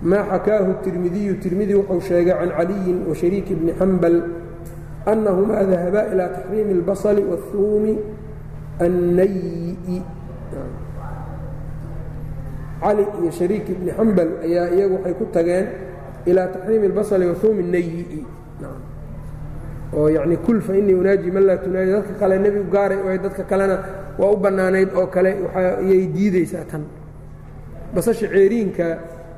maa 0.03 0.25
xakaahu 0.33 0.81
tirmidiyu 0.85 1.37
tirmidi 1.43 1.75
wuxuu 1.75 2.01
sheegay 2.01 2.35
can 2.41 2.51
caliyin 2.57 3.05
wa 3.09 3.15
shariiki 3.15 3.55
bni 3.55 3.73
xambal 3.79 4.17
annahumaa 5.12 5.64
dahabaa 5.72 6.06
ilaa 6.14 6.30
taxriimi 6.36 6.74
اlbasli 6.80 7.22
waاhuumi 7.32 7.94
annayi 8.86 10.02
cali 12.82 13.04
iyo 13.22 13.32
shariik 13.32 13.66
ibni 13.70 13.92
xambal 13.98 14.30
ayaa 14.46 14.68
iyagu 14.76 14.96
waxay 15.00 15.14
ku 15.20 15.26
tageen 15.36 15.66
ilaa 16.30 16.48
taxriimi 16.54 16.86
اlbasli 16.92 17.26
wahuumi 17.32 17.64
nayi 17.74 18.26
oo 19.98 20.08
yacni 20.16 20.38
kul 20.46 20.60
fa 20.62 20.74
inii 20.80 20.94
unaaji 21.02 21.32
man 21.32 21.44
laa 21.48 21.58
tunaaji 21.64 21.92
dadka 21.92 22.14
kale 22.20 22.36
nebigu 22.44 22.68
gaaray 22.76 22.98
oo 23.06 23.18
dadka 23.24 23.44
kalena 23.44 23.78
waa 24.20 24.32
u 24.36 24.38
bannaanayd 24.38 24.90
oo 25.00 25.08
kale 25.08 25.32
waxayay 25.46 26.08
diideysaa 26.16 26.66
tan 26.72 26.84
basasha 27.96 28.28
ceeriinka 28.28 28.86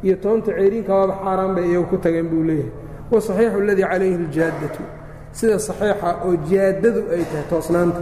iyo 0.04 0.16
toonta 0.24 0.52
ceeriinka 0.58 0.92
waaba 0.96 1.14
xaaraan 1.24 1.52
bay 1.56 1.66
iyagu 1.70 1.86
ku 1.92 1.98
tageen 1.98 2.28
buu 2.32 2.44
leeyahay 2.44 2.72
wasaxiixu 3.12 3.58
aladii 3.62 3.88
calayhi 3.92 4.16
اljaaddatu 4.26 4.82
sida 5.38 5.58
saxiixa 5.68 6.10
oo 6.26 6.34
jaaddadu 6.50 7.02
ay 7.16 7.24
tahay 7.32 7.46
toosnaanta 7.52 8.02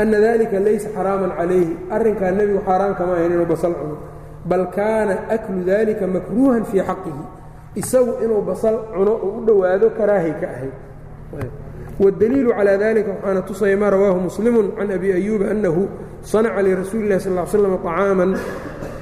anna 0.00 0.16
dalika 0.26 0.56
laysa 0.66 0.88
xaraaman 0.96 1.30
calayhi 1.38 1.72
arrinkaa 1.96 2.30
nebigu 2.38 2.60
xaaraan 2.68 2.94
kama 2.98 3.12
ahayn 3.18 3.32
inuu 3.36 3.46
basal 3.52 3.72
cuno 3.80 3.96
bal 4.50 4.64
kaana 4.76 5.14
aklu 5.34 5.60
dalika 5.70 6.04
makruuhan 6.14 6.62
fii 6.70 6.82
xaqihi 6.88 7.22
isagu 7.80 8.12
inuu 8.24 8.42
basal 8.50 8.74
cuno 8.94 9.12
oo 9.26 9.30
u 9.38 9.40
dhowaado 9.46 9.86
karaahay 9.98 10.32
ka 10.40 10.46
ahayd 10.54 10.74
wاdaliilu 12.00 12.50
calى 12.54 12.78
dalika 12.78 13.10
waxaana 13.14 13.42
tusaya 13.42 13.76
ma 13.76 13.90
rawaahu 13.90 14.20
muslimu 14.30 14.60
can 14.78 14.90
abi 14.96 15.12
ayuuba 15.12 15.50
annahu 15.50 15.82
sanaca 16.22 16.62
lirasuuli 16.62 17.06
اlah 17.10 17.20
sal 17.20 17.46
slam 17.52 17.74
طacaaman 17.82 18.30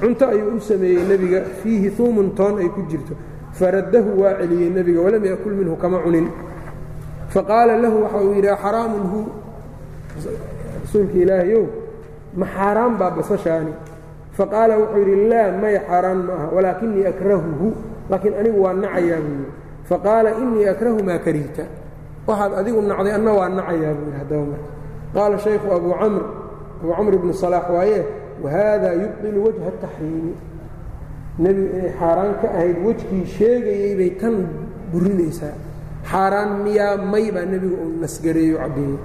cunto 0.01 0.25
ayuu 0.33 0.57
u 0.57 0.59
sameeyey 0.59 1.03
nebiga 1.09 1.39
fiihi 1.61 1.89
huumun 1.97 2.33
toon 2.37 2.57
ay 2.57 2.69
ku 2.75 2.81
jirto 2.89 3.13
faraddahu 3.53 4.09
waa 4.21 4.33
celiyey 4.41 4.69
nebiga 4.73 4.99
walam 5.05 5.23
yakul 5.25 5.53
minhu 5.53 5.75
kama 5.77 6.01
cunin 6.05 6.27
faqaala 7.34 7.74
lahu 7.82 7.96
waxa 8.04 8.18
uu 8.26 8.32
yidhi 8.36 8.52
xaraamun 8.62 9.04
hu. 9.12 9.20
Rasuulka 10.84 11.16
ilaahayow 11.22 11.64
ma 12.40 12.46
xaaraan 12.54 12.92
baa 13.00 13.10
basashaani. 13.16 13.72
Faqaala 14.38 14.74
wuxuu 14.80 14.98
yidhi 15.08 15.28
laa 15.32 15.48
may 15.62 15.74
xaaraan 15.88 16.18
ma 16.26 16.32
aha 16.36 16.46
walaakinii 16.56 17.04
akrahuhu 17.12 17.66
laakiin 18.10 18.34
anigu 18.40 18.58
waa 18.64 18.74
nacayaa 18.82 19.20
buu 19.24 19.34
yidhi. 19.40 19.50
Faqaala 19.88 20.30
inii 20.42 20.66
akrahu 20.74 20.98
maa 21.08 21.18
karihta 21.24 21.64
waxaad 22.28 22.52
adigu 22.60 22.80
nacday 22.90 23.12
anna 23.18 23.32
waa 23.38 23.48
nacayaa 23.58 23.92
buu 23.98 24.06
yidhi 24.08 24.18
haddaba 24.20 24.44
marka. 24.52 24.68
Qaala 25.14 25.36
shaykhu 25.44 25.68
abuu 25.76 25.94
camr 26.00 26.22
abuu 26.80 26.92
camr 26.96 27.12
ibnu 27.18 27.32
salaax 27.42 27.66
waaye 27.76 28.00
wahaadaa 28.44 28.94
yubdilu 29.02 29.38
wajha 29.46 29.64
ataxriimi 29.72 30.34
nebi 31.44 31.62
xaaraan 31.98 32.32
ka 32.40 32.46
ahayd 32.56 32.76
wejkii 32.86 33.24
sheegayeybay 33.36 34.10
tan 34.20 34.34
burinaysaa 34.92 35.54
xaaraan 36.12 36.50
miyaa 36.64 36.94
may 37.12 37.26
baa 37.34 37.46
nebigu 37.52 37.76
uu 37.84 37.90
nasgareeyo 38.02 38.56
cabbeeyey 38.62 38.98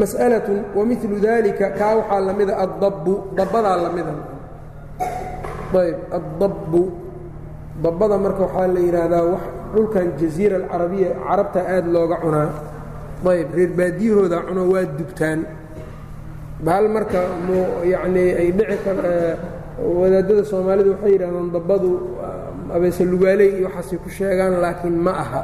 mas'alatun 0.00 0.58
wamilu 0.76 1.16
dalika 1.18 1.66
kaa 1.78 1.94
waxaa 1.98 2.20
la 2.28 2.32
mida 2.38 2.54
addabbu 2.64 3.14
dabbadaa 3.38 3.76
la 3.84 3.90
mida 3.96 4.14
ayb 5.82 5.98
addabbu 6.18 6.82
dabbada 7.84 8.16
marka 8.24 8.42
waxaa 8.46 8.68
la 8.74 8.80
yidhaahdaa 8.86 9.24
wax 9.34 9.42
dhulkan 9.74 10.06
jaziira 10.20 10.56
alcarabiya 10.62 11.10
carabta 11.26 11.60
aad 11.74 11.86
looga 11.94 12.16
cunaa. 12.22 12.50
Ayb 13.30 13.48
reer 13.56 13.70
baadiyahooda 13.78 14.38
cuno 14.48 14.62
waa 14.72 14.84
dubtaan. 14.98 15.40
Bahal 16.66 16.86
marka 16.96 17.20
mu 17.46 17.58
yacnii 17.92 18.30
ay 18.40 18.48
dhici 18.58 18.76
kar 18.84 18.98
wadaadada 19.98 20.42
soomaalidu 20.50 20.90
waxay 20.94 21.12
yidhahdaan 21.14 21.48
dabbadu 21.56 21.90
abeese 22.76 23.04
lugaaley 23.04 23.48
iyo 23.58 23.66
waxaasay 23.68 23.98
ku 24.04 24.08
sheegaan 24.08 24.54
laakiin 24.64 24.96
ma 25.06 25.12
aha. 25.22 25.40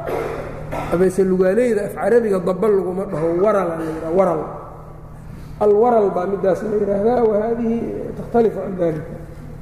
Abeese 0.93 1.23
lugaaleyda 1.23 1.81
af 1.87 1.93
carabiga 1.95 2.39
dabba 2.39 2.67
laguma 2.67 3.03
dhaho 3.11 3.27
warala 3.43 3.75
la 4.03 4.09
waral. 4.17 4.41
Alwaral 5.59 6.07
baa 6.15 6.25
middaas 6.31 6.61
la 6.63 6.75
yidhaahdaa 6.79 7.21
wa 7.29 7.35
haadihi 7.41 7.77
takhtalifu 8.17 8.59
can 8.63 8.75
dalika 8.79 9.13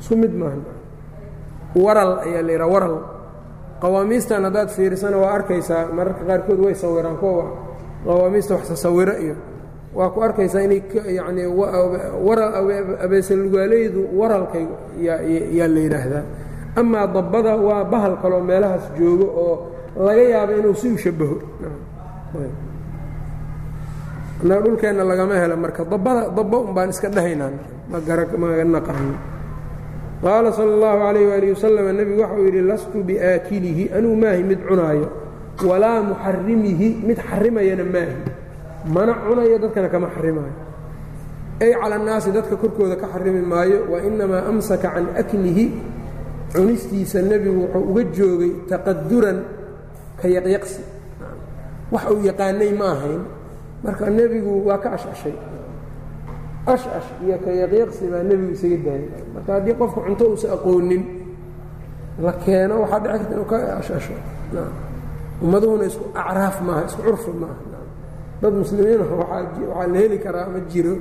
isku 0.01 0.16
mid 0.22 0.34
maaha 0.41 0.59
waral 1.86 2.11
ayaa 2.26 2.41
la 2.47 2.51
yidhaha 2.51 2.72
waral. 2.76 2.95
Qawaamiistan 3.82 4.43
haddaad 4.47 4.70
fiirisana 4.76 5.18
waa 5.18 5.32
arkaysaa 5.38 5.88
mararka 5.97 6.24
qaarkood 6.30 6.59
way 6.66 6.76
sawiraan 6.76 7.18
kuwa 7.22 7.45
qawaamiista 8.05 8.55
wax 8.55 8.68
sasawiro 8.72 9.13
iyo 9.26 9.36
waa 9.95 10.09
ku 10.09 10.20
arkaysaa 10.24 10.61
inay 10.68 10.82
waral 12.28 12.51
abeese 13.05 13.36
lugaaleydu 13.36 14.01
waralkay 14.20 14.66
yaa 14.99 15.68
la 15.68 15.80
yidhaahdaa 15.86 16.24
amaa 16.76 17.07
dabbada 17.07 17.55
waa 17.57 17.84
bahal 17.84 18.13
kaloo 18.21 18.43
meelahaas 18.43 18.86
joogo 18.97 19.26
oo 19.43 19.55
laga 20.05 20.23
yaabo 20.34 20.53
inuu 20.59 20.76
si 20.76 20.88
u 20.91 20.97
shabaho 20.97 21.36
annaga 24.43 24.61
dhulkeenna 24.63 25.03
lagama 25.03 25.36
helo 25.39 25.55
marka. 25.57 25.86
Dabbada 25.86 26.30
dabba 26.30 26.57
un 26.59 26.73
baan 26.76 26.89
iska 26.89 27.09
dhahaynaa 27.09 27.51
maga 27.89 28.63
naqaano 28.76 29.15
qaala 30.23 30.49
sala 30.51 30.71
اllahu 30.76 30.97
calayh 31.05 31.26
waali 31.32 31.47
wasalam 31.53 31.86
nebigu 31.97 32.21
waxau 32.23 32.43
yidhi 32.47 32.61
lastu 32.61 32.97
biaakilihi 33.07 33.84
anuu 33.97 34.15
maahi 34.15 34.43
mid 34.43 34.59
cunaayo 34.67 35.07
walaa 35.69 36.01
muxarimihi 36.09 36.88
mid 37.07 37.17
xarimayana 37.30 37.84
maahi. 37.95 38.15
Mana 38.86 39.13
cunayo 39.26 39.57
dadkana 39.63 39.89
kama 39.89 40.07
xarimayo 40.15 40.53
ay 41.63 41.71
cala 41.71 41.95
annaasi 41.95 42.30
dadka 42.36 42.55
korkooda 42.59 42.95
ka 42.99 43.07
xarimi 43.13 43.41
maayo 43.41 43.88
wa 43.91 43.97
inamaa 44.03 44.43
amsaka 44.51 44.91
can 44.93 45.07
aklihi 45.15 45.65
cunistiisa 46.56 47.20
nebigu 47.22 47.62
wuxuu 47.68 47.84
uga 47.91 48.03
joogay 48.16 48.51
taqaduran 48.70 49.38
ka 50.20 50.28
yaqyaqsi. 50.36 50.82
Wax 51.91 52.03
uu 52.12 52.24
yaqaanay 52.30 52.72
ma 52.80 52.88
ahayn. 52.95 53.22
Marka 53.84 54.06
nebigu 54.10 54.53
waa 54.68 54.80
ka 54.84 54.89
ashashay. 54.97 55.36
Ashash 56.74 57.10
iyo 57.24 57.38
ka 57.45 57.51
yaqyaqsi 57.62 58.03
baa 58.12 58.24
nebigu 58.30 58.51
isaga 58.58 58.78
daayay. 58.86 59.10
Marka 59.34 59.49
haddii 59.60 59.76
qofka 59.80 59.99
cunto 60.06 60.24
uusa 60.32 60.47
aqoonin 60.56 61.03
la 62.26 62.32
keeno 62.43 62.76
waxaa 62.82 62.99
dhici 63.03 63.12
karta 63.20 63.34
inuu 63.36 63.47
ka 63.51 63.58
ashasho. 63.82 64.16
Ummaduhuna 65.43 65.86
isku 65.91 66.06
acraaf 66.16 66.58
maaha 66.66 66.82
isku 66.89 67.01
curfi 67.06 67.32
maaha. 67.41 67.58
Dad 68.41 68.53
muslimiina 68.62 69.03
waxaa 69.03 69.88
la 69.91 69.97
heli 69.99 70.18
karaa 70.26 70.47
ma 70.53 70.60
jiro. 70.72 70.95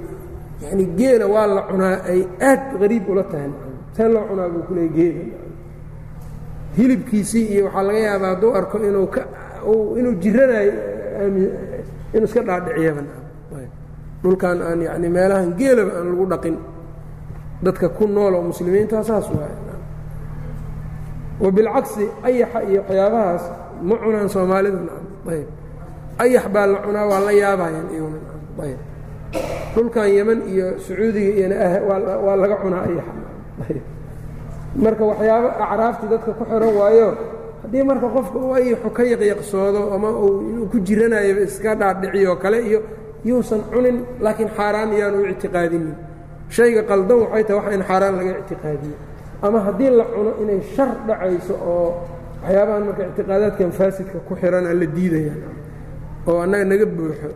Yani 0.62 0.84
geela 0.98 1.26
waa 1.34 1.46
la 1.46 1.62
cunaa 1.70 1.96
ay 2.12 2.20
aad 2.48 2.62
qariib 2.80 3.08
ula 3.08 3.24
tahay. 3.32 3.50
See 3.96 4.08
loo 4.14 4.24
cunaa 4.28 4.48
buu 4.52 4.62
kuleey 4.68 4.88
geela 4.96 5.22
hilibkiisii 6.76 7.46
iyo 7.54 7.64
waxaa 7.66 7.82
laga 7.88 7.98
yaabaa 8.08 8.28
hadduu 8.34 8.50
arko 8.58 8.76
inuu 8.88 9.06
ka 9.14 9.22
inuu 9.98 10.14
jiranayo 10.22 10.72
inuu 12.14 12.24
iska 12.28 12.40
dhaadhiciyaba 12.48 13.02
dhulkan 14.22 14.58
aan 14.68 14.80
yani 14.88 15.08
meelahan 15.16 15.50
geelaba 15.58 15.92
aan 15.98 16.06
lagu 16.10 16.26
dhaqin. 16.32 16.56
Dadka 17.64 17.88
ku 17.96 18.04
nool 18.08 18.34
oo 18.34 18.42
muslimiinta 18.50 19.04
saas 19.08 19.26
waay 19.36 19.54
wabilcagsi 21.42 22.04
ayaxa 22.28 22.60
iyo 22.70 22.80
waxyaabahaas 22.82 23.44
ma 23.88 23.94
cunaan 24.02 24.28
soomaalidu 24.34 24.78
ayb. 25.32 25.48
Ayax 26.24 26.44
baa 26.54 26.66
la 26.72 26.78
cunaa 26.86 27.06
waa 27.10 27.20
la 27.26 27.32
yaabayaan 27.42 27.88
iyaguna 27.94 28.18
ayb. 28.64 28.80
Dhulkan 29.74 30.08
yeman 30.16 30.40
iyo 30.52 30.66
sacuudiga 30.84 31.30
iyona 31.38 31.56
waa 32.26 32.36
laga 32.42 32.56
cunaa 32.62 32.82
ayaxa 32.88 33.12
marka 34.82 35.04
waxyaabo 35.10 35.48
acraaftii 35.64 36.08
dadka 36.12 36.30
ku 36.38 36.44
xiran 36.50 36.74
waayo 36.80 37.08
haddii 37.62 37.84
marka 37.90 38.06
qofka 38.16 38.38
uu 38.38 38.54
ayaxu 38.58 38.90
ka 38.96 39.02
yaqyaqsoodo 39.12 39.80
ama 39.94 40.08
uu 40.10 40.66
ku 40.72 40.76
jiranayaba 40.86 41.40
iska 41.48 41.70
dhaadhiciyoo 41.80 42.36
kale 42.42 42.58
iyo 42.68 42.80
yuusan 43.28 43.60
cunin 43.72 43.96
laakiin 44.24 44.50
xaaraan 44.56 44.90
iyaan 44.96 45.14
u 45.14 45.24
ictiqaadinin. 45.32 45.94
Shayga 46.54 46.82
qaldan 46.90 47.18
waxay 47.24 47.44
tahay 47.44 47.56
wax 47.64 47.74
in 47.76 47.82
xaaraan 47.88 48.14
laga 48.18 48.30
ictiqaadiyo 48.42 48.96
ama 49.46 49.58
haddii 49.66 49.90
la 49.98 50.04
cuno 50.14 50.30
inay 50.42 50.60
shar 50.74 50.90
dhacayso 51.06 51.54
oo 51.72 51.88
waxyaabahan 52.42 52.82
marka 52.88 53.02
ictiqaadaadkan 53.10 53.70
faasidka 53.78 54.18
ku 54.28 54.32
xirana 54.40 54.70
la 54.80 54.86
diidaya 54.96 55.34
oo 56.28 56.38
annaga 56.44 56.64
naga 56.72 56.86
buuxo 56.96 57.30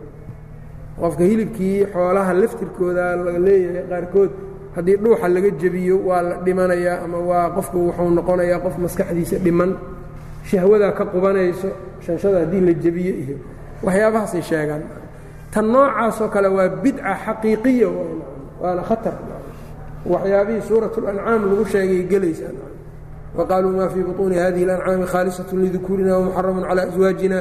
qofka 1.01 1.23
hilibkii 1.29 1.77
xoolaha 1.93 2.31
laftirkooda 2.41 3.05
laga 3.25 3.39
leeyahay 3.47 3.83
qaarkood 3.91 4.31
haddii 4.79 4.95
dhuuxa 5.03 5.27
laga 5.35 5.49
jebiyo 5.61 5.95
waa 6.07 6.21
la 6.27 6.35
dhimanayaa 6.45 6.97
ama 7.05 7.17
waa 7.29 7.49
qofku 7.55 7.77
wuxuu 7.91 8.09
noqonayaa 8.17 8.59
qof 8.65 8.75
maskaxdiisa 8.83 9.37
dhiman 9.45 9.71
shahwadaa 10.49 10.91
ka 10.97 11.03
qubanayso 11.13 11.67
shanshada 12.05 12.37
haddii 12.47 12.61
la 12.67 12.73
jebiyo 12.83 13.13
iyo 13.23 13.37
waxyaabahaasay 13.83 14.41
sheegaan. 14.49 14.83
Tan 15.53 15.65
noocaasoo 15.73 16.27
kale 16.33 16.47
waa 16.57 16.67
bidca 16.83 17.11
xaqiiqiya 17.25 17.87
waana 18.61 18.83
khatar 18.89 19.15
waxyaabihii 20.11 20.61
suuratulancaam 20.67 21.41
lagu 21.49 21.65
sheegay 21.71 22.01
gelaysaa 22.11 22.53
waqaaluu 23.37 23.71
maa 23.77 23.89
fii 23.93 24.03
buطuuni 24.07 24.35
hadihi 24.43 24.63
اlancaami 24.65 25.05
khaalisatun 25.11 25.59
lidukuurina 25.63 26.13
wamuxaramun 26.17 26.63
calaa 26.69 26.85
aswaajina 26.89 27.37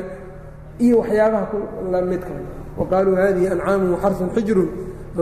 iyo 0.84 0.96
waxyaabaha 1.00 1.46
la 1.92 2.00
midka 2.10 2.34
waqaaluu 2.80 3.14
hadihi 3.22 3.46
ancaamun 3.54 3.90
waxarun 3.94 4.30
xijrun 4.36 4.68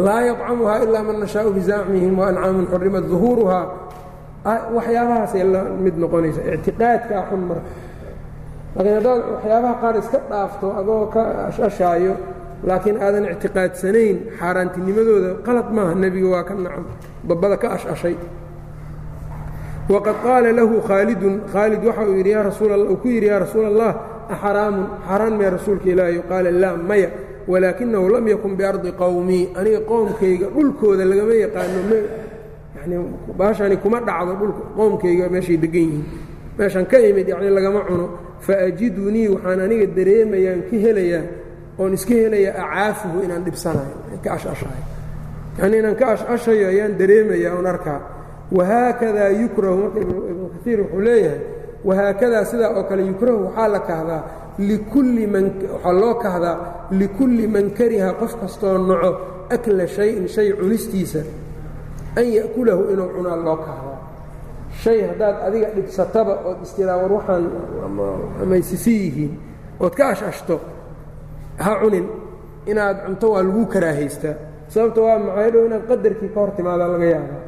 laa 0.05 0.21
yطcamuha 0.31 0.75
ila 0.85 0.99
man 1.09 1.17
nashaau 1.25 1.51
bizacmihim 1.57 2.15
waancaamun 2.21 2.67
xurimat 2.73 3.05
ظuhuuruhaa 3.13 3.65
waxyaabahaasay 4.77 5.43
mid 5.85 5.95
noqonaysa 6.03 6.41
ictiqaadkaa 6.55 7.23
xun 7.31 7.43
marka 7.51 7.71
laakiin 8.77 8.95
haddaad 8.99 9.21
waxyaabaha 9.35 9.75
qaar 9.83 9.95
iska 10.03 10.19
dhaafto 10.31 10.67
adoo 10.81 11.05
ka 11.15 11.23
ashashaayo 11.49 12.15
laakiin 12.69 12.97
aadan 13.07 13.25
ictiqaadsanayn 13.35 14.17
xaaraantinimadooda 14.39 15.31
qalad 15.47 15.69
maaha 15.77 15.95
nebiga 16.03 16.29
waa 16.35 16.45
ka 16.49 16.55
nacam 16.55 16.85
babbada 17.29 17.57
ka 17.63 17.69
ashashay. 17.77 18.17
Waqad 19.93 20.17
qaala 20.27 20.51
lahu 20.59 20.83
khaalidun 20.89 21.35
khaalid 21.53 21.83
waxa 21.89 22.03
uu 22.11 22.17
yidhi 22.19 22.33
uu 22.91 22.97
ku 23.03 23.09
yidhi 23.09 23.27
yaa 23.31 23.39
rasuula 23.47 23.69
allah 23.73 23.93
axaraamun 24.35 24.87
xaaraan 25.09 25.35
mee 25.39 25.51
rasuulka 25.57 25.87
ilaahi? 25.93 26.23
Qaala 26.31 26.51
laa 26.63 26.77
maya 26.89 27.09
walaakinahu 27.51 28.07
lam 28.15 28.25
yakun 28.29 28.53
biardi 28.59 28.91
qowmii 29.03 29.45
aniga 29.59 29.81
qowmkayga 29.91 30.47
dhulkooda 30.55 31.05
lagama 31.11 31.35
yaqaano 31.45 31.81
yani 32.77 32.97
baashani 33.39 33.77
kuma 33.83 33.99
dhacdo 34.09 34.33
dhulka 34.41 34.63
qowmkayga 34.79 35.25
meeshay 35.35 35.57
degan 35.65 35.83
yihiin. 35.91 36.05
Meeshan 36.59 36.85
ka 36.91 36.99
imid 37.09 37.29
yani 37.29 37.51
lagama 37.51 37.81
cuno. 37.89 38.07
Faajidunii 38.47 39.29
waxaan 39.35 39.61
aniga 39.67 39.87
dareemayaan 39.97 40.61
ka 40.69 40.77
helayaa 40.85 41.25
oon 41.79 41.93
iska 41.97 42.15
helaya 42.23 42.51
acaafuhu 42.65 43.19
inaan 43.25 43.43
dhibsanayo 43.47 43.97
ka 44.25 44.31
ashashayo 44.37 44.85
yanii 45.59 45.79
inaan 45.83 45.97
ka 46.01 46.05
ashashayo 46.15 46.69
ayaan 46.73 46.93
dareemaya 47.01 47.55
oon 47.57 47.67
arkaa. 47.67 48.01
Wahaakadaa 48.57 49.31
yukrahu 49.43 49.77
marka 49.83 49.99
ibnu 50.01 50.45
kaiir 50.65 50.79
wuxuu 50.81 51.01
leeyahay 51.07 51.41
wahaakadaa 51.89 52.45
sidaa 52.51 52.71
oo 52.79 52.83
kale 52.89 53.03
yukrahu 53.11 53.39
waxaa 53.47 53.69
la 53.75 53.81
kahdaa 53.91 54.23
waxaa 54.59 55.93
loo 56.01 56.15
kahdaa 56.25 56.57
likulli 57.01 57.47
man 57.55 57.67
kariha 57.79 58.11
qof 58.21 58.33
kastoo 58.41 58.79
naco 58.89 59.11
akla 59.55 59.85
shayin 59.97 60.25
shay 60.35 60.49
cunistiisa 60.59 61.21
an 62.19 62.27
ya'kulahu 62.39 62.83
inuu 62.93 63.09
cunaa 63.17 63.37
loo 63.47 63.57
kahdaa 63.67 63.99
shay 64.83 64.99
haddaad 65.09 65.37
adiga 65.47 65.69
dhibsataba 65.77 66.33
ood 66.49 66.59
istiraa 66.67 66.97
war 67.03 67.13
waxaan 67.19 67.45
amaysisi 68.43 68.93
yihiin 69.03 69.33
ood 69.85 69.95
ka 69.99 70.05
ashashto 70.15 70.55
ha 71.65 71.71
cunin 71.83 72.07
inaad 72.71 72.97
cunto 73.07 73.27
waa 73.35 73.43
lagu 73.47 73.63
karaahaystaa 73.75 74.35
sababta 74.73 75.01
waa 75.07 75.19
maxay 75.27 75.51
inaad 75.69 75.85
qadarkii 75.91 76.29
ka 76.35 76.39
hor 76.41 76.51
timaadaa 76.57 76.89
laga 76.95 77.05
yaabaa? 77.15 77.41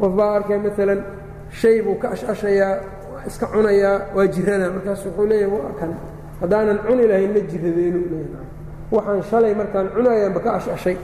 Qof 0.00 0.12
baa 0.18 0.30
arkay 0.36 0.58
maalan 0.64 1.00
shay 1.60 1.76
buu 1.84 1.96
ka 2.02 2.06
ashashayaa 2.14 2.74
iska 3.28 3.46
cunayaa 3.52 3.96
waa 4.16 4.26
jiranaa 4.34 4.70
markaas 4.76 5.00
wuxuu 5.06 5.26
leeyahay 5.30 5.58
waa 5.58 5.72
kan. 5.80 5.90
Haddaanan 6.40 6.78
cuni 6.86 7.04
lahayn 7.10 7.30
ma 7.34 7.40
jiradeenuu 7.50 8.04
leeyahay. 8.12 8.46
Waxaan 8.94 9.22
shalay 9.30 9.54
markaan 9.60 9.86
cunayaanba 9.94 10.40
ka 10.44 10.50
ashashay 10.58 10.96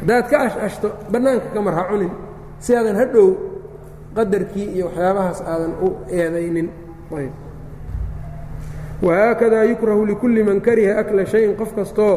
haddaad 0.00 0.24
ka 0.30 0.36
ashashto 0.46 0.88
bannaanka 1.12 1.48
ka 1.54 1.60
mar 1.66 1.74
ha 1.78 1.82
cunin. 1.90 2.10
Si 2.64 2.70
aadan 2.76 2.96
hadhow 3.02 3.28
qadarkii 4.16 4.66
iyo 4.76 4.84
waxyaabahaas 4.88 5.40
aadan 5.52 5.72
u 5.84 5.88
eedaynin. 6.18 6.68
Wahaakadaa 9.02 9.64
yukrahu 9.64 10.06
likulli 10.06 10.42
man 10.44 10.60
kariha 10.60 10.98
akla 11.00 11.26
shayin 11.26 11.56
qof 11.60 11.70
kastoo 11.74 12.14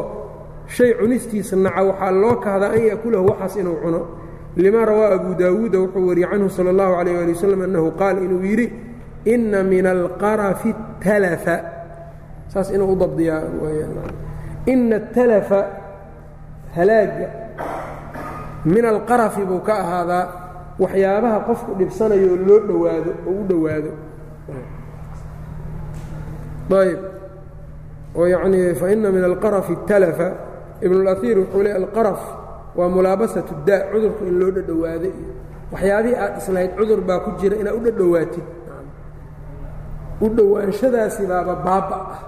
shay 0.74 0.90
cunistiisa 0.98 1.56
naca 1.56 1.82
waxaa 1.88 2.10
loo 2.22 2.34
kahdaa 2.44 2.70
an 2.76 2.82
ya'kulahu 2.90 3.24
waxaas 3.30 3.54
inuu 3.60 3.76
cuno 3.82 4.00
lima 4.56 4.84
rawaa 4.84 5.14
abu 5.14 5.34
daawuuda 5.34 5.78
wuxuu 5.78 6.06
wariyey 6.08 6.30
canhu 6.30 6.48
sala 6.50 6.70
allahu 6.70 6.92
calayh 6.96 7.18
ali 7.22 7.32
wasalam 7.32 7.60
annahu 7.62 7.90
qaal 8.00 8.16
inuu 8.24 8.42
yidhi 8.42 8.72
inna 9.24 9.62
min 9.62 9.86
alqarafi 9.86 10.74
talafa. 11.00 11.56
Saas 12.48 12.70
inuu 12.70 12.92
u 12.92 12.96
dabdiyaa 12.96 13.42
ina 14.66 14.96
atalafa 14.96 15.60
halaaga 16.76 17.28
min 18.64 18.84
alqarafi 18.84 19.42
buu 19.44 19.60
ka 19.60 19.74
ahaadaa 19.82 20.24
waxyaabaha 20.78 21.38
qofku 21.48 21.70
dhibsanayo 21.78 22.36
loo 22.36 22.60
dhowaado 22.68 23.10
oo 23.28 23.32
u 23.40 23.44
dhowaado. 23.48 23.90
Ayb 26.80 27.00
oo 28.16 28.26
yacnii 28.26 28.74
faina 28.74 29.10
min 29.10 29.24
alqarafi 29.24 29.76
talafa. 29.86 30.28
Ibn 30.80 30.94
اlaiir 31.00 31.38
wuxuu 31.38 31.62
le 31.62 31.72
alqaraf 31.72 32.20
waa 32.76 32.88
mulaabasat 32.88 33.48
daa 33.66 33.80
cudurka 33.92 34.22
in 34.30 34.34
loo 34.40 34.50
dhadhowaado 34.56 35.08
iyo 35.18 35.32
waxyaabihii 35.72 36.16
aad 36.24 36.34
islahayd 36.40 36.72
cudur 36.78 37.00
baa 37.08 37.18
ku 37.24 37.30
jira 37.40 37.56
inaad 37.60 37.76
u 37.78 37.80
dhadhowaatid. 37.86 38.46
U 40.24 40.26
dhowaanshadaasi 40.36 41.22
baaba 41.30 41.54
baaba 41.66 41.96
ah. 42.14 42.20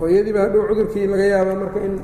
Oo 0.00 0.08
iyadiiba 0.12 0.40
hadhow 0.46 0.62
cudurkii 0.70 1.06
laga 1.12 1.26
yaaba 1.34 1.52
marka 1.62 1.78
in 1.86 1.94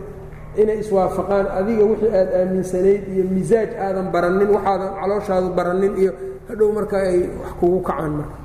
inay 0.62 0.78
iswaafaqaan 0.84 1.46
adiga 1.58 1.84
wixii 1.90 2.12
aad 2.20 2.28
aaminsanayd 2.40 3.02
iyo 3.14 3.24
misaaj 3.36 3.70
aadan 3.84 4.06
baranin 4.14 4.50
waxaadan 4.56 4.90
calooshaadu 5.00 5.48
baranin 5.58 5.92
iyo 6.02 6.12
hadhow 6.48 6.68
marka 6.78 6.96
ay 6.98 7.20
wax 7.40 7.50
kugu 7.60 7.78
kacaan 7.88 8.12
marka. 8.20 8.36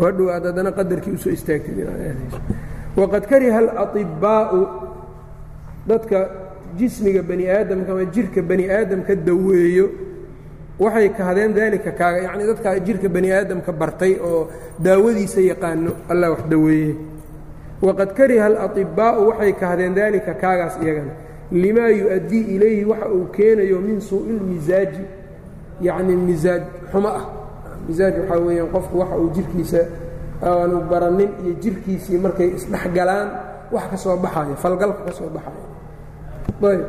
Hadhow 0.00 0.26
aad 0.34 0.44
haddana 0.48 0.70
qadarkii 0.78 1.12
u 1.14 1.18
soo 1.22 1.32
istaagtid 1.38 1.76
waqad 2.98 3.24
kariha 3.30 3.58
alaطibbaa'u 3.64 4.60
dadka 5.86 6.18
jismiga 6.78 7.22
bani 7.22 7.44
aadamka 7.48 7.92
ama 7.92 8.04
jirka 8.04 8.42
bani 8.42 8.64
aadamka 8.70 9.14
daweeyo 9.14 9.86
waxay 10.78 11.08
kahdeen 11.18 11.54
daalika 11.54 11.90
kaaga. 11.92 12.18
Yacnii 12.26 12.46
dadka 12.46 12.78
jirka 12.80 13.08
bani 13.08 13.28
aadamka 13.32 13.72
bartay 13.72 14.14
oo 14.20 14.48
daawadiisa 14.78 15.40
yaqaano 15.40 15.92
allah 16.08 16.30
wax 16.30 16.42
daweeye. 16.50 16.94
Waqad 17.82 18.10
kariha 18.16 18.46
alaطibbaa'u 18.46 19.28
waxay 19.28 19.52
kahdeen 19.52 19.94
daalika 19.94 20.34
kaagaas 20.34 20.76
iyagana 20.82 21.12
limaa 21.52 21.88
yu-addii 21.88 22.44
ilayhi 22.54 22.84
waxa 22.84 23.08
uu 23.08 23.26
keenayo 23.36 23.78
min 23.80 24.00
suu'i 24.00 24.32
lmisaaji 24.38 25.04
yacni 25.80 26.16
misaaj 26.16 26.62
xumo 26.92 27.08
ah. 27.08 27.24
Misaaj 27.88 28.14
waxaa 28.20 28.38
weeyaan 28.46 28.68
qofku 28.74 28.98
waxa 28.98 29.16
uu 29.18 29.30
jirkiisa 29.36 29.80
aanu 30.42 30.80
baranin 30.90 31.30
iyo 31.44 31.54
jirkiisii 31.62 32.18
markay 32.18 32.48
isdhexgalaan 32.56 33.28
wax 33.72 33.84
ka 33.90 33.96
soo 33.96 34.16
baxayo 34.16 34.54
falgalka 34.62 35.02
ka 35.06 35.12
soo 35.12 35.28
baxayo 35.34 35.62
ayb. 36.68 36.82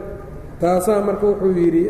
Taasaa 0.61 1.01
marka 1.07 1.25
wuxuu 1.31 1.53
yidhi 1.57 1.83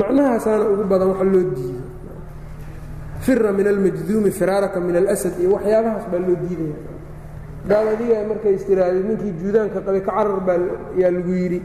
macnahaasaana 0.00 0.64
ugu 0.72 0.84
badan 0.90 1.08
waxa 1.12 1.24
loo 1.32 1.44
diiday. 1.56 1.82
Fira 3.24 3.50
min 3.52 3.66
almajduumi 3.72 4.30
firaaraka 4.38 4.78
min 4.86 4.96
alasad 5.00 5.34
iyo 5.40 5.50
waxyaabahaas 5.56 6.04
baa 6.12 6.20
loo 6.26 6.36
diidaya. 6.42 6.78
Daad 7.68 7.86
adiga 7.94 8.16
markay 8.30 8.54
istiraadid 8.58 9.04
ninkii 9.08 9.32
juudaanka 9.40 9.78
qabay 9.86 10.00
ka 10.06 10.12
carar 10.16 10.40
baa 10.46 10.58
yaa 11.00 11.10
lagu 11.16 11.32
yidhi 11.42 11.60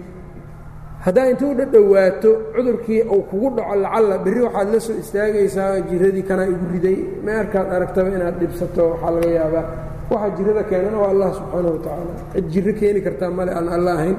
haddaa 1.06 1.28
intuu 1.32 1.53
dhadhowaato 1.60 2.30
cudurkii 2.56 3.01
uu 3.16 3.24
kugu 3.30 3.47
dhaco 3.58 3.76
lacalla 3.84 4.16
berri 4.26 4.41
waxaad 4.47 4.68
la 4.74 4.80
soo 4.86 4.95
istaagaysaa 5.03 5.80
jiradii 5.89 6.24
kanaa 6.30 6.47
igu 6.53 6.66
riday. 6.74 6.97
Meerkaad 7.26 7.68
aragtaba 7.76 8.10
inaad 8.18 8.36
dhibsato 8.41 8.84
waxaa 8.91 9.12
laga 9.16 9.30
yaabaa 9.39 9.66
waxaa 10.11 10.31
jirada 10.37 10.62
keenana 10.70 10.99
waa 11.03 11.11
allah 11.14 11.28
subxaana 11.39 11.68
wa 11.74 11.78
tacaala 11.85 12.12
cid 12.35 12.47
jiro 12.53 12.72
keeni 12.81 13.01
kartaa 13.07 13.31
male 13.39 13.51
aan 13.59 13.68
alla 13.76 13.91
ahayn 13.99 14.16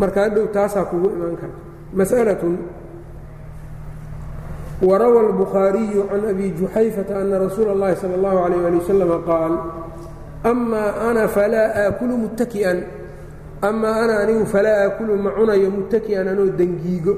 marka 0.00 0.18
hadhow 0.24 0.46
taasaa 0.56 0.84
kugu 0.90 1.08
imaan 1.16 1.36
karta 1.42 1.58
mas'alatun 1.98 2.54
warawa 4.82 5.20
albukhaariyu 5.26 6.06
can 6.10 6.22
abi 6.30 6.46
juxayfata 6.58 7.18
ana 7.18 7.38
rasuula 7.38 7.70
اllahi 7.74 7.94
salى 7.98 8.14
اllahu 8.18 8.38
alayh 8.46 8.60
ali 8.68 8.76
wasalama 8.78 9.16
qaal 9.26 9.52
amaa 10.44 10.90
ana 11.10 11.22
falaa 11.28 11.68
aakulu 11.82 12.14
muttaki'an 12.24 12.78
amaa 13.68 13.94
ana 14.06 14.14
anigu 14.22 14.44
falaa 14.46 14.76
aakulu 14.86 15.12
ma 15.18 15.30
cunayo 15.34 15.68
muttaki'an 15.76 16.26
anoo 16.32 16.46
dengiigo 16.60 17.14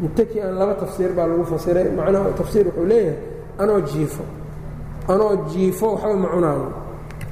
muttaki'an 0.00 0.56
laba 0.56 0.74
tafsiir 0.82 1.12
baa 1.12 1.26
lagu 1.28 1.44
fasiray 1.44 1.92
macnaha 1.92 2.32
tafsiir 2.40 2.64
wuxuu 2.72 2.86
leeyahay 2.88 3.18
anoo 3.60 3.80
jiifo 3.92 4.24
anoo 5.11 5.31
jiifo 5.51 5.87
waxba 5.93 6.13
ma 6.23 6.27
cunaayo. 6.33 6.67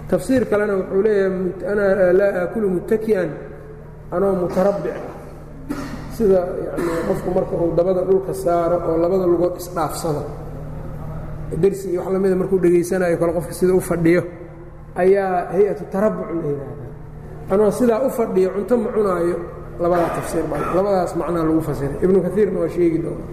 Tafsiir 0.10 0.44
kalena 0.50 0.74
wuxuu 0.80 1.02
leeyahay 1.02 1.66
ana 1.72 1.86
laa 2.20 2.32
aakulu 2.42 2.68
muttaki'an 2.76 3.30
anoo 4.16 4.34
mutarabbic 4.42 4.94
ah. 4.94 5.14
Sida 6.16 6.40
yani 6.66 6.88
qofku 7.08 7.30
marka 7.36 7.54
uu 7.60 7.72
dabada 7.78 8.02
dhulka 8.08 8.34
saaro 8.34 8.78
oo 8.88 8.98
labada 9.04 9.26
lugood 9.28 9.56
isdhaafsado. 9.62 10.24
Dersi 11.62 11.90
iyo 11.92 12.00
wax 12.02 12.14
lamida 12.14 12.36
markuu 12.36 12.60
dhegaysanayo 12.64 13.18
kale 13.18 13.32
qofka 13.34 13.54
sida 13.54 13.74
u 13.74 13.82
fadhiyo 13.82 14.24
ayaa 14.96 15.52
hay'atu 15.54 15.84
tarabuc 15.92 16.28
la 16.32 16.42
yidhaahdaa. 16.50 16.92
Anoo 17.52 17.72
sidaa 17.72 18.00
u 18.08 18.10
fadhiyo 18.10 18.50
cunto 18.56 18.78
ma 18.78 18.90
cunaayo 18.96 19.38
labadaa 19.82 20.10
tafsiir 20.18 20.46
baa 20.52 20.62
labadaas 20.76 21.12
macnaa 21.20 21.44
lagu 21.44 21.62
fasiray. 21.62 21.98
Ibnu 22.06 22.18
kaiirna 22.26 22.58
waa 22.60 22.70
sheegi 22.76 23.00
doona 23.04 23.26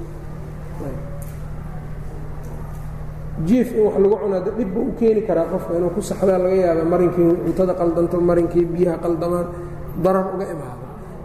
jiif 3.46 3.72
in 3.74 3.82
wax 3.86 3.96
lagu 3.98 4.16
cunaa 4.22 4.40
dhib 4.40 4.68
buu 4.74 4.88
u 4.88 4.92
keeni 4.98 5.22
karaa 5.22 5.46
qofka 5.52 5.76
inuu 5.78 5.90
ku 5.90 6.00
saxdaa 6.00 6.38
laga 6.38 6.56
yaaba 6.56 6.84
marinkii 6.84 7.36
cuntada 7.44 7.74
qaldanto 7.74 8.20
marinkii 8.20 8.64
biyaha 8.64 8.98
qaldamaan 9.04 9.46
darar 10.04 10.26
uga 10.34 10.44
imaado. 10.54 10.84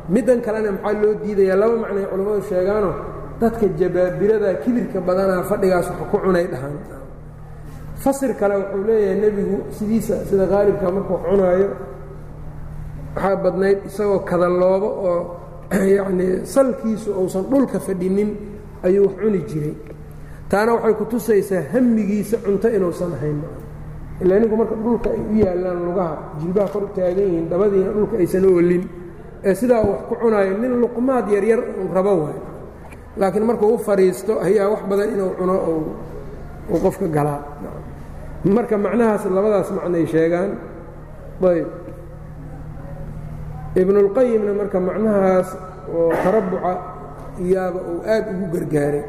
Middan 0.10 0.40
kalena 0.42 0.72
maxaa 0.72 1.02
loo 1.02 1.14
diidayaa? 1.24 1.58
Laba 1.62 1.76
macnay 1.84 2.06
culammadu 2.12 2.42
sheegaano 2.50 2.92
dadka 3.40 3.66
jabaabirada 3.80 4.50
kibirka 4.64 5.00
badanaa 5.02 5.44
fadhigaas 5.44 5.88
wax 5.90 6.00
ku 6.12 6.18
cunay 6.18 6.48
dhahaan. 6.48 6.76
Fasir 7.98 8.32
kale 8.40 8.56
wuxuu 8.62 8.84
leeyahay 8.88 9.20
nebigu 9.22 9.58
sidiisa 9.78 10.26
sida 10.26 10.46
qaalibka 10.48 10.92
markuu 10.92 11.20
cunaayo 11.28 11.70
waxaa 13.16 13.36
badnayd 13.44 13.80
isagoo 13.90 14.20
kadaloobo 14.20 14.90
oo 15.10 15.22
yacnii 15.98 16.46
salkiisu 16.46 17.10
uusan 17.20 17.44
dhulka 17.52 17.80
fadhinin 17.80 18.30
ayuu 18.84 19.06
wax 19.08 19.16
cuni 19.22 19.40
jiray 19.50 19.76
taana 20.52 20.72
waxay 20.76 20.94
ku 21.00 21.06
tusaysaa 21.12 21.64
hamigiisa 21.74 22.38
cunto 22.46 22.68
inuusan 22.78 23.12
ahayn 23.18 23.40
ilaa 24.24 24.40
ninku 24.42 24.56
marka 24.62 24.76
dhulka 24.84 25.10
ay 25.16 25.22
u 25.32 25.34
yaallaan 25.44 25.80
lugaha 25.88 26.16
jilbaha 26.40 26.68
kor 26.74 26.84
u 26.84 26.90
taagan 26.96 27.26
yihiin 27.28 27.46
dabadiina 27.52 27.90
dhulka 27.96 28.16
aysan 28.22 28.46
oolin 28.52 28.84
ee 29.48 29.54
sidaa 29.60 29.82
wax 29.90 30.00
ku 30.10 30.14
cunaayo 30.22 30.54
nin 30.62 30.74
luqmaad 30.84 31.26
yaryar 31.36 31.62
rabo 31.96 32.14
waayo. 32.24 32.42
Laakiin 33.20 33.46
markuu 33.50 33.74
u 33.76 33.78
fadhiisto 33.88 34.34
ayaa 34.48 34.68
wax 34.74 34.82
badan 34.90 35.10
inuu 35.14 35.32
cuno 35.40 35.56
uu 36.72 36.80
qofka 36.84 37.08
galaa 37.16 37.40
marka 38.56 38.76
macnahaas 38.86 39.24
labadaas 39.36 39.70
macnay 39.78 40.06
sheegaan. 40.14 40.52
Ayb. 41.50 41.68
Ibnulqayimna 43.82 44.52
marka 44.60 44.78
macnahaas 44.88 45.50
oo 45.94 46.10
tarabuca 46.24 46.72
iyaaba 47.46 47.80
uu 47.92 48.00
aad 48.14 48.26
ugu 48.34 48.46
gargaaray 48.54 49.04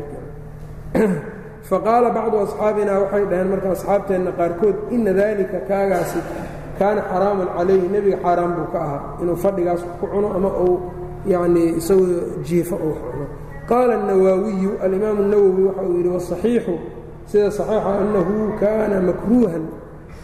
faqaala 1.70 2.10
bacdu 2.18 2.38
asxaabina 2.45 2.93
waxay 3.04 3.24
dhaheen 3.32 3.47
marka 3.54 3.70
asxaabteenna 3.76 4.32
qaarkood 4.39 4.76
ina 4.95 5.12
daalika 5.20 5.58
kaagaasi 5.70 6.20
kaana 6.80 7.01
xaraaman 7.12 7.47
calayhi 7.58 7.88
nebiga 7.93 8.18
xaaraan 8.26 8.51
buu 8.58 8.68
ka 8.74 8.80
ahaa 8.86 9.01
inuu 9.22 9.36
fadhigaas 9.43 9.82
ku 9.99 10.06
cuno 10.14 10.28
ama 10.38 10.49
uu 10.66 10.76
yacnii 11.34 11.70
isagoo 11.80 12.43
jiifo 12.47 12.76
uu 12.88 12.95
cuno 13.04 13.26
qaala 13.70 13.93
الnawaawiyu 13.99 14.72
alimaamu 14.86 15.20
الnawowi 15.26 15.62
waxa 15.68 15.82
uu 15.89 15.95
yidhi 15.97 16.10
wasaxiixu 16.18 16.74
sida 17.32 17.47
saxiixa 17.58 17.91
annahu 18.01 18.34
kaana 18.62 18.95
makruuhan 19.10 19.64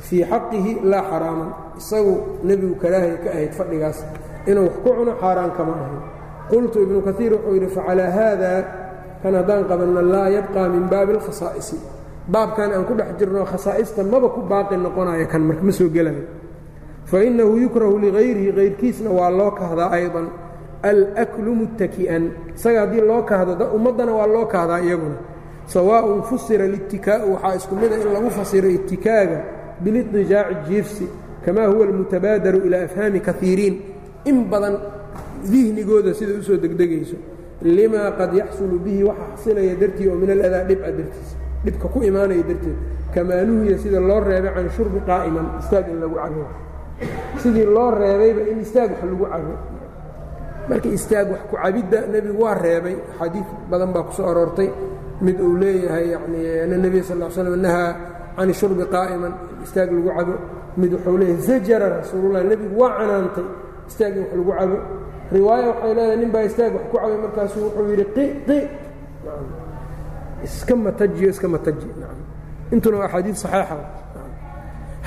fii 0.07 0.23
xaqihi 0.31 0.71
laa 0.91 1.03
xaraaman 1.11 1.49
isagu 1.79 2.13
nebigu 2.47 2.75
karaahay 2.81 3.13
ka 3.23 3.29
ahayd 3.35 3.51
fadhigaas 3.59 3.97
inuu 4.49 4.63
wax 4.67 4.75
ku 4.83 4.89
cuno 4.97 5.11
xaaraan 5.21 5.51
kama 5.57 5.71
ahayn 5.79 6.01
qultu 6.51 6.77
ibnu 6.85 6.99
kaiir 7.07 7.31
wuxuu 7.35 7.53
yidhi 7.57 7.69
facalaa 7.77 8.11
haada 8.17 8.51
kan 9.24 9.34
haddaan 9.40 9.64
qabanna 9.64 10.04
laa 10.14 10.28
yabqaa 10.36 10.68
min 10.68 10.84
baabi 10.92 11.16
alkhasaa'isi 11.16 11.80
baabkan 12.28 12.76
aan 12.76 12.84
ku 12.84 12.92
dhex 12.92 13.16
jirno 13.18 13.48
khasaa'ista 13.48 14.04
maba 14.04 14.28
ku 14.36 14.44
baaqi 14.52 14.76
noqonayo 14.76 15.24
kan 15.32 15.42
marka 15.48 15.64
ma 15.64 15.72
soo 15.72 15.88
gelayo 15.88 16.24
fa 17.04 17.24
innahu 17.24 17.56
yukrahu 17.64 17.98
ligayrihi 18.04 18.52
kayrkiisna 18.52 19.10
waa 19.10 19.30
loo 19.30 19.50
kahdaa 19.50 19.90
aydan. 19.90 20.28
Alaklu 20.84 21.54
muttaki'an 21.54 22.30
isaga 22.54 22.80
haddii 22.84 23.00
loo 23.00 23.22
kahdo 23.22 23.70
ummaddana 23.76 24.12
waa 24.12 24.26
loo 24.26 24.46
kahdaa 24.46 24.78
iyaguna. 24.78 25.16
Sawaaءun 25.66 26.22
fusira 26.28 26.64
اlitikaa'u 26.64 27.32
waxaa 27.34 27.54
isku 27.56 27.74
mida 27.76 27.96
ah 27.96 28.04
in 28.04 28.12
lagu 28.12 28.30
fasiro 28.30 28.68
itikaaga 28.68 29.38
bilidijaaci 29.80 30.56
jiifsi 30.68 31.08
kamaa 31.44 31.66
huwa 31.66 31.86
almutabaadaru 31.86 32.58
ilaa 32.68 32.84
afhaami 32.84 33.20
kaiiriin 33.20 33.80
in 34.24 34.44
badan 34.44 34.76
dihnigooda 35.50 36.14
sida 36.14 36.36
u 36.40 36.42
soo 36.42 36.56
degdegayso 36.56 37.16
limaa 37.62 38.10
qad 38.18 38.32
yaxsulu 38.34 38.78
bihi 38.84 39.02
waxa 39.04 39.24
xasilaya 39.36 39.74
dartii 39.80 40.08
oo 40.08 40.16
min 40.16 40.30
aladaa 40.30 40.64
dhibca 40.68 40.90
dartiisa 40.98 41.36
dhibka 41.64 41.86
ku 41.88 41.98
imaanaya 42.02 42.42
darteed 42.42 42.78
kamaa 43.14 43.42
nuhiya 43.48 43.78
sida 43.78 44.00
loo 44.00 44.20
reebay 44.20 44.52
can 44.54 44.68
shurbi 44.76 45.00
qaa'iman 45.06 45.46
istaag 45.60 45.86
in 45.92 45.98
lagu 46.02 46.14
cabo 46.22 46.44
sidii 47.42 47.66
loo 47.76 47.90
reebayba 47.90 48.40
in 48.50 48.58
istaag 48.60 48.90
wax 48.90 49.02
lagu 49.06 49.24
cabo 49.32 49.52
marka 50.68 50.88
istaag 50.88 51.26
wax 51.32 51.40
ku 51.50 51.54
cabidda 51.62 51.98
nebigu 52.12 52.40
waa 52.42 52.54
reebay. 52.56 52.96
Xadiid 53.18 53.46
badan 53.70 53.92
baa 53.92 54.02
ku 54.08 54.12
soo 54.16 54.24
aroortay. 54.30 54.70
Mid 55.20 55.36
uu 55.40 55.56
leeyahay 55.60 56.06
yani 56.16 56.40
ana 56.64 56.76
nebiy 56.80 57.02
sal 57.04 57.20
l 57.22 57.28
slam 57.30 57.54
nahaa 57.60 57.92
can 58.36 58.48
shurbi 58.52 58.84
qaa'iman 58.94 59.32
istaag 59.64 59.88
lagu 59.92 60.08
cabo. 60.16 60.34
Mid 60.80 60.90
wuxuu 60.96 61.16
leeyahay 61.20 61.40
zajara 61.48 61.86
rasuululah 62.00 62.42
nebigu 62.48 62.74
waa 62.80 62.96
canaantay 62.98 63.46
istaag 63.88 64.12
in 64.16 64.22
wax 64.24 64.32
lagu 64.34 64.52
cabo 64.58 64.76
riwaaya 65.34 65.66
waxay 65.70 65.92
leedahay 65.96 66.16
nin 66.22 66.30
baa 66.34 66.44
istaag 66.48 66.72
wax 66.76 66.84
ku 66.90 66.96
cabay 67.02 67.18
markaasuu 67.24 67.60
wuxuu 67.66 67.86
yidhi 67.90 68.04
qi 68.16 68.24
qi. 68.46 68.58
Iska 70.46 70.74
matajiyo 70.76 71.28
iska 71.34 71.48
mataji. 71.54 71.88
Intuna 72.72 73.04
axaadiid 73.06 73.36
saxiixa. 73.42 73.76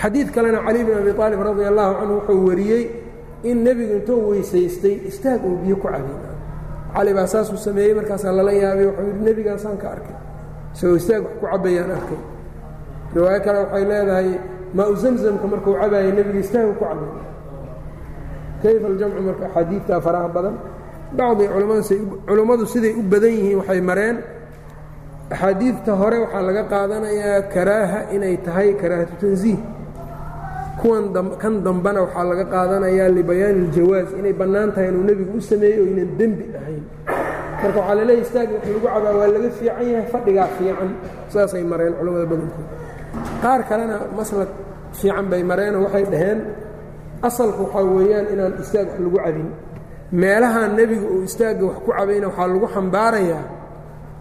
Xadiid 0.01 0.27
kalena 0.35 0.59
cali 0.65 0.79
bin 0.87 0.95
abi 1.01 1.11
aalib 1.21 1.39
radi 1.47 1.63
allahu 1.71 1.93
canhu 1.99 2.13
wuxuu 2.19 2.47
wariyey 2.49 2.83
in 3.49 3.57
nebigu 3.65 3.93
intuu 3.99 4.29
weysaystay 4.29 4.95
istaag 5.09 5.41
uu 5.45 5.57
biyo 5.63 5.75
ku 5.81 5.87
cabay. 5.87 6.17
Cali 6.95 7.11
baa 7.17 7.27
saasuu 7.33 7.57
sameeyey 7.57 7.93
markaasaa 7.99 8.31
lala 8.37 8.51
yaabay 8.51 8.85
wuxuu 8.89 9.05
yidhi 9.09 9.23
nebigaasaan 9.27 9.77
ka 9.81 9.87
arkay. 9.95 10.15
Isagoo 10.73 10.95
istaag 11.01 11.21
wax 11.23 11.33
ku 11.39 11.45
cabayaan 11.51 11.91
arkay. 11.97 12.19
Riwaayo 13.15 13.39
kale 13.45 13.57
waxay 13.63 13.83
leedahay 13.91 14.29
maa 14.77 14.87
u 14.91 14.95
zamzamka 15.01 15.45
markuu 15.53 15.73
cabaayay 15.81 16.11
nebiga 16.17 16.39
istaagu 16.45 16.73
ku 16.79 16.83
cabay 16.85 17.09
kayfa 18.63 18.85
aljamcu 18.91 19.21
marka 19.27 19.43
axaadiidtaa 19.49 19.99
faraha 20.05 20.27
badan 20.35 20.55
bacdi 21.17 21.43
culammadu 22.27 22.65
siday 22.73 22.93
u 22.99 23.03
badan 23.13 23.31
yihiin 23.37 23.57
waxay 23.61 23.81
mareen 23.89 24.17
axaadiidta 25.33 25.91
hore 26.01 26.17
waxaa 26.23 26.43
laga 26.49 26.63
qaadanayaa 26.73 27.39
karaaha 27.53 27.99
inay 28.15 28.35
tahay 28.45 28.69
karaahatu 28.81 29.15
tansiih 29.21 29.59
kuwan 30.81 31.03
kan 31.41 31.53
dambena 31.65 31.99
waxaa 32.05 32.25
laga 32.31 32.45
qaadanayaa 32.55 33.09
libayaani 33.17 33.59
iljawaas 33.65 34.09
inay 34.19 34.33
bannaan 34.41 34.69
tahay 34.75 34.87
inuu 34.91 35.03
nebigu 35.09 35.33
u 35.37 35.41
sameeyey 35.49 35.79
oo 35.83 35.87
ynan 35.93 36.09
dembi 36.19 36.45
ahayn 36.59 36.83
marka 37.61 37.77
waxaa 37.79 37.95
laleeya 37.99 38.21
istaag 38.25 38.49
wax 38.55 38.63
lagu 38.67 38.79
cabaa 38.87 39.13
waa 39.19 39.29
laga 39.35 39.49
fiican 39.57 39.85
yahay 39.93 40.05
fadhigaa 40.13 40.47
fiican 40.57 40.89
saasay 41.33 41.63
mareen 41.71 41.93
culamada 41.99 42.25
badankooda 42.31 42.69
qaar 43.43 43.59
kalena 43.69 43.95
maslad 44.19 44.49
fiican 44.99 45.25
bay 45.31 45.41
mareenoo 45.51 45.81
waxay 45.85 46.05
dhaheen 46.13 46.39
asalku 47.21 47.63
waxaa 47.63 47.83
weeyaan 47.95 48.25
inaan 48.33 48.53
istaag 48.61 48.87
wax 48.87 48.99
lagu 48.99 49.17
cabin. 49.25 49.49
Meelahaan 50.11 50.71
nebiga 50.75 51.07
uu 51.13 51.23
istaagga 51.23 51.65
wax 51.65 51.77
ku 51.85 51.91
cabayna 51.91 52.27
waxaa 52.27 52.47
lagu 52.47 52.67
xambaarayaa 52.75 53.43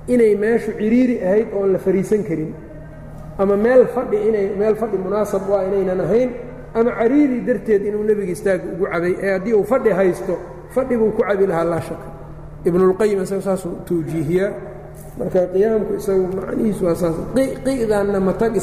inay 0.09 0.35
meeshu 0.43 0.71
ciriiri 0.79 1.17
ahayd 1.27 1.49
oon 1.55 1.73
la 1.73 1.79
fariisan 1.79 2.23
karin. 2.29 2.53
Ama 3.39 3.57
meel 3.57 3.87
fadhi 3.95 4.17
inay 4.29 4.47
meel 4.59 4.77
fadhi 4.81 4.97
munaasab 4.99 5.43
u 5.51 5.53
inaynan 5.69 6.01
ahayn 6.01 6.31
ama 6.75 6.91
cariiri 6.99 7.41
darteed 7.47 7.83
inuu 7.89 8.05
nebiga 8.09 8.33
istaagga 8.33 8.67
ugu 8.75 8.85
cabay 8.93 9.15
ee 9.25 9.31
haddii 9.35 9.55
uu 9.55 9.65
fadhi 9.65 9.91
haysto 9.99 10.35
fadhi 10.75 10.97
buu 10.97 11.11
ku 11.17 11.23
cabi 11.29 11.47
lahaa 11.47 11.65
laa 11.65 11.81
shaka 11.81 12.09
ibnulqayim 12.69 13.23
isaga 13.23 13.43
saasuu 13.49 13.75
tawjiihiyaa 13.89 14.51
marka 15.19 15.41
qiyaamku 15.53 15.93
isagu 16.01 16.25
macnihiisu 16.37 16.83
waa 16.87 16.95
saas. 17.01 17.17
Qi'danna 17.65 18.19
matagi 18.21 18.59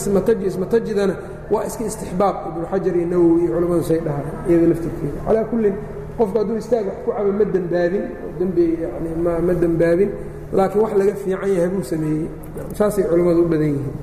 ismatajidana 0.47 1.15
waa 1.53 1.65
iska 1.69 1.83
istixbaab. 1.89 2.35
Ibnu 2.49 2.65
xajar 2.71 2.93
iyo 2.97 3.07
nawowi 3.11 3.39
iyo 3.43 3.51
culamadu 3.57 3.83
say 3.89 3.99
dhahaan 4.05 4.27
iyada 4.49 4.65
laftirkeeda. 4.71 5.19
Calaa 5.25 5.45
kullin 5.51 5.75
qofku 6.17 6.35
hadduu 6.39 6.57
istaag 6.61 6.85
wax 6.89 6.97
ku 7.05 7.09
cabo 7.11 7.31
ma 7.39 7.45
dembaabin 7.55 8.05
dembi 8.39 8.65
yani 8.83 9.09
ma 9.23 9.53
dembaabin 9.61 10.09
laakiin 10.53 10.81
wax 10.83 10.91
laga 10.99 11.13
fiican 11.21 11.49
yahay 11.55 11.69
buu 11.73 11.83
sameeyey. 11.91 12.27
Saasay 12.77 13.03
culammadu 13.09 13.41
u 13.41 13.49
badan 13.51 13.69
yihiin. 13.73 13.95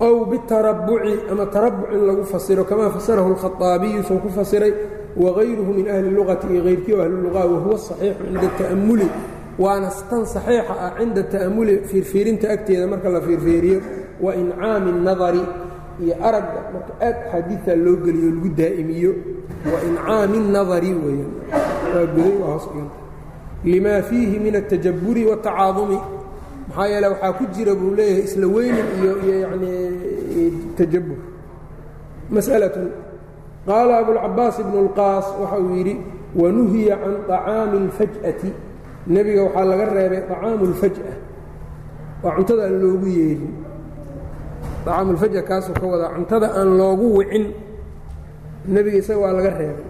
Ow 0.00 0.24
bitarabuci 0.24 1.28
ama 1.30 1.44
tarabuc 1.52 1.92
in 1.92 2.00
lagu 2.08 2.24
fasiro 2.24 2.64
kamaa 2.64 2.88
fasarahu 2.96 3.36
اlkhaطaabiyu 3.36 4.00
soo 4.08 4.16
ku 4.16 4.28
fasiray 4.32 4.72
wagayruhu 5.16 5.72
min 5.74 5.88
ahli 5.88 6.10
luqati 6.10 6.46
iyo 6.52 6.62
ayrkii 6.64 6.92
o 6.94 7.02
ahluluqa 7.02 7.44
wahuwa 7.46 7.78
saxiixu 7.78 8.24
cinda 8.24 8.48
ta'amuli 8.58 9.08
waana 9.58 9.90
tan 10.10 10.24
saxiixa 10.26 10.74
ah 10.86 10.92
cinda 10.98 11.22
ta'amuli 11.22 11.74
fiirfiirinta 11.90 12.50
agteeda 12.50 12.86
marka 12.86 13.08
la 13.08 13.20
fiirfiiriyo 13.20 13.80
wa 14.20 14.34
incaami 14.34 14.90
اnadari 14.90 15.42
iyo 16.04 16.14
aragga 16.22 16.60
marka 16.74 16.92
aad 17.00 17.16
axaadiidta 17.26 17.76
loo 17.76 17.96
geliyo 18.04 18.30
lagu 18.30 18.48
daa'imiyo 18.60 19.12
wa 19.72 19.78
incaami 19.88 20.36
اnadari 20.38 20.90
weyaan 21.04 22.90
limaa 23.64 24.02
fiihi 24.02 24.38
min 24.38 24.56
atajaburi 24.56 25.24
watacaadumi 25.26 25.98
maxaa 26.68 26.86
yeele 26.86 27.06
waxaa 27.06 27.32
ku 27.32 27.44
jira 27.54 27.74
buu 27.74 27.94
leeyahay 27.94 28.24
isla 28.24 28.46
weynin 28.46 28.86
iyo 29.02 29.12
yani 29.42 29.72
tajabur 30.76 31.18
masalatun 32.30 32.90
qaala 33.67 33.93
abulcabaas 34.01 34.55
ibnu 34.63 34.77
اlqaas 34.85 35.25
waxa 35.41 35.57
uu 35.65 35.73
yidhi 35.79 35.95
wanuhiya 36.41 36.95
can 37.03 37.13
طacaami 37.29 37.75
اlfaj'ati 37.85 38.49
nebiga 39.13 39.41
waxaa 39.47 39.65
laga 39.71 39.85
reebay 39.97 40.21
طacaamu 40.31 40.63
اlfaj'a 40.69 41.13
waa 42.23 42.33
cuntada 42.37 42.61
aan 42.67 42.75
loogu 42.83 43.07
yeerin 43.17 43.53
طacaamu 44.85 45.09
اlfaj'a 45.15 45.41
kaasuu 45.49 45.73
ka 45.81 45.85
wadaa 45.93 46.11
cuntada 46.17 46.47
aan 46.59 46.69
loogu 46.79 47.07
wicin 47.17 47.45
nebiga 48.73 48.97
isaga 49.01 49.19
waa 49.25 49.33
laga 49.37 49.51
reebay 49.59 49.85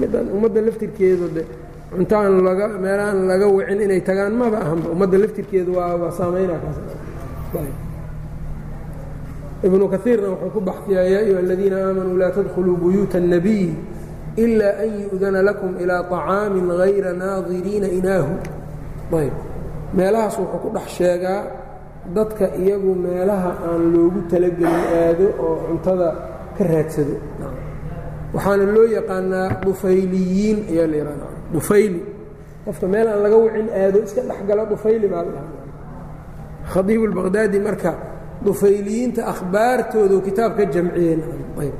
middan 0.00 0.26
ummadda 0.36 0.60
laftirkeedu 0.66 1.26
de 1.36 1.42
cunto 1.92 2.14
aan 2.22 2.34
laga 2.48 2.66
meelahaan 2.84 3.18
laga 3.30 3.46
wicin 3.56 3.78
inay 3.86 4.00
tagaan 4.08 4.34
maba 4.40 4.58
ahanba 4.64 4.86
ummadda 4.94 5.16
laftirkeedu 5.22 5.70
waa 5.78 5.94
waa 6.02 6.12
saamaynaa 6.18 6.60
kaas 6.64 6.78
ibnu 9.66 9.84
kaiirna 9.92 10.28
wuxuu 10.32 10.50
ku 10.54 10.60
baxfiyaa 10.68 11.06
yaa 11.12 11.20
ayuha 11.26 11.40
aladiina 11.44 11.76
aamanuu 11.86 12.16
laa 12.22 12.30
tadkhuluu 12.36 12.76
buyuuta 12.82 13.18
الnabiy 13.22 13.68
إila 14.44 14.68
an 14.84 14.90
yu'dana 15.04 15.40
lakum 15.48 15.70
ilىa 15.82 16.00
طacaamin 16.12 16.66
غayra 16.80 17.10
naadiriina 17.22 17.88
inaahu 17.98 18.32
ayb 19.20 19.34
meelahaas 19.96 20.36
wuxuu 20.40 20.60
ku 20.64 20.68
dhex 20.76 20.88
sheegaa 20.98 21.40
dadka 22.16 22.44
iyagu 22.62 22.90
meelaha 23.04 23.50
aan 23.68 23.82
loogu 23.94 24.20
talagelin 24.30 24.76
aado 24.98 25.26
oo 25.46 25.54
cuntada 25.68 26.08
ka 26.56 26.62
raadsado 26.70 27.16
waxaana 28.34 28.64
loo 28.76 28.86
yaqaanaa 28.98 29.48
dufayliyiin 29.66 30.58
ayaa 30.72 30.86
la 30.92 30.96
yihahda 31.00 31.26
dufayli 31.54 32.00
qofka 32.64 32.86
meel 32.92 33.06
aan 33.12 33.20
laga 33.24 33.36
wicin 33.44 33.68
aado 33.80 33.98
iska 34.06 34.20
dhexgalo 34.28 34.62
dufayli 34.72 35.06
baa 35.12 35.22
la 35.26 35.30
dhahaa 35.36 35.54
khadiibu 36.72 37.04
اlbaqhdaadi 37.10 37.58
marka 37.66 37.90
dufayliyiinta 38.44 39.20
akhbaartoodu 39.32 40.16
kitaab 40.26 40.52
ka 40.58 40.64
jamciyeen 40.74 41.20
ayb 41.62 41.74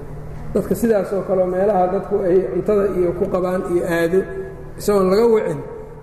dadka 0.54 0.74
sidaas 0.80 1.10
oo 1.16 1.22
kaleo 1.28 1.46
meelaha 1.54 1.84
dadku 1.94 2.14
ay 2.28 2.38
cuntada 2.52 2.84
iyo 2.98 3.10
ku 3.18 3.24
qabaan 3.34 3.62
iyo 3.72 3.82
aado 3.96 4.20
isagoon 4.80 5.06
laga 5.12 5.24
wicin 5.34 5.60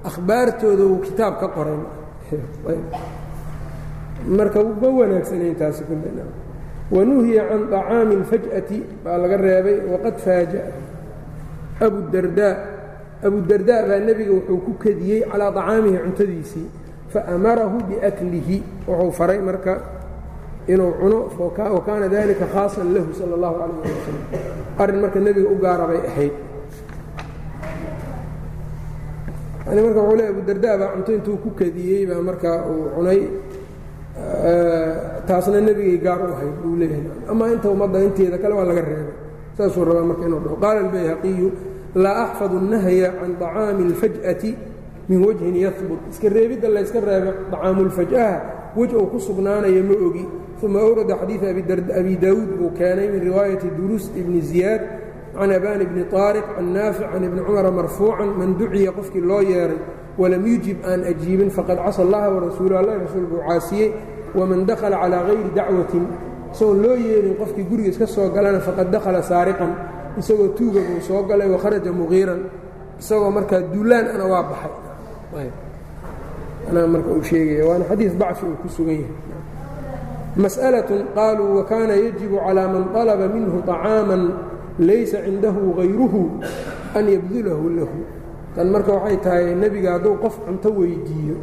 akhbaartooda 0.09 0.83
uu 0.91 0.99
kitaab 1.07 1.33
ka 1.41 1.47
qoran 1.55 1.81
marka 4.37 4.59
ma 4.63 4.87
wanaagsanayn 4.99 5.55
taasi 5.59 5.83
kullina 5.89 6.23
wanuhiya 6.91 7.43
can 7.49 7.61
طacaami 7.73 8.13
اlfaj'ati 8.21 8.77
baa 9.03 9.17
laga 9.23 9.37
reebay 9.45 9.77
waqad 9.91 10.15
faaja'a 10.25 10.71
abudardaa 11.85 12.53
abudardaa 13.27 13.81
baa 13.89 13.99
nebiga 14.07 14.31
wuxuu 14.37 14.59
ku 14.65 14.71
kediyey 14.83 15.21
calaa 15.31 15.51
طacaamihi 15.57 15.97
cuntadiisii 16.05 16.67
faamarahu 17.13 17.77
biaklihi 17.89 18.57
wuxuu 18.87 19.11
faray 19.19 19.39
marka 19.47 19.73
inuu 20.67 20.91
cuno 21.01 21.19
wa 21.75 21.81
kaana 21.87 22.07
dalika 22.07 22.45
khaasan 22.53 22.87
lahu 22.95 23.09
sala 23.19 23.33
اllahu 23.37 23.55
calayh 23.59 23.77
ali 23.83 23.91
wasalam 23.99 24.23
arrin 24.81 24.99
marka 25.03 25.19
nebiga 25.19 25.49
u 25.49 25.57
gaara 25.63 25.85
bay 25.91 26.01
ahayd 26.11 26.33
yani 29.67 29.81
marka 29.81 29.99
wuxuu 30.01 30.17
le 30.19 30.23
abudardaa 30.31 30.75
baa 30.81 30.89
cunto 30.95 31.11
intuu 31.17 31.37
ku 31.43 31.49
kadiyey 31.59 32.05
baa 32.09 32.21
markaa 32.29 32.57
uu 32.71 32.85
cunay 32.95 33.19
taasna 35.27 35.59
nebigay 35.61 35.97
gaar 36.05 36.19
u 36.21 36.33
ahayd 36.35 36.55
buu 36.63 36.75
leeyahay 36.79 37.05
amaa 37.31 37.49
inta 37.55 37.67
ummadda 37.73 37.99
inteeda 38.07 38.37
kale 38.37 38.53
waa 38.55 38.67
laga 38.69 38.81
reebay 38.87 39.15
saasuu 39.57 39.83
rabaa 39.87 40.05
marka 40.09 40.23
inuu 40.27 40.39
dhaho 40.45 40.55
qaala 40.63 40.79
albayhaqiyu 40.85 41.47
laa 42.03 42.15
axfadu 42.25 42.55
الnahya 42.61 43.09
can 43.19 43.31
طacaami 43.41 43.83
اlfaj'ati 43.89 44.51
min 45.09 45.19
wajhin 45.25 45.55
yahbut 45.65 46.01
iska 46.11 46.27
reebidda 46.29 46.67
layska 46.75 46.99
reebo 46.99 47.31
طacaamulfaj'aha 47.51 48.35
wej 48.79 48.91
uu 48.99 49.07
ku 49.11 49.17
sugnaanayo 49.19 49.81
ma 49.89 49.95
ogi 50.07 50.25
uma 50.62 50.80
awrada 50.80 51.14
xadiida 51.20 51.46
abi 52.00 52.16
daawuud 52.16 52.50
buu 52.58 52.70
keenay 52.78 53.08
min 53.12 53.20
riwaayati 53.28 53.68
duruus 53.78 54.10
ibni 54.20 54.40
ziyaad 54.40 54.82
can 55.38 55.50
abaan 55.52 55.80
ibni 55.86 56.02
aariq 56.12 56.46
can 56.56 56.66
naafic 56.74 57.06
can 57.12 57.22
ibni 57.24 57.40
cumara 57.46 57.70
marfuucan 57.70 58.30
man 58.38 58.50
duciya 58.58 58.92
qofkii 58.98 59.20
loo 59.30 59.40
yeeray 59.42 59.78
walam 60.18 60.42
yujib 60.46 60.78
aan 60.90 61.00
ajiibin 61.10 61.50
faqad 61.50 61.78
casa 61.84 62.02
allaha 62.02 62.28
warasuul 62.34 62.72
allah 62.80 62.94
rasuul 63.06 63.26
buu 63.30 63.40
caasiyey 63.48 63.88
waman 64.34 64.66
dakhala 64.66 64.96
calaa 65.02 65.22
hayri 65.28 65.50
dacwatin 65.54 66.04
isagoon 66.52 66.78
loo 66.82 66.96
yeerin 66.96 67.34
qofkii 67.40 67.64
gurigiis 67.70 67.98
ka 67.98 68.06
soo 68.06 68.28
galana 68.34 68.60
faqad 68.60 68.90
dakhala 68.90 69.22
saariqan 69.22 69.70
isagoo 70.18 70.48
tuuga 70.58 70.80
buu 70.88 71.00
soo 71.08 71.22
galay 71.22 71.48
wakharaja 71.54 71.92
muqiiran 71.92 72.40
isagoo 73.00 73.30
markaa 73.30 73.60
duulaan 73.72 74.06
ana 74.14 74.24
waa 74.32 74.42
baxay 74.50 75.50
marka 76.92 77.08
uu 77.16 77.22
sheegaya 77.22 77.64
waana 77.68 77.84
xadiis 77.90 78.14
dacfi 78.20 78.44
uu 78.46 78.56
ku 78.62 78.68
sugan 78.68 78.94
yahay 79.00 79.14
masأlaة 80.37 80.89
qaaluu 81.15 81.61
wakaana 81.61 81.93
yajibu 81.93 82.37
calىa 82.41 82.65
man 82.73 82.83
طalaba 82.95 83.25
minhu 83.29 83.61
طacaaman 83.69 84.21
laysa 84.79 85.21
cindahu 85.25 85.77
غayruhu 85.77 86.21
an 86.97 87.05
yabdulahu 87.05 87.65
lahu 87.77 87.99
tan 88.55 88.67
marka 88.73 88.91
waxay 88.97 89.17
tahay 89.25 89.53
nebiga 89.53 89.89
hadduu 90.01 90.17
qof 90.23 90.35
cunto 90.45 90.69
weydiiyo 90.79 91.37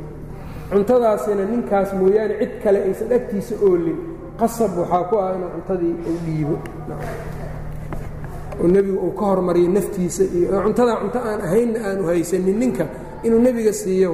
cuntadaasina 0.71 1.43
ninkaas 1.53 1.91
mooyaane 1.95 2.35
cid 2.43 2.53
kale 2.63 2.79
aysan 2.87 3.11
agtiisa 3.19 3.55
oolin 3.63 3.99
qasab 4.41 4.73
waxaa 4.83 5.05
ku 5.11 5.15
ah 5.23 5.31
inuu 5.39 5.51
cuntadii 5.55 5.95
uu 6.11 6.19
dhiibo 6.27 6.57
oo 8.61 8.67
nebigu 8.75 8.99
uu 9.07 9.13
ka 9.19 9.25
hormariyo 9.31 9.69
naftiisa 9.77 10.25
iyo 10.37 10.49
cuntadaa 10.67 10.97
cunto 11.03 11.19
aan 11.29 11.41
ahaynna 11.47 11.79
aanu 11.89 12.03
haysanin 12.11 12.59
ninka 12.63 12.85
inuu 13.27 13.39
nebiga 13.47 13.73
siiyo 13.73 14.13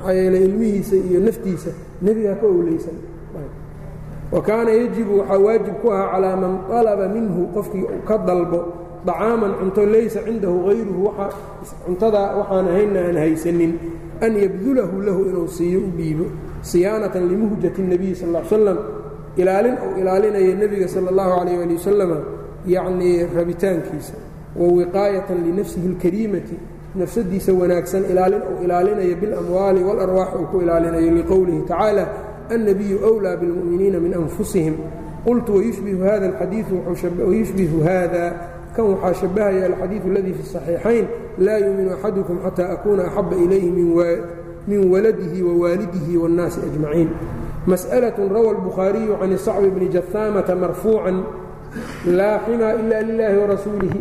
maxaa 0.00 0.12
yeele 0.18 0.38
ilmihiisa 0.48 0.96
iyo 1.08 1.20
naftiisa 1.20 1.70
nebigaa 2.02 2.34
ka 2.40 2.46
owleysan 2.46 2.96
wa 4.34 4.40
kaana 4.42 4.70
yajibu 4.70 5.12
waxaa 5.20 5.38
waajib 5.46 5.74
ku 5.82 5.86
ahaa 5.92 6.08
calaa 6.12 6.36
man 6.42 6.52
طalaba 6.70 7.06
minhu 7.16 7.40
qofkii 7.54 7.84
ka 8.08 8.16
dalbo 8.28 8.60
طacaaman 9.06 9.52
cunto 9.60 9.82
laysa 9.94 10.20
cindahu 10.26 10.58
hayruhu 10.68 11.04
cuntadaa 11.86 12.28
waxaan 12.38 12.66
ahaynna 12.72 13.00
aan 13.08 13.16
haysanin 13.24 13.72
an 14.24 14.32
yabdulahu 14.44 14.96
lahu 15.06 15.20
inuu 15.30 15.48
siiyo 15.56 15.80
u 15.86 15.90
dhiibo 15.98 16.26
siyaanatan 16.70 17.24
limuhjati 17.30 17.78
الnabiyi 17.84 18.14
sal 18.20 18.34
ا 18.36 18.40
l 18.42 18.46
slam 18.52 18.78
ilaalin 19.40 19.76
uu 19.86 19.92
ilaalinayo 20.00 20.52
nebiga 20.62 20.86
salى 20.94 21.08
اllahu 21.12 21.32
عalيh 21.40 21.56
ali 21.64 21.74
wasalama 21.78 22.18
yacnii 22.74 23.16
rabitaankiisa 23.36 24.14
wa 24.60 24.66
wiqaayatan 24.78 25.38
linafsihi 25.46 25.86
اlkariimati 25.92 26.56
nafsadiisa 27.00 27.50
wanaagsan 27.60 28.02
ilaalin 28.12 28.42
uu 28.50 28.58
ilaalinayo 28.64 29.14
biاlamwaali 29.20 29.80
wاlarwaax 29.88 30.30
uu 30.40 30.46
ku 30.50 30.56
ilaalinayo 30.64 31.10
liqowlihi 31.18 31.60
tacaala 31.70 32.04
النبي 32.52 32.98
أولى 33.04 33.36
بالمؤمiنiiنa 33.36 33.98
min 33.98 34.12
أنfusihim 34.14 34.74
qultu 35.24 35.52
ويشبه 35.56 35.96
hada 36.04 36.26
الxadiiث 36.32 36.66
ويشبه 37.28 37.72
hada 37.88 38.24
kan 38.76 38.84
waxaa 38.84 39.12
شhabahaya 39.24 39.66
الxadيiث 39.72 40.02
اladي 40.06 40.32
في 40.36 40.40
الصaحيiحayn 40.46 41.04
laa 41.38 41.58
yuؤminu 41.58 41.90
أxadكم 41.96 42.36
xatى 42.44 42.62
أkuna 42.74 43.02
أxaba 43.08 43.34
إilayhi 43.36 43.70
min 44.68 44.80
waladihi 44.92 45.42
wawaalidihi 45.42 46.16
wاnnaasi 46.16 46.60
ajmaciin 46.68 47.08
masأlaة 47.66 48.18
rawa 48.34 48.50
الbukhaariyu 48.56 49.16
can 49.20 49.32
الsacb 49.32 49.64
bni 49.74 49.88
jahaamata 49.88 50.56
marfuucan 50.56 51.16
laa 52.06 52.38
ximaa 52.44 52.72
ila 52.80 53.02
lilaahi 53.08 53.36
warasuulihi 53.38 54.00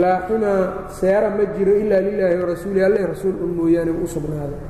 laa 0.00 0.18
ximaa 0.28 0.62
seera 1.00 1.30
ma 1.30 1.44
jiro 1.56 1.72
ila 1.76 2.00
lilaahi 2.00 2.36
warasuulihi 2.40 2.84
alle 2.84 3.06
rasuul 3.06 3.36
un 3.44 3.50
mooyaane 3.58 3.90
u 3.90 4.06
sugnaaday 4.06 4.60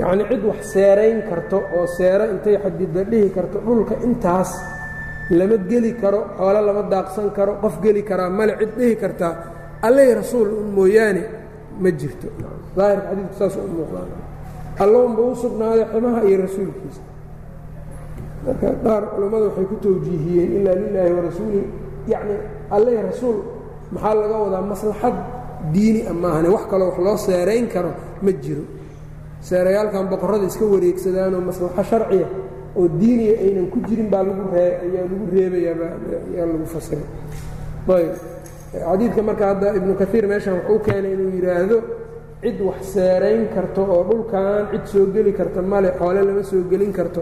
yacnii 0.00 0.26
cid 0.30 0.42
wax 0.50 0.60
seerayn 0.74 1.18
karto 1.30 1.58
oo 1.76 1.86
seero 1.96 2.24
intay 2.32 2.56
xadidda 2.64 3.02
dhihi 3.10 3.28
karto 3.36 3.58
dhulka 3.66 3.94
intaas 4.06 4.50
lama 5.38 5.56
geli 5.70 5.92
karo 6.02 6.20
xoolo 6.38 6.60
lama 6.68 6.82
daaqsan 6.92 7.26
karo 7.36 7.52
qof 7.62 7.74
geli 7.84 8.02
karaa 8.10 8.30
male 8.38 8.52
cid 8.60 8.72
dhihi 8.78 8.94
kartaa 9.02 9.32
alleh 9.86 10.06
rasuul 10.20 10.48
un 10.60 10.68
mooyaane 10.76 11.22
ma 11.82 11.90
jirto. 12.00 12.28
Daahirka 12.76 13.06
xadiidku 13.10 13.34
saas 13.40 13.54
u 13.56 13.68
muuqdaan 13.76 14.10
allounba 14.82 15.20
u 15.30 15.34
sugnaaday 15.42 15.84
ximaha 15.92 16.20
iyo 16.28 16.36
rasuulkiisa. 16.46 17.02
Marka 18.44 18.68
qaar 18.84 19.02
culammada 19.14 19.44
waxay 19.48 19.66
ku 19.70 19.76
tawjiihiyeen 19.84 20.50
ilaa 20.58 20.76
lilaahi 20.82 21.12
warasuulihi 21.18 21.64
yacnii 22.12 22.38
alleh 22.76 22.94
rasuul 23.10 23.38
maxaa 23.94 24.14
laga 24.20 24.36
wadaa 24.44 24.62
maslaxad 24.72 25.16
diini 25.74 26.00
a 26.10 26.12
maahane? 26.22 26.48
Wax 26.54 26.64
kaloo 26.70 26.88
wax 26.90 26.98
loo 27.06 27.16
seerayn 27.26 27.66
karo 27.74 27.90
ma 28.24 28.30
jiro 28.44 28.64
seerayaalkan 29.48 30.04
boqorrada 30.12 30.46
iska 30.50 30.64
wareegsadaanoo 30.74 31.40
maslaxo 31.50 31.82
sharciya 31.90 32.26
oo 32.78 32.86
diiniya 33.00 33.34
aynan 33.44 33.66
ku 33.72 33.78
jirin 33.88 34.08
baa 34.12 34.22
lagu 34.28 34.42
ayaa 34.56 35.04
lagu 35.10 35.24
reebayaaayaa 35.34 36.46
lagu 36.52 36.66
fasiray 36.74 37.06
xadiidka 38.72 39.20
marka 39.28 39.44
hadda 39.50 39.68
ibnu 39.78 39.92
kaiir 40.00 40.24
meeshan 40.32 40.54
wuxuu 40.58 40.78
keenay 40.86 41.12
inuu 41.16 41.30
yidhaahdo 41.36 41.76
cid 42.42 42.58
wax 42.68 42.80
seerayn 42.94 43.42
karto 43.54 43.82
oo 43.94 44.02
dhulkan 44.08 44.62
cid 44.72 44.84
soo 44.92 45.04
geli 45.14 45.32
karta 45.38 45.60
male 45.72 45.88
xoole 45.98 46.20
lama 46.28 46.42
soo 46.50 46.62
gelin 46.70 46.92
karto 46.98 47.20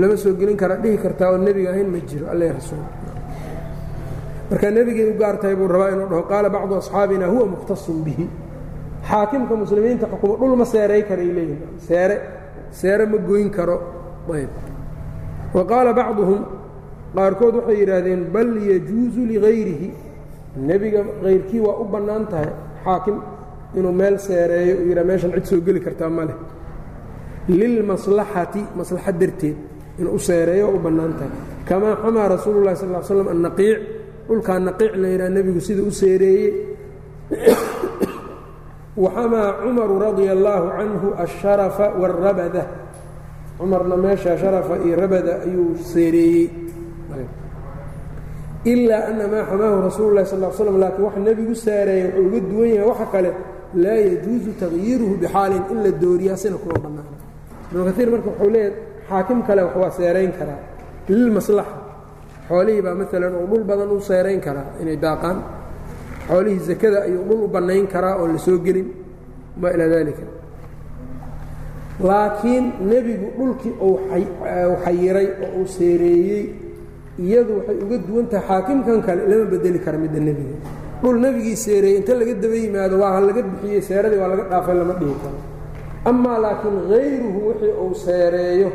lama 0.00 0.16
soo 0.16 0.34
gelin 0.40 0.56
kara 0.62 0.76
dhihi 0.82 0.96
kartaa 1.04 1.28
oo 1.32 1.38
nebiga 1.46 1.70
ahayn 1.70 1.88
ma 1.94 1.98
jiro. 2.08 2.26
Alle 2.32 2.46
rasuul. 2.52 2.82
Marka 4.50 4.70
nebigay 4.70 5.06
u 5.12 5.14
gaar 5.20 5.36
buu 5.58 5.68
rabaa 5.74 5.90
inuu 5.94 6.08
dhaho 6.12 6.22
qaala 6.32 6.48
bacdu 6.56 6.74
asxaabina 6.82 7.26
huwa 7.32 7.44
mukhtasun 7.54 7.98
bihi 8.06 8.24
xaakimka 9.08 9.54
muslimiinta 9.62 10.06
xukumo 10.12 10.34
dhul 10.40 10.54
ma 10.60 10.64
seeray 10.64 11.02
karay 11.08 11.30
leeyihiin 11.36 11.78
seere 11.88 12.16
seere 12.80 13.04
ma 13.12 13.18
goyn 13.28 13.48
karo. 13.56 13.76
Ayb. 14.34 14.52
Wa 15.56 15.62
qaala 15.70 15.90
bacduhum 15.98 16.40
qaarkood 17.16 17.54
waxay 17.58 17.76
yidhaahdeen 17.80 18.22
bal 18.34 18.50
yajuusu 18.70 19.20
ligayrihi 19.30 19.88
nebiga 20.68 21.00
kayrkii 21.22 21.60
waa 21.66 21.76
u 21.82 21.84
bannaan 21.92 22.24
tahay 22.32 22.50
xaakim 22.84 23.16
inuu 23.78 23.92
meel 24.00 24.16
seereeyo 24.26 24.74
uu 24.80 24.86
yidhaha 24.90 25.06
meeshan 25.10 25.30
cid 25.36 25.44
soo 25.50 25.60
geli 25.66 25.80
kartaa 25.86 26.10
ma 26.16 26.22
leh. 26.28 26.36
Lilmaslaxati 27.58 28.62
maslaxa 28.78 29.12
darteed 29.20 29.56
inuu 30.00 30.14
u 30.14 30.18
seereeyo 30.28 30.66
u 30.76 30.78
bannaan 30.84 31.12
tahay. 31.18 31.32
Kamaa 31.68 31.94
xamaa 32.02 32.28
rasuulu 32.34 32.58
llahi 32.64 32.76
sal 32.80 32.90
l 32.94 33.04
slam 33.08 33.28
annaqiic 33.34 33.78
dhulkaa 34.28 34.58
naqiic 34.68 34.92
la 35.02 35.08
yidhaha 35.12 35.30
nebigu 35.36 35.60
sida 35.66 35.82
u 35.82 35.90
seereeyey 36.00 36.50
waxamaa 38.96 39.48
cumaru 39.62 39.94
radia 40.06 40.32
allaahu 40.36 40.66
canhu 40.78 41.08
asharafa 41.24 41.86
wاlrabada 42.00 42.62
cumarna 43.58 43.96
meesha 43.96 44.38
sharafa 44.38 44.74
iyo 44.86 44.94
rabada 45.02 45.32
ayuu 45.46 45.74
seereeyey 45.92 46.46
ilaa 48.72 49.04
ana 49.10 49.24
maa 49.32 49.44
xamaahu 49.50 49.78
rasuulu 49.86 50.14
lahi 50.16 50.26
sal 50.26 50.44
slam 50.58 50.76
laakiin 50.82 51.04
wax 51.06 51.14
nebigu 51.26 51.54
saareeyey 51.54 52.06
wuxuu 52.16 52.26
uga 52.28 52.40
duwan 52.50 52.68
yahay 52.74 52.88
waxa 52.90 53.06
kale 53.14 53.30
laa 53.84 53.98
yajuusu 54.08 54.50
takyiiruhu 54.62 55.14
bixaalin 55.22 55.62
in 55.72 55.78
la 55.84 55.90
dooriyaa 56.02 56.36
sina 56.42 56.56
kuma 56.62 56.78
bannaana 56.84 57.16
ibnu 57.70 57.82
kaiir 57.96 58.08
marka 58.14 58.28
wuxuu 58.30 58.50
leeyahay 58.54 58.72
xaakim 59.10 59.38
kale 59.48 59.62
wax 59.82 59.92
seerayn 60.00 60.32
karaa 60.38 60.60
lilmaslaxa 61.08 61.76
xoolihii 62.48 62.82
baa 62.86 62.94
maalan 63.00 63.34
uu 63.40 63.46
dhul 63.50 63.64
badan 63.70 63.90
u 63.90 64.00
seerayn 64.10 64.40
karaa 64.46 64.68
inay 64.82 64.96
daaqaan 65.04 65.36
xoolihii 66.28 66.62
zakada 66.68 66.98
ayuu 67.06 67.24
dhul 67.28 67.42
u 67.44 67.48
bannayn 67.54 67.86
karaa 67.86 68.16
oo 68.20 68.26
la 68.32 68.38
soo 68.38 68.58
gelin 68.66 68.88
ma 69.60 69.68
ilaa 69.74 69.88
daalika. 69.92 70.24
Laakiin 72.00 72.64
nebigu 72.90 73.28
dhulkii 73.38 73.74
uu 73.80 73.96
xayiray 74.84 75.28
oo 75.44 75.60
uu 75.60 75.66
seereeyey 75.76 76.44
iyadu 77.24 77.52
waxay 77.58 77.76
uga 77.84 77.96
duwan 78.06 78.26
tahay 78.32 78.46
xaakimkan 78.48 78.98
kale 79.06 79.22
lama 79.30 79.44
bedeli 79.52 79.78
kara 79.84 79.98
midda 79.98 80.20
nebiga. 80.28 80.56
Dhul 81.02 81.16
nebigii 81.24 81.56
seereeyey 81.56 81.98
inta 82.00 82.12
laga 82.18 82.34
daba 82.42 82.56
yimaado 82.62 82.96
waa 83.02 83.20
laga 83.26 83.42
bixiyey 83.48 83.82
seeradii 83.88 84.18
waa 84.22 84.30
laga 84.32 84.44
dhaafay 84.50 84.74
lama 84.80 84.94
dhihi 85.00 85.14
karo. 85.22 85.38
Amaa 86.10 86.38
laakiin 86.44 86.76
hayruhu 86.90 87.38
wixii 87.48 87.74
uu 87.84 87.94
seereeyo 88.06 88.70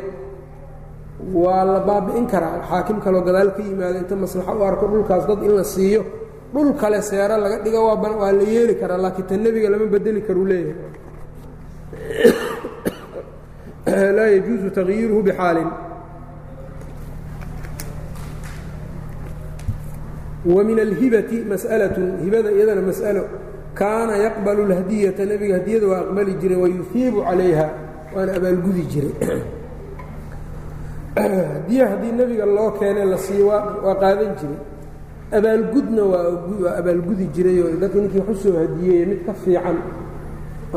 waa 1.42 1.64
la 1.64 1.78
baabi'in 1.88 2.26
karaa. 2.32 2.56
Xaakim 2.70 2.98
kaloo 3.04 3.20
gadaal 3.28 3.50
ka 3.56 3.62
yimaado 3.68 3.98
inta 4.02 4.14
maslaxo 4.16 4.52
u 4.60 4.62
arko 4.64 4.84
dhulkaas 4.92 5.24
dad 5.28 5.40
in 5.44 5.52
la 5.60 5.64
siiyo 5.64 6.02
dhul 6.52 6.74
kale 6.74 7.02
seero 7.02 7.36
laga 7.38 7.62
dhigo 7.62 7.86
waa 7.86 8.32
la 8.32 8.42
yeeli 8.42 8.74
karaa 8.74 8.98
laakiin 8.98 9.26
ta 9.26 9.36
nebiga 9.36 9.70
lama 9.70 9.86
bedeli 9.86 10.22
karuu 10.22 10.46
leeyahay. 10.46 10.74
laa 14.16 14.28
yajuusu 14.34 14.70
takyiiruhu 14.70 15.22
bixaalin. 15.22 15.70
Wa 20.44 20.64
min 20.64 20.78
alhibati 20.80 21.44
mas'alatun 21.52 22.18
hibada 22.24 22.50
iyadana 22.50 22.82
mas'alo. 22.82 23.24
Kaana 23.74 24.16
yaqbalu 24.16 24.66
اlhadiyata 24.66 25.26
nebiga 25.26 25.54
hadiyada 25.62 25.86
waa 25.86 26.00
aqbali 26.00 26.34
jiray 26.42 26.58
wayuhiibu 26.58 27.22
calayha 27.22 27.66
waana 28.16 28.34
abaalgudi 28.34 28.82
jiray. 28.90 29.14
Hadiya 31.20 31.88
haddii 31.88 32.12
nebiga 32.12 32.46
loo 32.46 32.70
keenay 32.78 33.04
la 33.04 33.18
siiyo 33.18 33.46
waa 33.46 33.94
qaadan 34.02 34.34
jiray 34.40 34.69
abaalgudna 35.37 36.03
waa 36.11 36.71
abaalgudi 36.79 37.25
jirayoo 37.35 37.69
dadka 37.81 37.97
ninkii 38.01 38.19
waxu 38.23 38.35
soo 38.43 38.55
hadiyeeye 38.61 39.05
mid 39.11 39.19
ka 39.27 39.33
fiican 39.33 39.77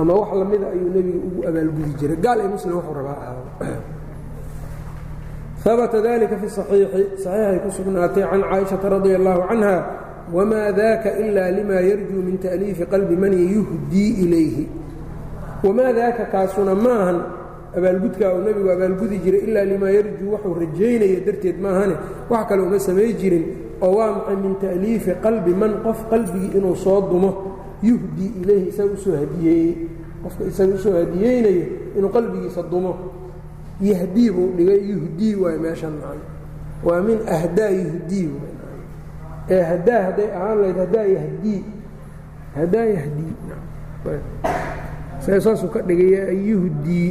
ama 0.01 0.13
wax 0.21 0.29
lamida 0.41 0.67
ayuu 0.75 0.91
nebiga 0.97 1.19
ugu 1.29 1.41
abaalgudi 1.51 1.91
jiray 2.01 2.17
gaal 2.25 2.39
ee 2.45 2.49
muslim 2.55 2.73
wuxuu 2.79 2.95
rabaa 3.01 3.17
ahaado 3.23 3.43
habata 5.65 5.99
dalika 6.07 6.37
fi 6.43 6.47
صaxiixi 6.57 7.03
صaxiixay 7.25 7.59
ku 7.65 7.69
sugnaatay 7.77 8.25
can 8.31 8.43
caaishaةa 8.51 8.89
radia 8.95 9.17
اllahu 9.21 9.41
canha 9.51 9.75
wma 10.37 10.63
daka 10.81 11.11
ila 11.25 11.45
lima 11.59 11.77
yarjuu 11.91 12.21
min 12.29 12.37
ta'liifi 12.45 12.85
qalbi 12.93 13.17
man 13.23 13.33
yuhdii 13.55 14.11
ilayhi 14.25 14.65
wamaa 15.65 15.93
daaka 15.99 16.25
kaasuna 16.33 16.75
ma 16.85 16.93
ahan 17.03 17.19
abaalgudkaa 17.79 18.31
uu 18.37 18.43
nebigu 18.47 18.69
abaalgudi 18.77 19.17
jiray 19.25 19.41
ilaa 19.49 19.65
limaa 19.73 19.91
yarjuu 19.99 20.29
waxuu 20.35 20.55
rajaynaya 20.63 21.21
darteed 21.27 21.57
maahane 21.65 21.95
wax 22.31 22.43
kale 22.49 22.63
uma 22.63 22.79
samay 22.87 23.11
jirin 23.21 23.45
oo 23.84 23.92
waa 23.98 24.12
maxay 24.16 24.36
min 24.44 24.54
ta'liifi 24.64 25.12
qalbi 25.24 25.52
man 25.62 25.74
qof 25.84 26.00
qalbigii 26.12 26.52
inuu 26.58 26.76
soo 26.76 27.00
dumo 27.12 27.32
yuhdii 27.84 28.32
ilayhi 28.42 28.68
isaga 28.72 28.94
u 28.96 28.98
soo 29.04 29.16
hadiyeeyey 29.22 29.72
qofka 30.24 30.44
isaga 30.52 30.74
u 30.76 30.80
soo 30.84 30.94
hadiyeynayo 31.00 31.66
inuu 31.98 32.10
qalbigiisa 32.16 32.62
dumo 32.72 32.92
yahdii 33.82 34.30
buu 34.32 34.50
dhigay 34.58 34.80
yuhdii 34.92 35.36
waay 35.44 35.58
meeshan 35.60 35.94
man 36.02 36.20
waa 36.88 37.02
min 37.08 37.20
ahdaa 37.36 37.70
yuhdii 37.80 38.30
ee 39.50 39.62
hadaa 39.72 40.02
hadday 40.08 40.30
ahaan 40.38 40.58
lahayd 40.64 40.78
hadaa 40.84 41.06
yahdii 41.18 41.62
hadaa 42.56 42.86
yahdii 42.96 43.34
saasuu 45.26 45.68
ka 45.74 45.80
dhigay 45.88 46.38
yuhdii 46.50 47.10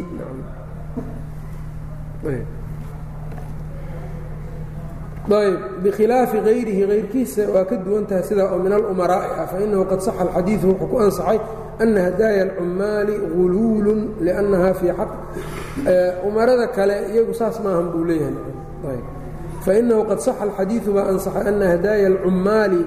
ayb 5.30 5.82
bikhilaafi 5.82 6.38
hayrihi 6.46 6.82
hayrkiisa 6.90 7.42
waa 7.54 7.64
ka 7.70 7.76
duwan 7.84 8.04
tahay 8.08 8.24
sidaa 8.28 8.48
oo 8.52 8.58
min 8.64 8.72
alumaraa'i 8.72 9.30
ah 9.42 9.46
fainahu 9.52 9.84
qad 9.90 10.00
saxa 10.06 10.20
alxadiidu 10.26 10.66
wuxuu 10.74 10.88
ku 10.90 10.96
ansaxay 11.04 11.38
ana 11.82 12.00
hadaaya 12.10 12.42
alcummaali 12.48 13.14
guluulun 13.36 14.00
liannaha 14.24 14.70
fii 14.80 14.92
xaq 14.98 15.10
umarada 16.28 16.66
kale 16.76 16.96
iyagu 17.14 17.32
saas 17.40 17.56
maahan 17.64 17.86
buu 17.94 18.04
leeyahay. 18.08 18.98
Fainahu 19.64 20.02
qad 20.10 20.18
saxa 20.26 20.42
alxadiidu 20.46 20.90
baa 20.96 21.06
ansaxay 21.14 21.44
ana 21.50 21.66
hadaaya 21.74 22.06
alcummaali 22.12 22.80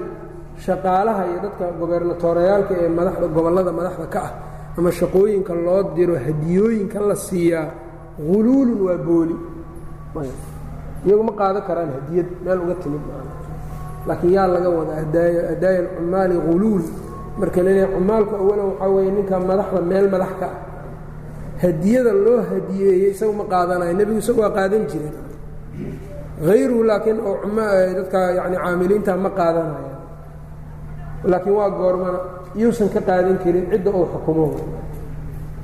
shaqaalaha 0.64 1.22
iyo 1.30 1.38
dadka 1.44 1.64
gobernatorayaalka 1.80 2.72
ee 2.84 2.88
madaxda 2.98 3.26
gobollada 3.36 3.72
madaxda 3.78 4.06
ka 4.14 4.20
ah 4.28 4.32
ama 4.78 4.90
shaqooyinka 4.98 5.52
loo 5.66 5.80
diro 5.96 6.14
hadiyooyinka 6.26 6.98
la 7.08 7.16
siiyaa 7.26 7.66
guluulun 8.28 8.80
waa 8.86 8.98
booli 9.08 9.36
iyagu 11.06 11.22
ma 11.22 11.32
qaadan 11.40 11.62
karaan 11.68 11.90
hadiyad 11.96 12.28
meel 12.44 12.58
uga 12.64 12.74
timid 12.82 13.04
laakiin 14.06 14.32
yaa 14.36 14.48
laga 14.54 14.68
wadaa 14.70 14.96
hadaaya 15.02 15.78
alcummaali 15.84 16.36
guluul. 16.46 16.84
Marka 17.36 17.60
la 17.62 17.70
leeyahay 17.70 17.92
cumaalku 17.94 18.32
awalan 18.40 18.66
waxaa 18.72 18.88
weeye 18.94 19.10
ninka 19.10 19.36
madaxda 19.40 19.80
meel 19.80 20.06
madax 20.08 20.32
ka 20.40 20.46
ah. 20.46 20.56
Hadiyada 21.62 22.12
loo 22.12 22.40
hadiyeeyey 22.50 23.10
isagu 23.12 23.32
ma 23.32 23.44
qaadanayo 23.44 23.92
nebigu 23.98 24.18
isagu 24.24 24.40
waa 24.40 24.56
qaadan 24.56 24.82
jiren 24.90 25.14
hayruhu 26.48 26.82
laakiin 26.84 27.18
oo 27.20 27.36
dadka 27.98 28.18
yani 28.38 28.56
caamiliinta 28.56 29.12
ma 29.16 29.30
qaadanaya 29.38 29.94
laakiin 31.24 31.56
waa 31.60 31.70
goormana 31.70 32.18
iyuusan 32.56 32.88
ka 32.94 33.00
qaadan 33.00 33.36
karin 33.44 33.68
cidda 33.72 33.90
uu 33.92 34.06
xukumo. 34.12 34.46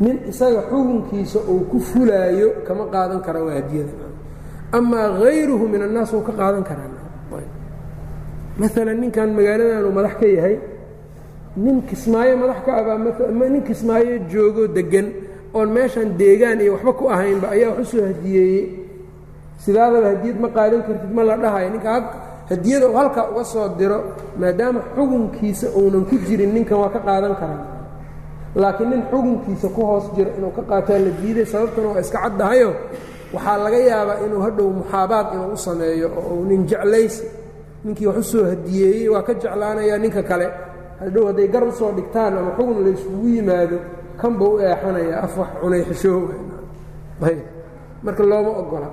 Nin 0.00 0.16
isaga 0.28 0.60
xukunkiisa 0.68 1.38
uu 1.48 1.64
ku 1.70 1.80
fulaayo 1.80 2.48
kama 2.68 2.84
qaadan 2.94 3.20
kara 3.24 3.40
waa 3.44 3.56
hadiyada 3.60 4.11
amaa 4.78 5.08
hayruhu 5.20 5.64
min 5.72 5.82
annaas 5.86 6.10
wuu 6.14 6.24
ka 6.28 6.32
qaadan 6.40 6.64
karaa 6.68 6.90
maalan 8.60 8.96
ninkan 9.02 9.28
magaaladan 9.36 9.84
uu 9.88 9.92
madax 9.98 10.14
ka 10.20 10.26
yahay 10.36 10.56
nin 11.64 11.76
kismaayo 11.88 12.34
madax 12.42 12.58
ka 12.66 12.70
abaa 12.80 12.96
nin 13.54 13.62
kismaayo 13.68 14.14
joogo 14.32 14.64
deggan 14.76 15.06
oon 15.56 15.68
meeshan 15.76 16.08
deegaan 16.20 16.60
iyo 16.64 16.72
waxba 16.76 16.92
ku 16.98 17.04
ahaynba 17.14 17.46
ayaa 17.54 17.70
wax 17.76 17.80
u 17.80 17.84
soo 17.92 18.04
hadiyeeyey 18.10 18.64
sidaadaba 19.64 20.06
hadiyad 20.14 20.36
ma 20.44 20.48
qaadan 20.56 20.80
kartid 20.86 21.10
ma 21.16 21.22
la 21.28 21.34
dhahayo 21.42 21.68
ninka 21.74 21.90
hadiyada 22.50 22.84
uu 22.90 22.96
halkaa 23.00 23.24
uga 23.32 23.44
soo 23.52 23.66
diro 23.78 23.98
maadaama 24.40 24.80
xukunkiisa 24.96 25.66
uunan 25.78 26.04
ku 26.10 26.16
jirin 26.26 26.52
ninkan 26.56 26.76
waa 26.82 26.90
ka 26.96 27.00
qaadan 27.08 27.34
karaa 27.40 27.62
laakiin 28.62 28.88
nin 28.92 29.02
xukunkiisa 29.10 29.66
ku 29.76 29.80
hoos 29.88 30.06
jiro 30.16 30.30
inuu 30.38 30.52
ka 30.56 30.62
qaataa 30.70 30.98
la 31.04 31.10
diiday 31.20 31.46
sababtuna 31.52 31.88
waa 31.96 32.00
iska 32.04 32.18
caddahayo 32.24 32.70
waxaa 33.34 33.58
laga 33.64 33.78
yaabaa 33.90 34.18
inuu 34.26 34.40
hadhow 34.46 34.68
muxaabaad 34.78 35.26
inuu 35.34 35.52
u 35.52 35.56
sameeyo 35.56 36.08
oo 36.18 36.34
uu 36.36 36.44
nin 36.50 36.66
jeclaysi 36.70 37.24
ninkii 37.84 38.06
wax 38.06 38.16
u 38.18 38.22
soo 38.32 38.44
hadiyeeyey 38.50 39.08
waa 39.08 39.22
ka 39.26 39.32
jeclaanayaa 39.34 39.98
ninka 39.98 40.22
kale. 40.22 40.46
Hadhow 41.00 41.24
hadday 41.26 41.48
gar 41.48 41.64
u 41.64 41.72
soo 41.72 41.90
dhigtaan 41.96 42.38
ama 42.38 42.50
xugun 42.56 42.78
layskugu 42.84 43.28
yimaado 43.34 43.78
kanba 44.20 44.44
u 44.44 44.58
eexanaya 44.60 45.16
af 45.24 45.34
wax 45.38 45.48
cunay 45.60 45.82
xishooba 45.88 46.34
marka 48.04 48.22
looma 48.30 48.50
ogola 48.62 48.88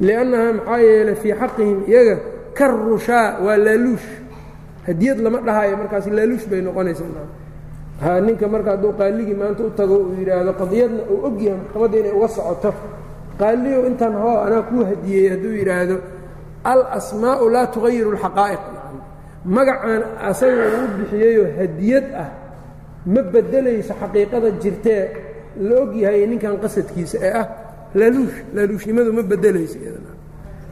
liannaha 0.00 0.52
maxaa 0.58 0.78
yeelay 0.86 1.14
fii 1.22 1.34
xaqihim 1.40 1.78
iyaga 1.90 2.16
ka 2.58 2.64
rushaa 2.68 3.26
waa 3.44 3.56
laaluush. 3.66 4.06
Hadiyad 4.86 5.18
lama 5.24 5.38
dhahayo 5.46 5.76
markaas 5.80 6.06
laaluush 6.16 6.46
bay 6.50 6.60
noqonaysaa 6.66 7.10
ha 8.00 8.20
ninka 8.20 8.48
marka 8.48 8.70
hadduu 8.70 8.92
qaaligii 8.92 9.34
maanta 9.34 9.64
u 9.64 9.70
tago 9.70 9.96
uu 9.96 10.14
yidhaahdo 10.18 10.52
qadiyadna 10.52 11.02
uu 11.10 11.20
ogyahay 11.26 11.58
maxkamadda 11.58 11.98
inay 11.98 12.12
uga 12.12 12.28
socoto. 12.28 12.74
Qaaligow 13.38 13.86
intaan 13.86 14.14
hoo 14.22 14.38
anaa 14.46 14.62
kuu 14.62 14.84
hadiyey 14.84 15.28
hadduu 15.28 15.54
yidhaahdo 15.60 15.96
alasmaa'u 16.64 17.48
laa 17.56 17.66
tugayiru 17.66 18.10
alxaqaa'iq 18.12 18.64
magacaan 19.44 20.02
asaga 20.30 20.64
uu 20.78 20.88
bixiyeyoo 20.98 21.48
hadiyad 21.58 22.06
ah 22.22 22.28
ma 23.06 23.22
beddelayso 23.22 23.94
xaqiiqada 24.00 24.50
jirtee 24.62 25.02
la 25.68 25.74
og 25.82 25.96
yahay 25.96 26.26
ninkan 26.26 26.58
qasadkiisa 26.62 27.18
ee 27.22 27.32
ah 27.42 27.46
laaluush. 27.94 28.36
Laaluushnimadu 28.54 29.12
ma 29.12 29.22
beddelayso 29.22 29.78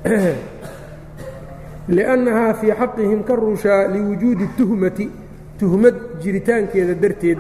liannahaa 1.96 2.54
fii 2.60 2.72
xaqihim 2.80 3.22
ka 3.24 3.36
rushaa 3.36 3.88
liwujuudi 3.88 4.48
tuhmati 4.56 5.10
tuhmad 5.59 5.95
jiritaankeeda 6.23 6.93
darteed 6.95 7.39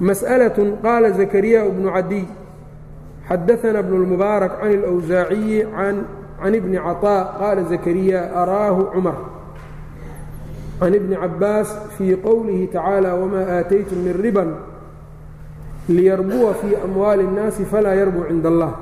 mas'alatun 0.00 0.76
qaala 0.82 1.10
zakariyaa 1.10 1.70
bnu 1.70 1.88
cadiy 1.96 2.26
xadaana 3.28 3.82
bnu 3.82 3.94
اlmubaarak 4.02 4.60
can 4.60 4.72
اlأwsaaciyi 4.78 5.66
can 6.42 6.54
ibni 6.54 6.76
caطاء 6.76 7.24
qaala 7.40 7.62
zakariya 7.72 8.20
araahu 8.34 8.90
cumar 8.92 9.16
can 10.80 10.94
ibni 10.94 11.16
cabaas 11.16 11.68
fii 11.96 12.16
qowlihi 12.16 12.68
tacaalى 12.68 13.10
wma 13.22 13.40
aataytum 13.56 13.98
min 14.04 14.14
riban 14.20 14.50
liyarbuwa 15.88 16.54
fii 16.54 16.76
amwaali 16.84 17.24
الnaasi 17.24 17.64
falaa 17.64 17.94
yarbuu 17.94 18.28
cind 18.28 18.46
allah 18.46 18.72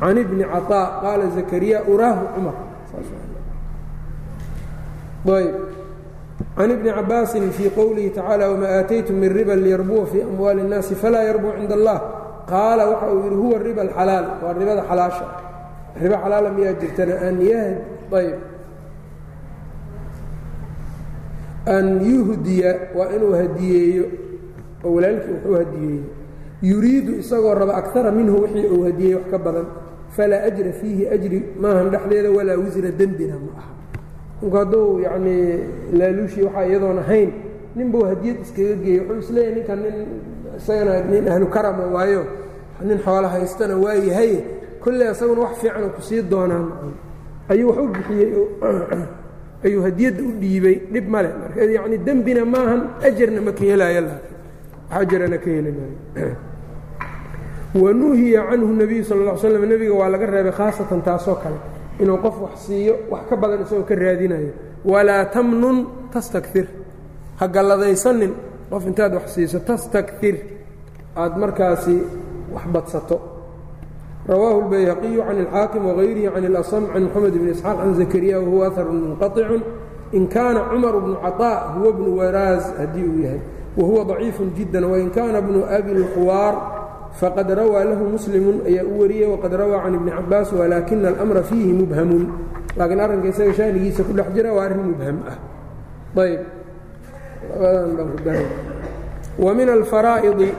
can 0.00 0.16
ibni 0.18 0.44
caطاء 0.44 0.88
qaala 1.02 1.30
zakariya 1.36 1.78
uraahu 1.88 2.24
cumar 2.34 2.56
ayb 5.38 5.54
can 6.57 6.71
ibni 6.71 6.89
cabaasin 6.97 7.51
fii 7.57 7.69
qowlihi 7.77 8.09
tacaala 8.17 8.45
wmaa 8.53 8.71
aataytum 8.81 9.15
min 9.21 9.29
riban 9.37 9.59
liyarbuwa 9.65 10.05
fii 10.11 10.21
amwaali 10.21 10.61
اnnaasi 10.65 10.95
falaa 10.95 11.23
yarbuu 11.29 11.51
cinda 11.59 11.75
allah 11.79 11.97
qaala 12.49 12.83
waxa 12.91 13.07
uu 13.13 13.21
yidhi 13.23 13.35
huwa 13.35 13.57
riba 13.67 13.81
alxalaal 13.81 14.25
waa 14.43 14.53
ribada 14.59 14.81
xalaasha 14.89 15.25
riba 16.01 16.17
xalaala 16.23 16.49
miyaa 16.57 16.73
jirtana 16.81 17.13
an 17.27 17.35
yahd 17.51 17.77
ayb 18.19 18.35
an 21.77 21.85
yuhdiya 22.11 22.71
waa 22.97 23.09
inuu 23.15 23.33
hadiyeeyo 23.41 24.05
oo 24.85 24.93
walaalkii 24.95 25.31
wuxuu 25.33 25.55
hadiyeeyo 25.61 26.03
yuriidu 26.61 27.11
isagoo 27.21 27.53
raba 27.53 27.73
akara 27.81 28.11
minhu 28.11 28.41
wixii 28.41 28.67
uu 28.75 28.83
hadiyey 28.83 29.13
wax 29.15 29.25
ka 29.31 29.37
badan 29.37 29.65
falaa 30.15 30.41
ajra 30.49 30.71
fiihi 30.79 31.03
ajri 31.15 31.39
maahan 31.61 31.89
dhexdeeda 31.93 32.29
walaa 32.37 32.55
wisra 32.63 32.91
dembina 32.99 33.35
ma 33.45 33.51
aha 33.59 33.71
hadduu 34.41 34.99
yacnii 34.99 35.59
laaluushii 35.93 36.43
waxaa 36.43 36.65
iyadoon 36.65 36.99
ahayn. 36.99 37.31
Nin 37.75 37.91
buu 37.91 38.05
hadiyad 38.05 38.41
iskaga 38.41 38.75
geeyey. 38.83 39.01
Wuxuu 39.01 39.19
isleeyahy 39.19 39.55
ninkan 39.55 39.79
nin 39.83 39.95
isagana 40.57 41.01
nin 41.01 41.27
ahlu 41.27 41.47
karama 41.47 41.85
waayo. 41.95 42.23
Nin 42.81 42.97
xoolo 43.05 43.27
haystana 43.27 43.77
waa 43.77 43.93
yahay. 43.93 44.43
Kolley 44.79 45.11
isaguna 45.11 45.41
wax 45.41 45.57
fiicana 45.61 45.87
ku 45.89 46.01
sii 46.01 46.21
doonaan. 46.21 46.71
Ayuu 47.49 47.69
wax 47.69 47.77
u 47.79 47.87
bixiyey 47.87 48.31
ayuu 49.65 49.81
hadiyadda 49.81 50.21
u 50.23 50.31
dhiibey 50.41 50.75
dhib 50.93 51.07
male 51.09 51.29
marka 51.41 51.63
yacni 51.63 51.97
dembina 51.97 52.45
maahan 52.45 52.81
ajarna 53.01 53.41
ma 53.41 53.51
ka 53.51 53.63
helaayo 53.65 54.01
laakiin 54.01 54.35
wax 54.89 55.01
ajarana 55.01 55.37
ka 55.37 55.49
heli 55.49 55.71
maayo. 55.77 56.35
Wanuhiya 57.83 58.41
canhu 58.49 58.73
nebiyu 58.73 59.03
sal 59.03 59.17
ll 59.17 59.29
l 59.33 59.37
slam 59.37 59.65
nebiga 59.65 59.93
waa 59.93 60.09
laga 60.09 60.25
reebay 60.25 60.51
khaasatan 60.51 61.01
taasoo 61.01 61.35
kale 61.35 61.57
inuu 62.02 62.18
qof 62.24 62.36
wax 62.44 62.54
siiyo 62.66 62.94
wax 63.10 63.22
ka 63.30 63.36
badan 63.36 63.60
isagoo 63.64 63.84
ka 63.90 63.94
raadinayo 63.94 64.52
walaa 64.84 65.24
tamnun 65.34 65.86
tastakir 66.12 66.66
ha 67.40 67.44
galladaysanin 67.48 68.32
qof 68.70 68.82
intaad 68.86 69.12
wax 69.14 69.26
siiso 69.34 69.58
tastakir 69.68 70.36
aad 71.16 71.32
markaasi 71.42 71.96
wax 72.54 72.64
badsato 72.74 73.16
rawaahu 74.28 74.58
اlbayhaqiyu 74.62 75.20
can 75.26 75.36
اlxaakim 75.44 75.82
wغayrihi 75.86 76.28
can 76.34 76.44
اlasm 76.50 76.82
can 76.92 77.02
moxamed 77.06 77.34
bn 77.40 77.48
isxaaq 77.54 77.76
can 77.80 77.94
zakariya 78.00 78.36
wahuwa 78.40 78.66
aharun 78.70 78.98
munqaطicu 79.08 79.56
in 80.12 80.24
kaana 80.28 80.60
cumar 80.70 80.94
bnu 81.04 81.14
caطاء 81.24 81.58
huwa 81.74 81.90
bnu 81.92 82.10
waraaz 82.18 82.64
haddii 82.78 83.02
uu 83.10 83.20
yahay 83.24 83.40
wahuwa 83.76 84.04
ضaciifu 84.04 84.42
jidا 84.56 84.86
wain 84.86 85.10
kaana 85.10 85.40
bnu 85.42 85.60
abi 85.76 85.90
اlkhuwaar 85.98 86.54
faqad 87.15 87.49
rawaa 87.49 87.83
lahu 87.83 88.17
muslimu 88.17 88.61
ayaa 88.67 88.83
u 88.83 88.99
wariyey 88.99 89.29
waqad 89.31 89.53
rawaa 89.53 89.83
can 89.83 89.95
ibni 89.95 90.11
cabaas 90.11 90.51
walaakina 90.51 91.07
alأmra 91.15 91.43
fiihi 91.43 91.73
mubhamun. 91.73 92.23
Laakiin 92.77 92.99
arrinka 92.99 93.27
isaga 93.27 93.53
shaanigiisa 93.53 94.03
ku 94.03 94.13
dhex 94.13 94.27
jira 94.35 94.53
waa 94.53 94.65
arrin 94.65 94.83
mubham 94.93 95.17
ah. 95.25 95.37
Ayb 96.17 96.41
wa 99.37 99.53
min 99.53 99.69
alfaraa'idi 99.69 100.49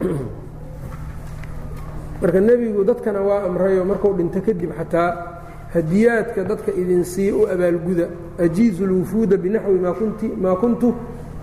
marka 2.20 2.40
nebigu 2.40 2.84
dadkana 2.84 3.20
waa 3.20 3.44
amrayo 3.44 3.84
markuu 3.84 4.16
dhinto 4.16 4.40
kadib 4.40 4.72
xataa 4.76 5.12
hadiyaadka 5.72 6.44
dadka 6.44 6.72
idin 6.72 7.04
sii 7.04 7.32
u 7.32 7.48
abaalguda. 7.48 8.08
Ajiizu 8.38 8.84
اlwufuuda 8.84 9.36
binaxwi 9.36 9.78
maa 10.36 10.56
kuntu 10.56 10.94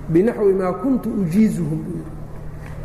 binaxwi 0.09 0.53
maa 0.53 0.73
kuntu 0.73 1.09
ujiizuhum 1.09 1.81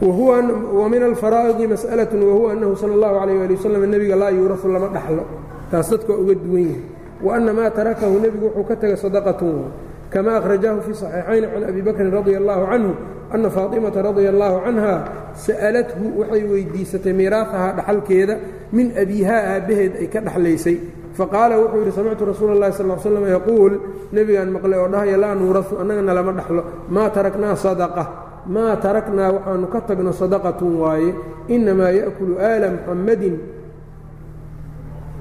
min 0.01 1.03
alfaraa'idi 1.03 1.67
mas'alaة 1.67 2.11
wahuwa 2.13 2.51
annahu 2.51 2.75
salى 2.75 2.93
اllahu 2.93 3.15
عalيyه 3.15 3.43
ali 3.45 3.55
waslm 3.55 3.83
nebiga 3.89 4.15
laa 4.15 4.31
yuurafu 4.31 4.67
lama 4.67 4.87
dhaxlo 4.91 5.23
taas 5.71 5.89
dadka 5.89 6.11
waa 6.13 6.19
uga 6.19 6.35
duwan 6.35 6.63
yahay 6.67 6.81
wa 7.23 7.35
anna 7.35 7.51
maa 7.53 7.69
tarakahu 7.71 8.19
nebigu 8.19 8.45
wuxuu 8.51 8.67
ka 8.67 8.75
tegay 8.75 8.97
sadaqatun 8.99 9.71
kama 10.11 10.31
akhrajahu 10.39 10.81
fii 10.83 10.95
صaxiixayn 10.99 11.43
can 11.47 11.63
abi 11.63 11.81
bakrin 11.81 12.11
radi 12.11 12.35
allahu 12.35 12.63
canhu 12.67 12.91
ana 13.31 13.49
faaطimata 13.49 14.03
radia 14.03 14.29
allahu 14.29 14.55
canha 14.67 14.93
sa'alathu 15.33 16.03
waxay 16.19 16.43
weydiisatay 16.43 17.13
miiraahahaa 17.15 17.73
dhaxalkeeda 17.79 18.35
min 18.75 18.91
abiihaa 18.93 19.41
aabbaheed 19.57 19.93
ay 20.03 20.07
ka 20.11 20.19
dhaxlaysay 20.21 20.77
faqaala 21.15 21.55
wuxuu 21.57 21.79
yidhi 21.81 21.95
samictu 21.95 22.23
rasuula 22.27 22.53
اllahi 22.59 22.73
sal 22.75 22.91
slam 22.99 23.25
yaquul 23.25 23.73
nebigaan 24.11 24.51
maqlay 24.51 24.77
oo 24.79 24.89
dhahaya 24.91 25.17
laa 25.17 25.33
nuurasu 25.33 25.79
annagana 25.81 26.13
lama 26.13 26.31
dhaxlo 26.35 26.61
maa 26.91 27.07
taraknaa 27.09 27.55
sadaqa 27.55 28.03
maa 28.46 28.76
taraknaa 28.76 29.30
waxaanu 29.36 29.66
ka 29.72 29.80
tagno 29.88 30.12
sadaqatun 30.12 30.72
waaye 30.82 31.10
inamaa 31.48 31.90
yakulu 31.90 32.34
aala 32.40 32.66
muxammadin 32.74 33.36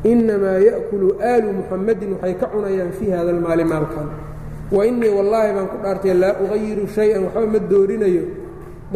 inamaa 0.03 0.59
ya'kulu 0.69 1.07
aalu 1.31 1.47
muxammadin 1.59 2.09
waxay 2.15 2.33
ka 2.41 2.47
cunayaan 2.53 2.91
fii 2.97 3.11
hada 3.11 3.31
almaali 3.35 3.63
maalkan. 3.63 4.07
Wa 4.71 4.85
innii 4.85 5.09
wallaahi 5.17 5.51
baan 5.55 5.67
ku 5.71 5.77
dhaartay 5.83 6.13
laa 6.13 6.35
ugayiru 6.43 6.87
shay-an 6.95 7.23
waxba 7.27 7.47
ma 7.53 7.59
doorinayo. 7.71 8.23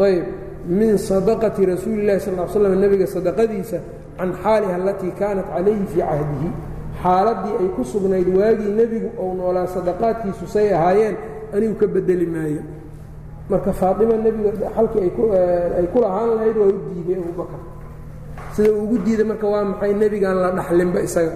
Ayb 0.00 0.24
min 0.68 0.96
sadaqati 0.98 1.66
rasuuli 1.66 2.00
illahi 2.02 2.20
sal 2.20 2.34
l 2.40 2.48
slam 2.48 2.74
nebiga 2.80 3.06
sadaqadiisa 3.06 3.78
can 4.18 4.30
xaaliha 4.42 4.74
alatii 4.80 5.12
kaanat 5.20 5.46
calayhi 5.54 5.84
fii 5.92 6.00
cahdihi. 6.08 6.48
Xaaladdii 7.02 7.54
ay 7.60 7.68
ku 7.76 7.82
sugnayd 7.84 8.28
waagii 8.38 8.72
nebigu 8.80 9.08
ou 9.20 9.34
noolaa 9.36 9.66
sadaqaadkiisu 9.76 10.46
say 10.48 10.72
ahaayeen 10.72 11.16
anigu 11.54 11.74
ka 11.80 11.86
bedeli 11.86 12.26
maayo 12.26 12.62
marka 13.50 13.70
faatima 13.80 14.14
nebiga 14.24 14.50
xalkii 14.76 15.00
ay 15.78 15.86
ku 15.92 15.98
lahaan 16.04 16.28
lahayd 16.36 16.56
waa 16.60 16.68
u 16.72 16.78
diiday 16.94 17.16
abubakar 17.22 17.60
sida 18.54 18.70
uu 18.72 18.82
ugu 18.84 18.96
diiday 19.04 19.26
marka 19.30 19.46
waa 19.52 19.64
maxay 19.70 19.92
nebigaan 20.02 20.36
la 20.44 20.48
dhaxlinba 20.58 21.00
isaga? 21.06 21.32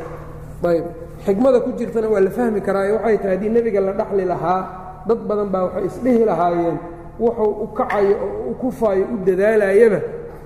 Ayb 0.70 0.84
xikmada 1.26 1.59
ku 1.64 1.70
jirtana 1.78 2.09
waa 2.12 2.20
la 2.26 2.30
fahmi 2.36 2.61
karaa 2.66 2.92
waxay 2.96 3.16
tahay 3.22 3.34
haddii 3.36 3.50
nebiga 3.56 3.80
la 3.86 3.92
dhaxli 4.00 4.24
lahaa 4.32 4.61
dad 5.09 5.20
badan 5.28 5.48
baa 5.52 5.62
waxay 5.66 5.84
isdhihi 5.90 6.22
lahaayeen. 6.30 6.78
Wuxuu 7.18 7.52
u 7.64 7.66
kacayo 7.78 8.14
oo 8.24 8.50
u 8.50 8.54
kufaayo 8.62 9.04
u 9.14 9.16
dadaalayaba 9.26 10.00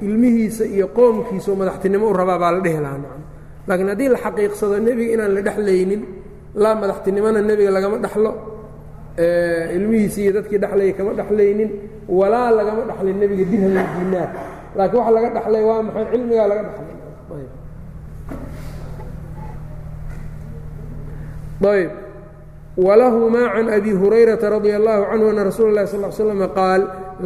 ilmihiisa 0.07 0.65
iyo 0.75 0.87
qoomkiisa 0.97 1.49
oo 1.53 1.57
madaxtinimo 1.61 2.05
u 2.11 2.13
rabaa 2.21 2.39
baa 2.43 2.53
la 2.57 2.61
dhehi 2.65 2.81
lahaa 2.85 2.99
nacam. 3.05 3.23
Laakiin 3.69 3.89
haddii 3.93 4.09
la 4.15 4.19
xaqiiqsado 4.25 4.75
nebiga 4.87 5.11
inaan 5.15 5.33
la 5.37 5.41
dhexlaynin 5.47 6.03
laa 6.63 6.75
madaxtinimona 6.83 7.41
nebiga 7.51 7.71
lagama 7.77 7.97
dhexlo 8.05 8.31
ilmihiisi 9.77 10.19
iyo 10.25 10.33
dadkii 10.41 10.59
dhexlayay 10.63 10.93
kama 10.97 11.13
dhexlaynin 11.19 11.71
walaa 12.19 12.51
lagama 12.59 12.83
dhexlin 12.89 13.17
nebiga 13.21 13.45
dirham 13.51 13.73
diinaar 13.77 14.29
laakiin 14.77 14.99
waxa 15.01 15.13
laga 15.17 15.29
dhexlay 15.37 15.63
waa 15.69 15.83
maxay? 15.87 16.05
Cilmigaa 16.13 16.47
laga 16.51 16.63
dhexlay 16.69 16.97
ayb. 21.63 21.91
Wlahumaa 22.77 23.53
can 23.55 23.69
abi 23.69 23.93
hurayrata 23.93 24.49
radia 24.51 24.77
allahu 24.81 25.03
canhu 25.13 25.27
ana 25.31 25.43
rasuula 25.45 25.71
اlahi 25.85 25.89
sal 25.93 26.13
slm 26.13 26.43
qaal 26.57 26.83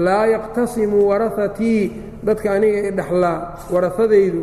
laa 0.07 0.27
yaqtasimu 0.35 0.99
warahatii 1.09 1.83
dadka 2.27 2.49
aniga 2.59 2.79
i 2.89 2.91
dhexlaa 2.99 3.39
warahadaydu 3.73 4.43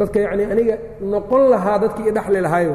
dadka 0.00 0.18
yanii 0.26 0.46
aniga 0.52 0.74
noqon 1.12 1.42
lahaa 1.54 1.78
dadkii 1.86 2.08
i 2.10 2.12
dhexli 2.16 2.40
lahayo 2.46 2.74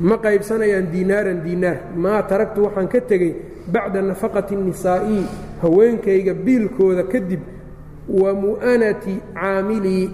ma 0.00 0.16
qaybsanayaan 0.18 0.86
diinaaran 0.92 1.40
diinaar 1.44 1.78
maa 1.96 2.22
taragtu 2.22 2.64
waxaan 2.66 2.88
ka 2.88 3.00
tegey 3.00 3.32
bacda 3.72 4.02
nafaqati 4.02 4.54
الnisaa'i 4.54 5.20
haweenkayga 5.62 6.34
biilkooda 6.34 7.02
kadib 7.12 7.40
wa 8.08 8.30
mu'anati 8.34 9.14
caamilii 9.34 10.10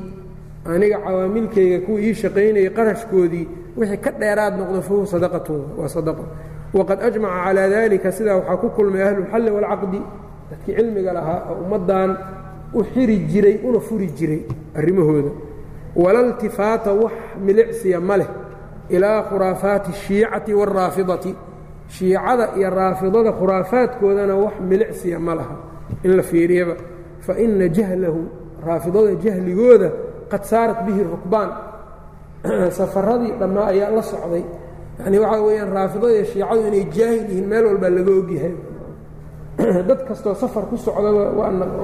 aniga 0.65 0.99
cawaamilkayga 1.05 1.79
kuwii 1.87 2.09
ii 2.09 2.15
shaqaynayay 2.15 2.71
qarashkoodii 2.79 3.47
wixii 3.77 3.97
ka 4.05 4.11
dheeraad 4.21 4.55
noqdo 4.61 4.81
fahuwa 4.83 5.07
sadaqatun 5.07 5.61
waa 5.79 5.89
sadaqo. 5.89 6.25
Waqad 6.73 6.99
ajmaca 7.03 7.45
calaa 7.45 7.69
dalika 7.69 8.13
sidaa 8.13 8.37
waxaa 8.37 8.57
ku 8.57 8.69
kulmay 8.77 9.03
ahlulxalli 9.03 9.51
waalcaqdi 9.51 10.01
dadkii 10.51 10.75
cilmiga 10.77 11.13
lahaa 11.13 11.41
oo 11.51 11.57
ummaddan 11.65 12.11
u 12.75 12.85
xiri 12.85 13.17
jiray 13.31 13.57
una 13.65 13.81
furi 13.81 14.09
jiray 14.19 14.41
arrimahooda. 14.79 15.31
Wala 15.97 16.23
ltifaata 16.29 16.93
wax 16.93 17.13
milicsiya 17.45 18.01
ma 18.01 18.17
leh 18.17 18.29
ilaa 18.89 19.23
khuraafaati 19.23 19.93
shiicati 19.93 20.55
waraafidati 20.55 21.35
shiicada 21.89 22.49
iyo 22.57 22.71
raafidada 22.71 23.33
khuraafaadkoodana 23.33 24.35
wax 24.37 24.53
milicsiya 24.61 25.19
ma 25.19 25.35
laha. 25.35 25.57
In 26.05 26.17
la 26.17 26.23
fiiriyaba. 26.23 26.75
Fa 27.21 27.39
ina 27.39 27.69
jahlahu 27.69 28.29
raafidada 28.67 29.15
jahligooda 29.15 29.91
qad 30.31 30.43
saarat 30.45 30.85
bihi 30.87 31.03
rukbaan. 31.05 31.51
Safaradii 32.79 33.33
dhammaa 33.39 33.67
ayaa 33.67 33.91
la 33.91 34.03
socday. 34.03 34.45
Yanii 35.05 35.19
waxaa 35.19 35.43
weyaan 35.43 35.73
raafidada 35.73 36.13
iyo 36.13 36.25
shiicadu 36.25 36.67
inay 36.67 36.85
jaahil 36.85 37.29
yihiin 37.29 37.47
meel 37.49 37.65
walbaa 37.67 37.91
laga 37.91 38.11
ogyahay. 38.11 38.55
Dad 39.89 40.01
kastoo 40.09 40.35
safar 40.35 40.65
ku 40.67 40.77
socdaba 40.77 41.31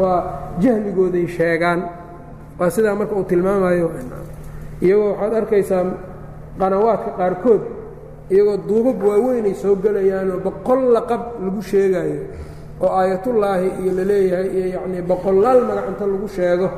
waa 0.01 0.21
jahligooday 0.59 1.27
sheegaan. 1.27 1.85
Waa 2.59 2.71
sidaa 2.71 2.95
marka 2.95 3.15
uu 3.15 3.25
tilmaamayo. 3.25 3.91
Iyagoo 4.83 5.13
waxaad 5.13 5.35
arkaysaa 5.35 5.85
qanawaadka 6.61 7.11
qaarkood 7.21 7.63
iyagoo 8.33 8.57
duubab 8.69 8.99
waaweynay 9.09 9.55
soo 9.63 9.75
gelayaanoo 9.85 10.39
boqol 10.47 10.81
laqab 10.97 11.23
lagu 11.45 11.61
sheegaayo 11.71 12.21
oo 12.85 12.91
aayatullaahi 13.01 13.67
iyo 13.83 13.93
la 13.99 14.05
leeyahay 14.11 14.49
iyo 14.57 14.67
yacnii 14.75 15.03
boqolaal 15.11 15.61
magacanta 15.69 16.05
lagu 16.13 16.29
sheego. 16.37 16.69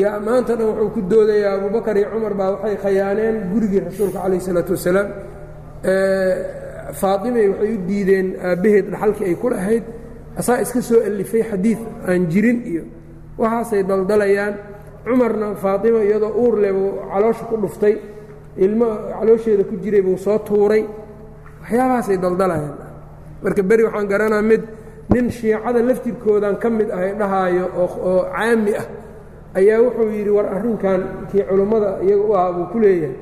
Yaa 0.00 0.18
maanta 0.26 0.52
dhan 0.58 0.66
wuxuu 0.70 0.90
ku 0.94 1.00
doodayaa 1.10 1.52
abubakar 1.58 1.96
iyo 2.00 2.08
cumar 2.14 2.34
baa 2.40 2.50
waxay 2.54 2.76
khayaaneen 2.84 3.36
gurigii 3.52 3.80
rasuulka 3.88 4.18
calayh 4.22 4.38
isalaatu 4.42 4.72
wasalaam. 4.76 5.08
Faatimay 7.00 7.46
waxay 7.52 7.72
u 7.74 7.78
diideen 7.88 8.28
aabbaheed 8.48 8.86
dhaxalkii 8.92 9.26
ay 9.30 9.36
ku 9.42 9.48
lahayd. 9.54 9.84
Asaa 10.40 10.60
iska 10.64 10.80
soo 10.88 11.00
alifay 11.08 11.42
xadiid 11.50 11.80
aan 12.08 12.22
jirin 12.32 12.58
iyo 12.72 12.82
waxaasay 13.40 13.82
daldalayaan 13.90 14.54
cumarna 15.04 15.46
faatima 15.62 16.00
iyadoo 16.06 16.32
uur 16.42 16.54
leh 16.62 16.72
buu 16.76 16.90
caloosha 17.12 17.44
ku 17.50 17.56
dhuftay 17.62 17.94
ilmo 18.64 18.86
caloosheeda 19.18 19.64
ku 19.70 19.74
jiray 19.82 20.02
buu 20.06 20.18
soo 20.24 20.38
tuuray. 20.48 20.82
Waxyaabahaasay 21.62 22.16
daldalayaan 22.24 22.74
marka 23.42 23.62
beri 23.70 23.82
waxaan 23.88 24.06
garanaa 24.12 24.42
mid 24.50 24.62
nin 25.12 25.26
shiicada 25.36 25.80
laftirkoodan 25.88 26.54
ka 26.62 26.68
mid 26.78 26.88
ahay 26.96 27.12
dhahaayo 27.20 27.64
oo 27.82 28.14
caami 28.34 28.72
ah 28.80 28.86
ayaa 29.58 29.78
wuxuu 29.84 30.08
yidhi 30.16 30.30
war 30.36 30.46
arrinkan 30.56 31.00
kii 31.30 31.42
culummada 31.48 31.90
iyaga 32.06 32.24
u 32.30 32.32
ah 32.40 32.48
buu 32.56 32.66
ku 32.72 32.78
leeyahay. 32.84 33.14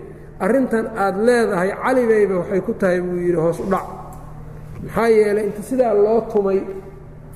Arrintan 0.44 0.84
aad 1.02 1.16
leedahay 1.26 1.70
calibayba 1.82 2.34
waxay 2.42 2.60
ku 2.66 2.72
tahay 2.80 2.98
buu 3.06 3.16
yidhi 3.26 3.38
hoos 3.44 3.58
u 3.64 3.66
dhac. 3.72 3.86
Maxaa 4.84 5.08
yeelay 5.16 5.44
inta 5.48 5.62
sidaa 5.68 5.94
loo 6.04 6.20
tumay 6.32 6.58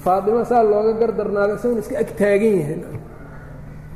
faatimo 0.05 0.41
saa 0.51 0.63
looga 0.71 0.93
gardarnaaday 1.01 1.57
isaguna 1.59 1.81
iska 1.85 1.95
ag 2.03 2.11
taagan 2.21 2.55
yahay. 2.61 2.79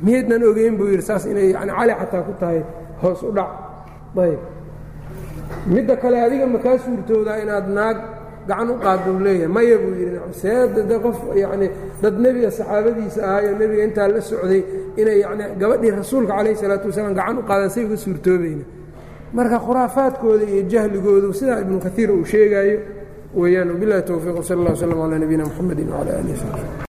Miyaydnan 0.03 0.41
ogeyn 0.49 0.73
buu 0.79 0.87
yidhi 0.91 1.03
saas 1.09 1.23
inay 1.31 1.47
yani 1.55 1.71
cali 1.77 1.93
xataa 2.01 2.21
ku 2.27 2.33
tahay 2.41 2.59
hoos 3.01 3.21
u 3.23 3.31
dhac 3.37 3.51
ayb. 4.25 4.39
Midda 5.73 5.95
kale 6.01 6.17
adiga 6.25 6.45
makaa 6.55 6.77
suurtoodaa 6.85 7.37
inaad 7.43 7.67
naag 7.77 7.97
gacan 8.49 8.69
u 8.73 8.75
qaaduu 8.83 9.19
leeyahay. 9.25 9.47
Maya 9.55 9.77
buu 9.83 9.93
yidhi 10.01 10.19
seeda 10.41 10.81
de 10.89 10.95
qof 11.03 11.17
yacni 11.43 11.67
dad 12.01 12.15
nebiga 12.23 12.49
saxaabadiisa 12.57 13.19
ahaayo 13.27 13.51
nebiga 13.61 13.83
intaa 13.87 14.07
la 14.13 14.21
socday 14.29 14.61
inay 15.01 15.17
yani 15.23 15.43
gabadhii 15.61 15.91
rasuulka 16.01 16.33
calayh 16.37 16.53
isalaatu 16.57 16.85
wasalaam 16.89 17.13
gacan 17.19 17.37
u 17.37 17.43
qaadaan 17.49 17.69
say 17.75 17.83
uga 17.87 17.97
suurtoobayna. 18.05 18.65
Marka 19.37 19.57
khuraafaadkooda 19.65 20.45
iyo 20.53 20.61
jahligoodu 20.71 21.29
sidaa 21.39 21.59
ibnu 21.65 21.77
kaiir 21.85 22.09
uu 22.15 22.25
sheegaayo 22.33 22.77
weeyaan 23.39 23.69
wabilahi 23.73 24.01
towfiiq 24.09 24.35
wsal 24.41 24.57
allah 24.59 24.73
wslam 24.77 24.91
calaa 25.01 25.19
nabiyina 25.23 25.43
mxamedi 25.49 25.81
wcala 25.83 26.11
alih 26.19 26.33
wsabi 26.37 26.85